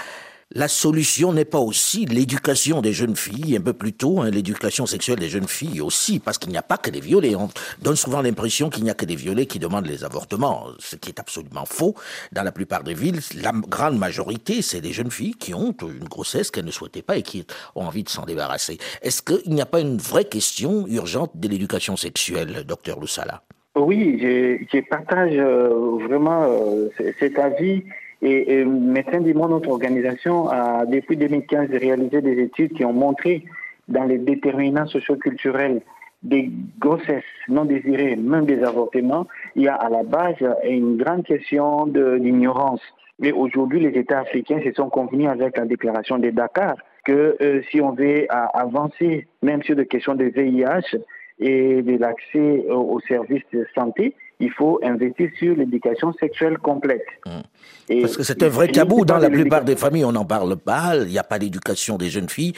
la 0.52 0.70
solution 0.70 1.34
n'est 1.34 1.46
pas 1.46 1.60
aussi 1.60 2.06
l'éducation 2.06 2.82
des 2.82 2.94
jeunes 2.94 3.18
filles, 3.18 3.58
un 3.58 3.62
peu 3.62 3.74
plus 3.74 3.92
tôt, 3.92 4.22
hein, 4.22 4.30
l'éducation 4.30 4.86
sexuelle 4.86 5.20
des 5.20 5.28
jeunes 5.28 5.48
filles 5.48 5.82
aussi, 5.82 6.20
parce 6.20 6.38
qu'il 6.38 6.52
n'y 6.52 6.58
a 6.58 6.62
pas 6.62 6.78
que 6.78 6.90
des 6.90 7.02
violés. 7.02 7.36
On 7.36 7.50
donne 7.82 7.98
souvent 7.98 8.22
l'impression 8.22 8.70
qu'il 8.70 8.86
n'y 8.86 8.90
a 8.90 8.94
que 8.94 9.06
des 9.06 9.16
violés 9.16 9.46
qui 9.46 9.60
demandent 9.60 9.88
les 9.88 10.06
avortements, 10.06 10.68
ce 10.80 10.96
qui 10.96 11.10
est 11.10 11.20
absolument 11.20 11.66
faux. 11.66 11.96
Dans 12.32 12.44
la 12.44 12.54
plupart 12.54 12.84
des 12.84 12.94
villes, 12.94 13.20
la 13.42 13.52
grande 13.52 13.98
majorité, 13.98 14.62
c'est 14.62 14.80
des 14.80 14.94
jeunes 14.94 15.12
filles 15.12 15.36
qui 15.36 15.54
ont 15.54 15.76
une 15.82 16.08
grossesse 16.08 16.50
qu'elles 16.50 16.66
ne 16.66 16.72
souhaitaient 16.72 17.02
pas 17.02 17.18
et 17.18 17.24
qui 17.24 17.46
ont 17.76 17.86
envie 17.86 18.04
de 18.04 18.10
s'en 18.10 18.24
débarrasser. 18.24 18.78
Est-ce 19.02 19.22
qu'il 19.22 19.54
n'y 19.54 19.62
a 19.62 19.66
pas 19.66 19.82
une 19.82 19.98
vraie 19.98 20.26
question 20.26 20.88
urgente 20.88 21.32
de 21.36 21.48
l'éducation 21.50 21.98
sexuelle, 21.98 22.64
docteur 22.66 23.00
Loussala? 23.02 23.44
Oui, 23.76 24.18
je, 24.22 24.80
partage 24.90 25.36
euh, 25.36 25.98
vraiment 26.08 26.44
euh, 26.44 26.90
cet 27.20 27.38
avis. 27.38 27.84
Et, 28.22 28.66
Médecins 28.66 29.22
du 29.22 29.34
Monde, 29.34 29.52
notre 29.52 29.70
organisation, 29.70 30.50
a 30.50 30.86
depuis 30.86 31.18
2015 31.18 31.70
réalisé 31.72 32.22
des 32.22 32.40
études 32.42 32.74
qui 32.74 32.84
ont 32.84 32.94
montré 32.94 33.46
dans 33.88 34.04
les 34.04 34.18
déterminants 34.18 34.88
socioculturels 34.88 35.82
des 36.24 36.50
grossesses 36.80 37.24
non 37.48 37.66
désirées, 37.66 38.16
même 38.16 38.46
des 38.46 38.64
avortements, 38.64 39.28
il 39.56 39.64
y 39.64 39.68
a 39.68 39.76
à 39.76 39.90
la 39.90 40.04
base 40.04 40.36
une 40.68 40.98
grande 40.98 41.24
question 41.24 41.86
d'ignorance. 41.86 42.82
Mais 43.20 43.32
aujourd'hui, 43.32 43.80
les 43.80 43.98
États 44.00 44.20
africains 44.20 44.60
se 44.64 44.74
sont 44.74 44.90
convenus 44.90 45.30
avec 45.30 45.58
la 45.58 45.66
déclaration 45.66 46.18
de 46.18 46.30
Dakar 46.32 46.76
que 47.06 47.38
euh, 47.42 47.62
si 47.72 47.80
on 47.80 47.92
veut 47.94 48.28
avancer, 48.30 49.28
même 49.42 49.64
sur 49.64 49.76
des 49.76 49.86
questions 49.86 50.16
de 50.16 50.26
VIH, 50.26 50.98
et 51.40 51.82
de 51.82 51.98
l'accès 51.98 52.66
aux 52.70 53.00
services 53.08 53.44
de 53.54 53.66
santé, 53.76 54.16
il 54.40 54.52
faut 54.52 54.80
investir 54.84 55.30
sur 55.40 55.56
l'éducation 55.56 56.14
sexuelle 56.14 56.58
complète. 56.60 57.06
Mmh. 57.26 58.02
Parce 58.02 58.18
que 58.18 58.24
c'est 58.24 58.44
un 58.44 58.50
vrai 58.50 58.68
tabou. 58.68 59.06
Dans 59.06 59.18
la 59.18 59.30
plupart 59.30 59.64
des 59.64 59.76
familles, 59.76 60.06
on 60.06 60.12
n'en 60.12 60.26
parle 60.26 60.58
pas. 60.58 60.96
Il 60.96 61.08
n'y 61.08 61.18
a 61.18 61.24
pas 61.24 61.40
d'éducation 61.40 61.98
des 61.98 62.10
jeunes 62.10 62.30
filles. 62.30 62.54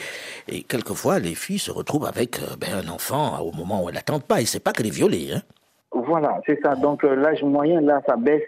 Et 0.48 0.62
quelquefois, 0.62 1.18
les 1.18 1.34
filles 1.34 1.58
se 1.58 1.70
retrouvent 1.70 2.06
avec 2.06 2.38
euh, 2.40 2.56
ben, 2.60 2.84
un 2.84 2.88
enfant 2.88 3.40
au 3.40 3.52
moment 3.52 3.84
où 3.84 3.88
elles 3.88 3.94
n'attendent 3.94 4.24
pas. 4.24 4.40
Et 4.40 4.46
c'est 4.46 4.60
pas 4.60 4.72
qu'elle 4.72 4.88
est 4.88 4.94
violée. 4.94 5.28
Hein. 5.34 5.42
Voilà, 5.92 6.40
c'est 6.46 6.60
ça. 6.62 6.74
Donc 6.74 7.04
euh, 7.04 7.14
l'âge 7.14 7.42
moyen, 7.42 7.80
là, 7.80 8.02
ça 8.06 8.16
baisse 8.16 8.42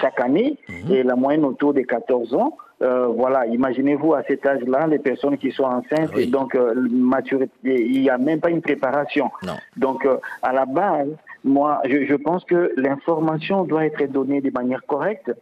chaque 0.00 0.20
année. 0.20 0.56
Mmh. 0.68 0.92
Et 0.92 1.02
la 1.02 1.16
moyenne 1.16 1.44
autour 1.44 1.74
des 1.74 1.84
14 1.84 2.34
ans. 2.34 2.56
Euh, 2.80 3.08
voilà, 3.08 3.44
imaginez-vous 3.46 4.14
à 4.14 4.22
cet 4.22 4.46
âge-là, 4.46 4.86
les 4.86 5.00
personnes 5.00 5.36
qui 5.36 5.50
sont 5.50 5.64
enceintes, 5.64 6.16
et 6.16 6.26
donc 6.26 6.54
euh, 6.54 6.74
maturité, 6.90 7.50
il 7.64 8.02
n'y 8.02 8.10
a 8.10 8.18
même 8.18 8.40
pas 8.40 8.50
une 8.50 8.62
préparation. 8.62 9.30
Non. 9.42 9.56
Donc 9.76 10.06
euh, 10.06 10.18
à 10.42 10.52
la 10.52 10.64
base, 10.64 11.08
moi, 11.44 11.80
je, 11.88 12.04
je 12.04 12.14
pense 12.14 12.44
que 12.44 12.72
l'information 12.76 13.64
doit 13.64 13.86
être 13.86 14.04
donnée 14.10 14.40
de 14.40 14.50
manière 14.50 14.84
correcte. 14.86 15.32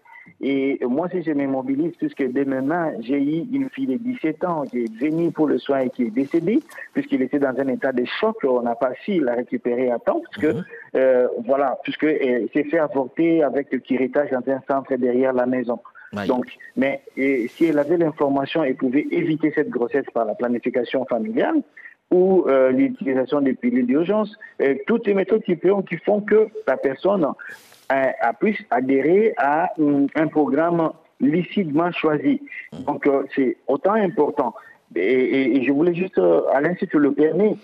Et 0.40 0.80
moi, 0.82 1.08
si 1.08 1.22
je 1.22 1.30
m'immobilise, 1.30 1.92
puisque 1.96 2.22
dès 2.32 2.44
maintenant, 2.44 2.90
j'ai 3.00 3.16
eu 3.16 3.46
une 3.52 3.70
fille 3.70 3.86
de 3.86 3.94
17 3.94 4.44
ans 4.44 4.62
qui 4.64 4.80
est 4.84 4.92
venue 5.00 5.30
pour 5.30 5.46
le 5.46 5.56
soin 5.58 5.78
et 5.80 5.90
qui 5.90 6.02
est 6.02 6.10
décédée, 6.10 6.60
puisqu'il 6.94 7.22
était 7.22 7.38
dans 7.38 7.54
un 7.58 7.68
état 7.68 7.92
de 7.92 8.04
choc, 8.04 8.36
on 8.42 8.62
n'a 8.62 8.74
pas 8.74 8.90
su 9.04 9.20
la 9.20 9.34
récupérer 9.34 9.90
à 9.90 9.98
temps, 10.00 10.20
puisque, 10.32 10.52
Mhm. 10.52 10.64
euh, 10.96 11.28
voilà, 11.46 11.78
puisqu'elle 11.84 12.48
s'est 12.52 12.64
fait 12.64 12.78
avorter 12.78 13.44
avec 13.44 13.72
le 13.72 13.78
curettage 13.78 14.30
dans 14.30 14.42
un 14.52 14.60
centre 14.68 14.94
derrière 14.96 15.32
la 15.32 15.46
maison. 15.46 15.78
Donc, 16.28 16.46
mais 16.76 17.02
et, 17.16 17.48
si 17.48 17.66
elle 17.66 17.78
avait 17.78 17.96
l'information, 17.96 18.64
elle 18.64 18.76
pouvait 18.76 19.06
éviter 19.10 19.52
cette 19.54 19.70
grossesse 19.70 20.06
par 20.12 20.24
la 20.24 20.34
planification 20.34 21.04
familiale 21.04 21.62
ou 22.10 22.44
euh, 22.46 22.70
l'utilisation 22.70 23.40
des 23.40 23.54
pilules 23.54 23.86
d'urgence, 23.86 24.32
euh, 24.62 24.74
toutes 24.86 25.06
les 25.06 25.14
méthodes 25.14 25.42
qui, 25.42 25.56
font- 25.56 25.82
qui 25.82 25.96
font 25.98 26.20
que 26.20 26.48
la 26.66 26.76
personne 26.76 27.26
a, 27.88 28.12
a 28.20 28.32
pu 28.32 28.56
adhérer 28.70 29.34
à 29.38 29.72
hum, 29.78 30.06
un 30.14 30.26
programme 30.28 30.90
lucidement 31.20 31.90
choisi. 31.92 32.40
Donc, 32.86 33.06
euh, 33.06 33.24
c'est 33.34 33.56
autant 33.66 33.94
important. 33.94 34.54
Et, 34.94 35.00
et- 35.00 35.56
et 35.56 35.64
je 35.64 35.72
voulais 35.72 35.94
juste, 35.94 36.18
euh, 36.18 36.42
Alain, 36.52 36.74
si 36.78 36.86
tu 36.86 36.98
le 36.98 37.12
permets, 37.12 37.56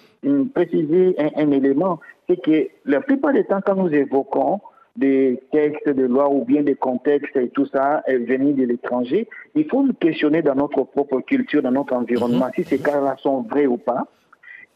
préciser 0.55 1.15
un, 1.19 1.31
un 1.45 1.51
élément, 1.53 2.01
c'est 2.29 2.41
que 2.41 2.69
la 2.85 3.01
plupart 3.01 3.33
des 3.33 3.45
temps, 3.45 3.61
quand 3.65 3.75
nous 3.77 3.93
évoquons 3.93 4.61
des 4.97 5.41
textes 5.53 5.89
de 5.89 6.05
loi 6.07 6.29
ou 6.31 6.45
bien 6.45 6.63
des 6.63 6.75
contextes 6.75 7.35
et 7.37 7.49
tout 7.49 7.67
ça 7.67 8.03
euh, 8.09 8.19
venus 8.27 8.55
de 8.57 8.65
l'étranger, 8.65 9.29
il 9.55 9.69
faut 9.69 9.83
nous 9.83 9.95
questionner 9.95 10.43
dans 10.43 10.55
notre 10.55 10.83
propre 10.85 11.21
culture, 11.21 11.63
dans 11.63 11.71
notre 11.71 11.95
environnement, 11.95 12.49
si 12.55 12.65
ces 12.69 12.79
cas-là 12.79 13.17
sont 13.19 13.43
vrais 13.43 13.67
ou 13.67 13.77
pas. 13.79 14.05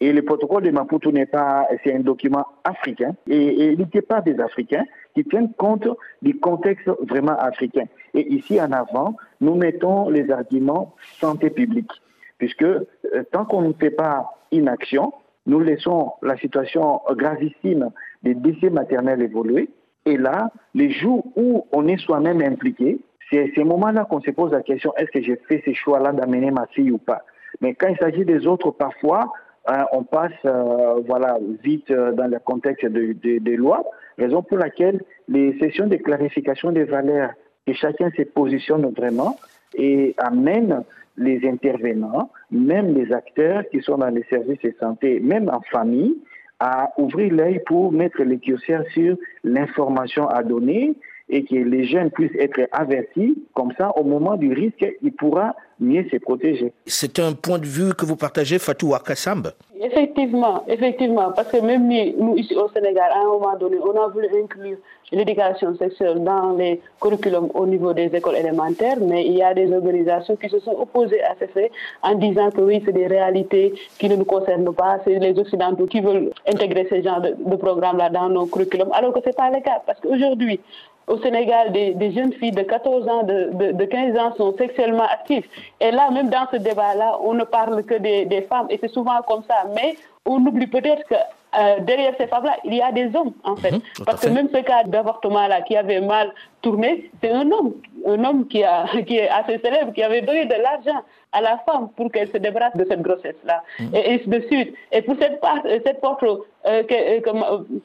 Et 0.01 0.12
le 0.12 0.22
protocole 0.22 0.62
de 0.62 0.70
Maputo 0.70 1.11
n'est 1.11 1.26
pas, 1.26 1.66
c'est 1.82 1.94
un 1.94 2.01
document 2.01 2.47
africain 2.64 3.14
et, 3.28 3.36
et 3.36 3.72
il 3.72 3.78
n'était 3.78 4.03
pas 4.03 4.20
des 4.20 4.38
Africains 4.40 4.84
qui 5.14 5.24
tiennent 5.24 5.53
compte 5.55 5.88
du 6.20 6.38
contexte 6.38 6.90
vraiment 7.09 7.36
africain. 7.38 7.86
Et 8.12 8.34
ici 8.34 8.61
en 8.61 8.72
avant, 8.72 9.16
nous 9.40 9.55
mettons 9.55 10.11
les 10.11 10.30
arguments 10.30 10.94
santé 11.18 11.49
publique, 11.49 11.90
puisque 12.38 12.62
euh, 12.62 12.84
tant 13.32 13.47
qu'on 13.47 13.62
ne 13.62 13.72
fait 13.72 13.90
pas 13.90 14.26
une 14.53 14.68
action, 14.68 15.12
nous 15.47 15.61
laissons 15.61 16.12
la 16.22 16.36
situation 16.36 17.01
gravissime 17.12 17.90
des 18.22 18.34
décès 18.34 18.68
maternels 18.68 19.22
évoluer. 19.22 19.70
Et 20.05 20.18
là, 20.18 20.51
les 20.74 20.90
jours 20.90 21.24
où 21.36 21.66
on 21.72 21.88
est 21.88 21.97
soi-même 21.99 22.42
impliqué, 22.42 22.99
c'est 23.30 23.53
ces 23.55 23.64
moments-là 23.64 24.05
qu'on 24.05 24.20
se 24.20 24.30
pose 24.30 24.53
la 24.53 24.62
question 24.62 24.92
est-ce 24.97 25.11
que 25.11 25.22
j'ai 25.22 25.36
fait 25.49 25.62
ces 25.64 25.74
choix-là 25.74 26.12
d'amener 26.12 26.51
ma 26.51 26.66
fille 26.66 26.90
ou 26.90 26.99
pas? 26.99 27.22
Mais 27.61 27.74
quand 27.74 27.88
il 27.88 27.97
s'agit 27.97 28.24
des 28.24 28.47
autres, 28.47 28.70
parfois, 28.70 29.32
hein, 29.66 29.86
on 29.92 30.02
passe 30.04 30.32
euh, 30.44 31.00
voilà, 31.06 31.38
vite 31.62 31.90
euh, 31.90 32.12
dans 32.12 32.26
le 32.30 32.38
contexte 32.38 32.86
de- 32.86 33.12
de- 33.14 33.38
des 33.38 33.56
lois, 33.56 33.84
raison 34.18 34.42
pour 34.42 34.58
laquelle 34.58 35.00
les 35.28 35.58
sessions 35.58 35.86
de 35.86 35.96
clarification 35.96 36.72
des 36.72 36.84
valeurs, 36.84 37.30
que 37.66 37.72
chacun 37.72 38.10
se 38.16 38.22
positionne 38.22 38.86
vraiment 38.96 39.36
et 39.74 40.14
amène 40.18 40.82
les 41.16 41.40
intervenants, 41.48 42.30
même 42.50 42.94
les 42.94 43.12
acteurs 43.12 43.62
qui 43.70 43.80
sont 43.82 43.98
dans 43.98 44.08
les 44.10 44.22
services 44.24 44.60
de 44.62 44.72
santé, 44.78 45.18
même 45.20 45.48
en 45.48 45.60
famille, 45.62 46.16
à 46.60 46.90
ouvrir 46.98 47.32
l'œil 47.32 47.60
pour 47.66 47.92
mettre 47.92 48.22
les 48.22 48.38
curseurs 48.38 48.84
sur 48.94 49.16
l'information 49.44 50.26
à 50.28 50.42
donner 50.42 50.94
et 51.28 51.44
que 51.44 51.54
les 51.54 51.84
jeunes 51.84 52.10
puissent 52.10 52.36
être 52.38 52.60
avertis. 52.72 53.36
Comme 53.54 53.72
ça, 53.76 53.92
au 53.96 54.04
moment 54.04 54.36
du 54.36 54.52
risque, 54.52 54.86
il 55.02 55.12
pourra 55.12 55.54
mieux 55.80 56.06
se 56.10 56.16
protéger. 56.16 56.72
C'est 56.86 57.18
un 57.18 57.32
point 57.32 57.58
de 57.58 57.66
vue 57.66 57.92
que 57.94 58.06
vous 58.06 58.16
partagez, 58.16 58.58
Fatou 58.58 58.94
Akasamb 58.94 59.48
Effectivement, 59.78 60.64
effectivement, 60.68 61.32
parce 61.32 61.48
que 61.48 61.58
même 61.58 61.86
nous, 61.86 62.24
nous, 62.24 62.36
ici 62.38 62.54
au 62.54 62.68
Sénégal, 62.70 63.10
à 63.12 63.20
un 63.20 63.26
moment 63.26 63.56
donné, 63.58 63.76
on 63.78 63.94
a 64.00 64.08
voulu 64.08 64.26
inclure 64.42 64.78
l'éducation 65.12 65.76
sexuelle 65.76 66.24
dans 66.24 66.56
les 66.56 66.80
curriculums 67.00 67.50
au 67.52 67.66
niveau 67.66 67.92
des 67.92 68.06
écoles 68.06 68.36
élémentaires, 68.36 68.96
mais 69.00 69.26
il 69.26 69.34
y 69.36 69.42
a 69.42 69.52
des 69.52 69.70
organisations 69.72 70.36
qui 70.36 70.48
se 70.48 70.58
sont 70.60 70.72
opposées 70.80 71.22
à 71.22 71.34
ce 71.38 71.46
fait 71.46 71.70
en 72.02 72.14
disant 72.14 72.50
que 72.50 72.62
oui, 72.62 72.82
c'est 72.86 72.92
des 72.92 73.06
réalités 73.06 73.74
qui 73.98 74.08
ne 74.08 74.16
nous 74.16 74.24
concernent 74.24 74.74
pas, 74.74 74.98
c'est 75.04 75.18
les 75.18 75.38
Occidentaux 75.38 75.86
qui 75.86 76.00
veulent 76.00 76.30
intégrer 76.48 76.86
ce 76.88 77.02
genre 77.02 77.20
de, 77.20 77.34
de 77.38 77.56
programme-là 77.56 78.08
dans 78.08 78.30
nos 78.30 78.46
curriculums, 78.46 78.90
alors 78.92 79.12
que 79.12 79.20
ce 79.20 79.26
n'est 79.26 79.32
pas 79.34 79.50
le 79.50 79.60
cas, 79.60 79.82
parce 79.86 80.00
qu'aujourd'hui, 80.00 80.58
au 81.07 81.18
Sénégal, 81.18 81.72
des, 81.72 82.12
jeunes 82.12 82.32
filles 82.32 82.50
de 82.52 82.62
14 82.62 83.09
ans, 83.09 83.22
de, 83.22 83.50
de, 83.52 83.72
de, 83.72 83.84
15 83.84 84.18
ans 84.18 84.34
sont 84.36 84.57
sexuellement 84.57 85.04
actives. 85.04 85.46
Et 85.80 85.90
là, 85.90 86.11
même 86.11 86.30
dans 86.30 86.46
ce 86.50 86.57
débat-là, 86.57 87.18
on 87.22 87.34
ne 87.34 87.44
parle 87.44 87.84
que 87.84 87.94
des, 87.94 88.24
des 88.24 88.42
femmes, 88.42 88.66
et 88.70 88.78
c'est 88.80 88.90
souvent 88.90 89.20
comme 89.26 89.42
ça. 89.44 89.66
Mais 89.74 89.96
on 90.24 90.44
oublie 90.44 90.66
peut-être 90.66 91.07
que 91.09 91.14
euh, 91.55 91.80
derrière 91.80 92.12
ces 92.18 92.26
femmes-là, 92.26 92.57
il 92.64 92.74
y 92.74 92.82
a 92.82 92.92
des 92.92 93.14
hommes, 93.16 93.32
en 93.44 93.57
fait. 93.57 93.70
Mmh, 93.70 94.05
Parce 94.05 94.20
fait. 94.20 94.28
que 94.28 94.32
même 94.34 94.49
ce 94.53 94.59
cas 94.59 94.84
d'avortement-là 94.84 95.62
qui 95.62 95.76
avait 95.76 96.01
mal 96.01 96.32
tourné, 96.61 97.11
c'est 97.22 97.30
un 97.30 97.51
homme, 97.51 97.74
un 98.07 98.24
homme 98.24 98.47
qui, 98.47 98.62
a, 98.62 98.86
qui 99.07 99.16
est 99.16 99.28
assez 99.28 99.59
célèbre, 99.59 99.92
qui 99.92 100.03
avait 100.03 100.22
donné 100.22 100.44
de 100.44 100.55
l'argent 100.55 101.03
à 101.32 101.40
la 101.40 101.59
femme 101.59 101.88
pour 101.97 102.11
qu'elle 102.11 102.30
se 102.30 102.36
débarrasse 102.38 102.76
de 102.76 102.84
cette 102.88 103.03
grossesse-là, 103.03 103.62
mmh. 103.78 103.94
et 103.94 104.14
ainsi 104.14 104.28
de 104.28 104.40
suite. 104.40 104.74
Et 104.92 105.03
pour 105.03 105.16
cette, 105.20 105.40
part, 105.40 105.61
cette 105.64 106.01
porte 106.01 106.22
euh, 106.22 106.82
que, 106.82 107.20
que, 107.20 107.30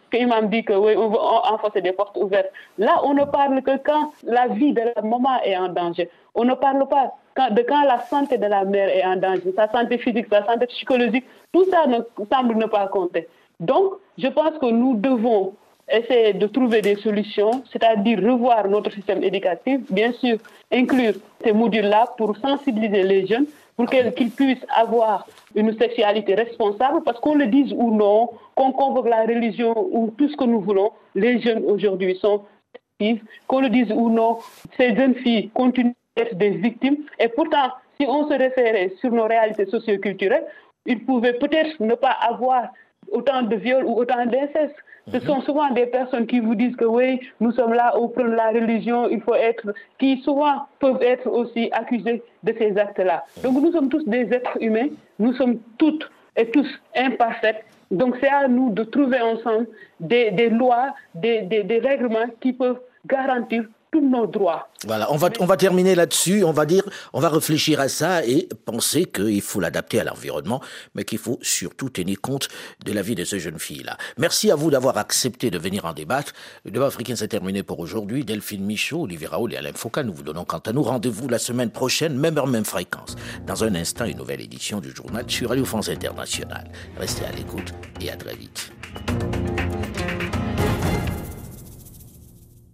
que 0.09 0.17
Imam 0.17 0.49
dit 0.49 0.63
que 0.63 0.73
oui, 0.73 0.93
on 0.97 1.09
veut 1.09 1.19
enfoncer 1.19 1.81
des 1.81 1.91
portes 1.93 2.17
ouvertes, 2.17 2.51
là, 2.77 2.99
on 3.03 3.13
ne 3.13 3.23
parle 3.23 3.61
que 3.61 3.77
quand 3.77 4.11
la 4.23 4.47
vie 4.47 4.73
de 4.73 4.81
la 4.95 5.01
maman 5.01 5.41
est 5.43 5.55
en 5.55 5.69
danger. 5.69 6.09
On 6.35 6.45
ne 6.45 6.53
parle 6.53 6.87
pas 6.87 7.13
de 7.49 7.61
quand 7.61 7.83
la 7.83 7.99
santé 8.01 8.37
de 8.37 8.45
la 8.45 8.65
mère 8.65 8.89
est 8.89 9.05
en 9.05 9.15
danger, 9.15 9.53
sa 9.55 9.69
santé 9.69 9.97
physique, 9.97 10.27
sa 10.29 10.45
santé 10.45 10.67
psychologique, 10.67 11.25
tout 11.53 11.65
ça 11.69 11.87
ne, 11.87 11.99
semble 12.31 12.55
ne 12.55 12.65
pas 12.65 12.87
compter. 12.87 13.27
Donc, 13.61 13.93
je 14.17 14.27
pense 14.27 14.57
que 14.59 14.65
nous 14.65 14.95
devons 14.95 15.53
essayer 15.89 16.33
de 16.33 16.47
trouver 16.47 16.81
des 16.81 16.95
solutions, 16.95 17.63
c'est-à-dire 17.71 18.19
revoir 18.19 18.67
notre 18.67 18.91
système 18.91 19.23
éducatif, 19.23 19.79
bien 19.91 20.11
sûr, 20.13 20.37
inclure 20.71 21.13
ces 21.43 21.53
modules-là 21.53 22.07
pour 22.17 22.35
sensibiliser 22.37 23.03
les 23.03 23.27
jeunes, 23.27 23.45
pour 23.75 23.85
qu'ils 23.85 24.11
qu 24.13 24.29
puissent 24.29 24.65
avoir 24.75 25.27
une 25.53 25.77
sexualité 25.77 26.33
responsable, 26.33 27.03
parce 27.03 27.19
qu'on 27.19 27.35
le 27.35 27.47
dise 27.47 27.71
ou 27.73 27.93
non, 27.93 28.29
qu'on 28.55 28.71
convoque 28.71 29.09
la 29.09 29.23
religion 29.23 29.73
ou 29.91 30.11
tout 30.17 30.29
ce 30.29 30.35
que 30.35 30.45
nous 30.45 30.61
voulons, 30.61 30.91
les 31.13 31.39
jeunes 31.39 31.63
aujourd'hui 31.65 32.15
sont 32.15 32.41
actifs, 32.73 33.21
qu'on 33.47 33.61
le 33.61 33.69
dise 33.69 33.91
ou 33.91 34.09
non, 34.09 34.39
ces 34.77 34.95
jeunes 34.95 35.15
filles 35.15 35.49
continuent 35.53 35.93
d'être 36.17 36.35
des 36.35 36.51
victimes, 36.51 36.97
et 37.19 37.27
pourtant, 37.27 37.69
si 37.99 38.07
on 38.07 38.27
se 38.27 38.33
référait 38.33 38.93
sur 38.99 39.11
nos 39.11 39.25
réalités 39.25 39.65
socioculturelles, 39.65 40.45
ils 40.85 41.05
pouvaient 41.05 41.33
peut-être 41.33 41.79
ne 41.79 41.93
pas 41.93 42.15
avoir 42.31 42.69
autant 43.11 43.43
de 43.43 43.55
viols 43.55 43.85
ou 43.85 43.93
autant 43.93 44.25
d'inceste. 44.25 44.75
Ce 45.11 45.19
sont 45.19 45.41
souvent 45.41 45.71
des 45.71 45.87
personnes 45.87 46.27
qui 46.27 46.39
vous 46.39 46.55
disent 46.55 46.75
que 46.75 46.85
oui, 46.85 47.19
nous 47.39 47.51
sommes 47.51 47.73
là 47.73 47.97
au 47.97 48.07
prendre 48.07 48.29
la 48.35 48.49
religion, 48.49 49.09
il 49.09 49.19
faut 49.21 49.33
être, 49.33 49.73
qui 49.97 50.21
souvent 50.21 50.67
peuvent 50.79 51.01
être 51.01 51.27
aussi 51.27 51.69
accusés 51.71 52.21
de 52.43 52.53
ces 52.57 52.77
actes-là. 52.77 53.23
Donc 53.43 53.61
nous 53.61 53.71
sommes 53.71 53.89
tous 53.89 54.05
des 54.07 54.31
êtres 54.31 54.57
humains, 54.61 54.89
nous 55.17 55.33
sommes 55.33 55.57
toutes 55.77 56.09
et 56.37 56.45
tous 56.51 56.67
imparfaits. 56.95 57.65
Donc 57.89 58.15
c'est 58.21 58.29
à 58.29 58.47
nous 58.47 58.69
de 58.71 58.83
trouver 58.83 59.19
ensemble 59.19 59.67
des, 59.99 60.31
des 60.31 60.49
lois, 60.49 60.93
des, 61.15 61.41
des, 61.41 61.63
des 61.63 61.79
règlements 61.79 62.29
qui 62.39 62.53
peuvent 62.53 62.79
garantir 63.05 63.65
tous 63.91 64.01
nos 64.01 64.25
droits. 64.25 64.69
Voilà, 64.85 65.11
on 65.11 65.17
va, 65.17 65.29
on 65.39 65.45
va 65.45 65.57
terminer 65.57 65.95
là-dessus. 65.95 66.43
On 66.43 66.51
va 66.51 66.65
dire, 66.65 66.83
on 67.13 67.19
va 67.19 67.29
réfléchir 67.29 67.79
à 67.79 67.89
ça 67.89 68.25
et 68.25 68.47
penser 68.65 69.05
qu'il 69.05 69.41
faut 69.41 69.59
l'adapter 69.59 69.99
à 69.99 70.03
l'environnement, 70.03 70.61
mais 70.95 71.03
qu'il 71.03 71.17
faut 71.17 71.37
surtout 71.41 71.89
tenir 71.89 72.19
compte 72.21 72.47
de 72.85 72.93
la 72.93 73.01
vie 73.01 73.15
de 73.15 73.25
ces 73.25 73.39
jeunes 73.39 73.59
filles-là. 73.59 73.97
Merci 74.17 74.49
à 74.49 74.55
vous 74.55 74.71
d'avoir 74.71 74.97
accepté 74.97 75.51
de 75.51 75.57
venir 75.57 75.85
en 75.85 75.93
débattre. 75.93 76.31
Le 76.65 76.71
débat 76.71 76.87
africain 76.87 77.15
s'est 77.15 77.27
terminé 77.27 77.63
pour 77.63 77.79
aujourd'hui. 77.79 78.23
Delphine 78.23 78.65
Michaud, 78.65 79.01
Olivier 79.01 79.27
Raoul 79.27 79.53
et 79.53 79.57
Alain 79.57 79.73
Foucault, 79.73 80.03
nous 80.03 80.13
vous 80.13 80.23
donnons 80.23 80.45
quant 80.45 80.59
à 80.59 80.71
nous 80.71 80.83
rendez-vous 80.83 81.27
la 81.27 81.39
semaine 81.39 81.69
prochaine, 81.69 82.15
même 82.17 82.37
heure, 82.37 82.47
même 82.47 82.65
fréquence. 82.65 83.15
Dans 83.45 83.63
un 83.63 83.75
instant, 83.75 84.05
une 84.05 84.17
nouvelle 84.17 84.41
édition 84.41 84.79
du 84.79 84.95
journal 84.95 85.25
sur 85.27 85.49
Radio 85.49 85.65
France 85.65 85.89
Internationale. 85.89 86.71
Restez 86.97 87.25
à 87.25 87.31
l'écoute 87.31 87.73
et 87.99 88.09
à 88.09 88.15
très 88.15 88.35
vite. 88.35 88.71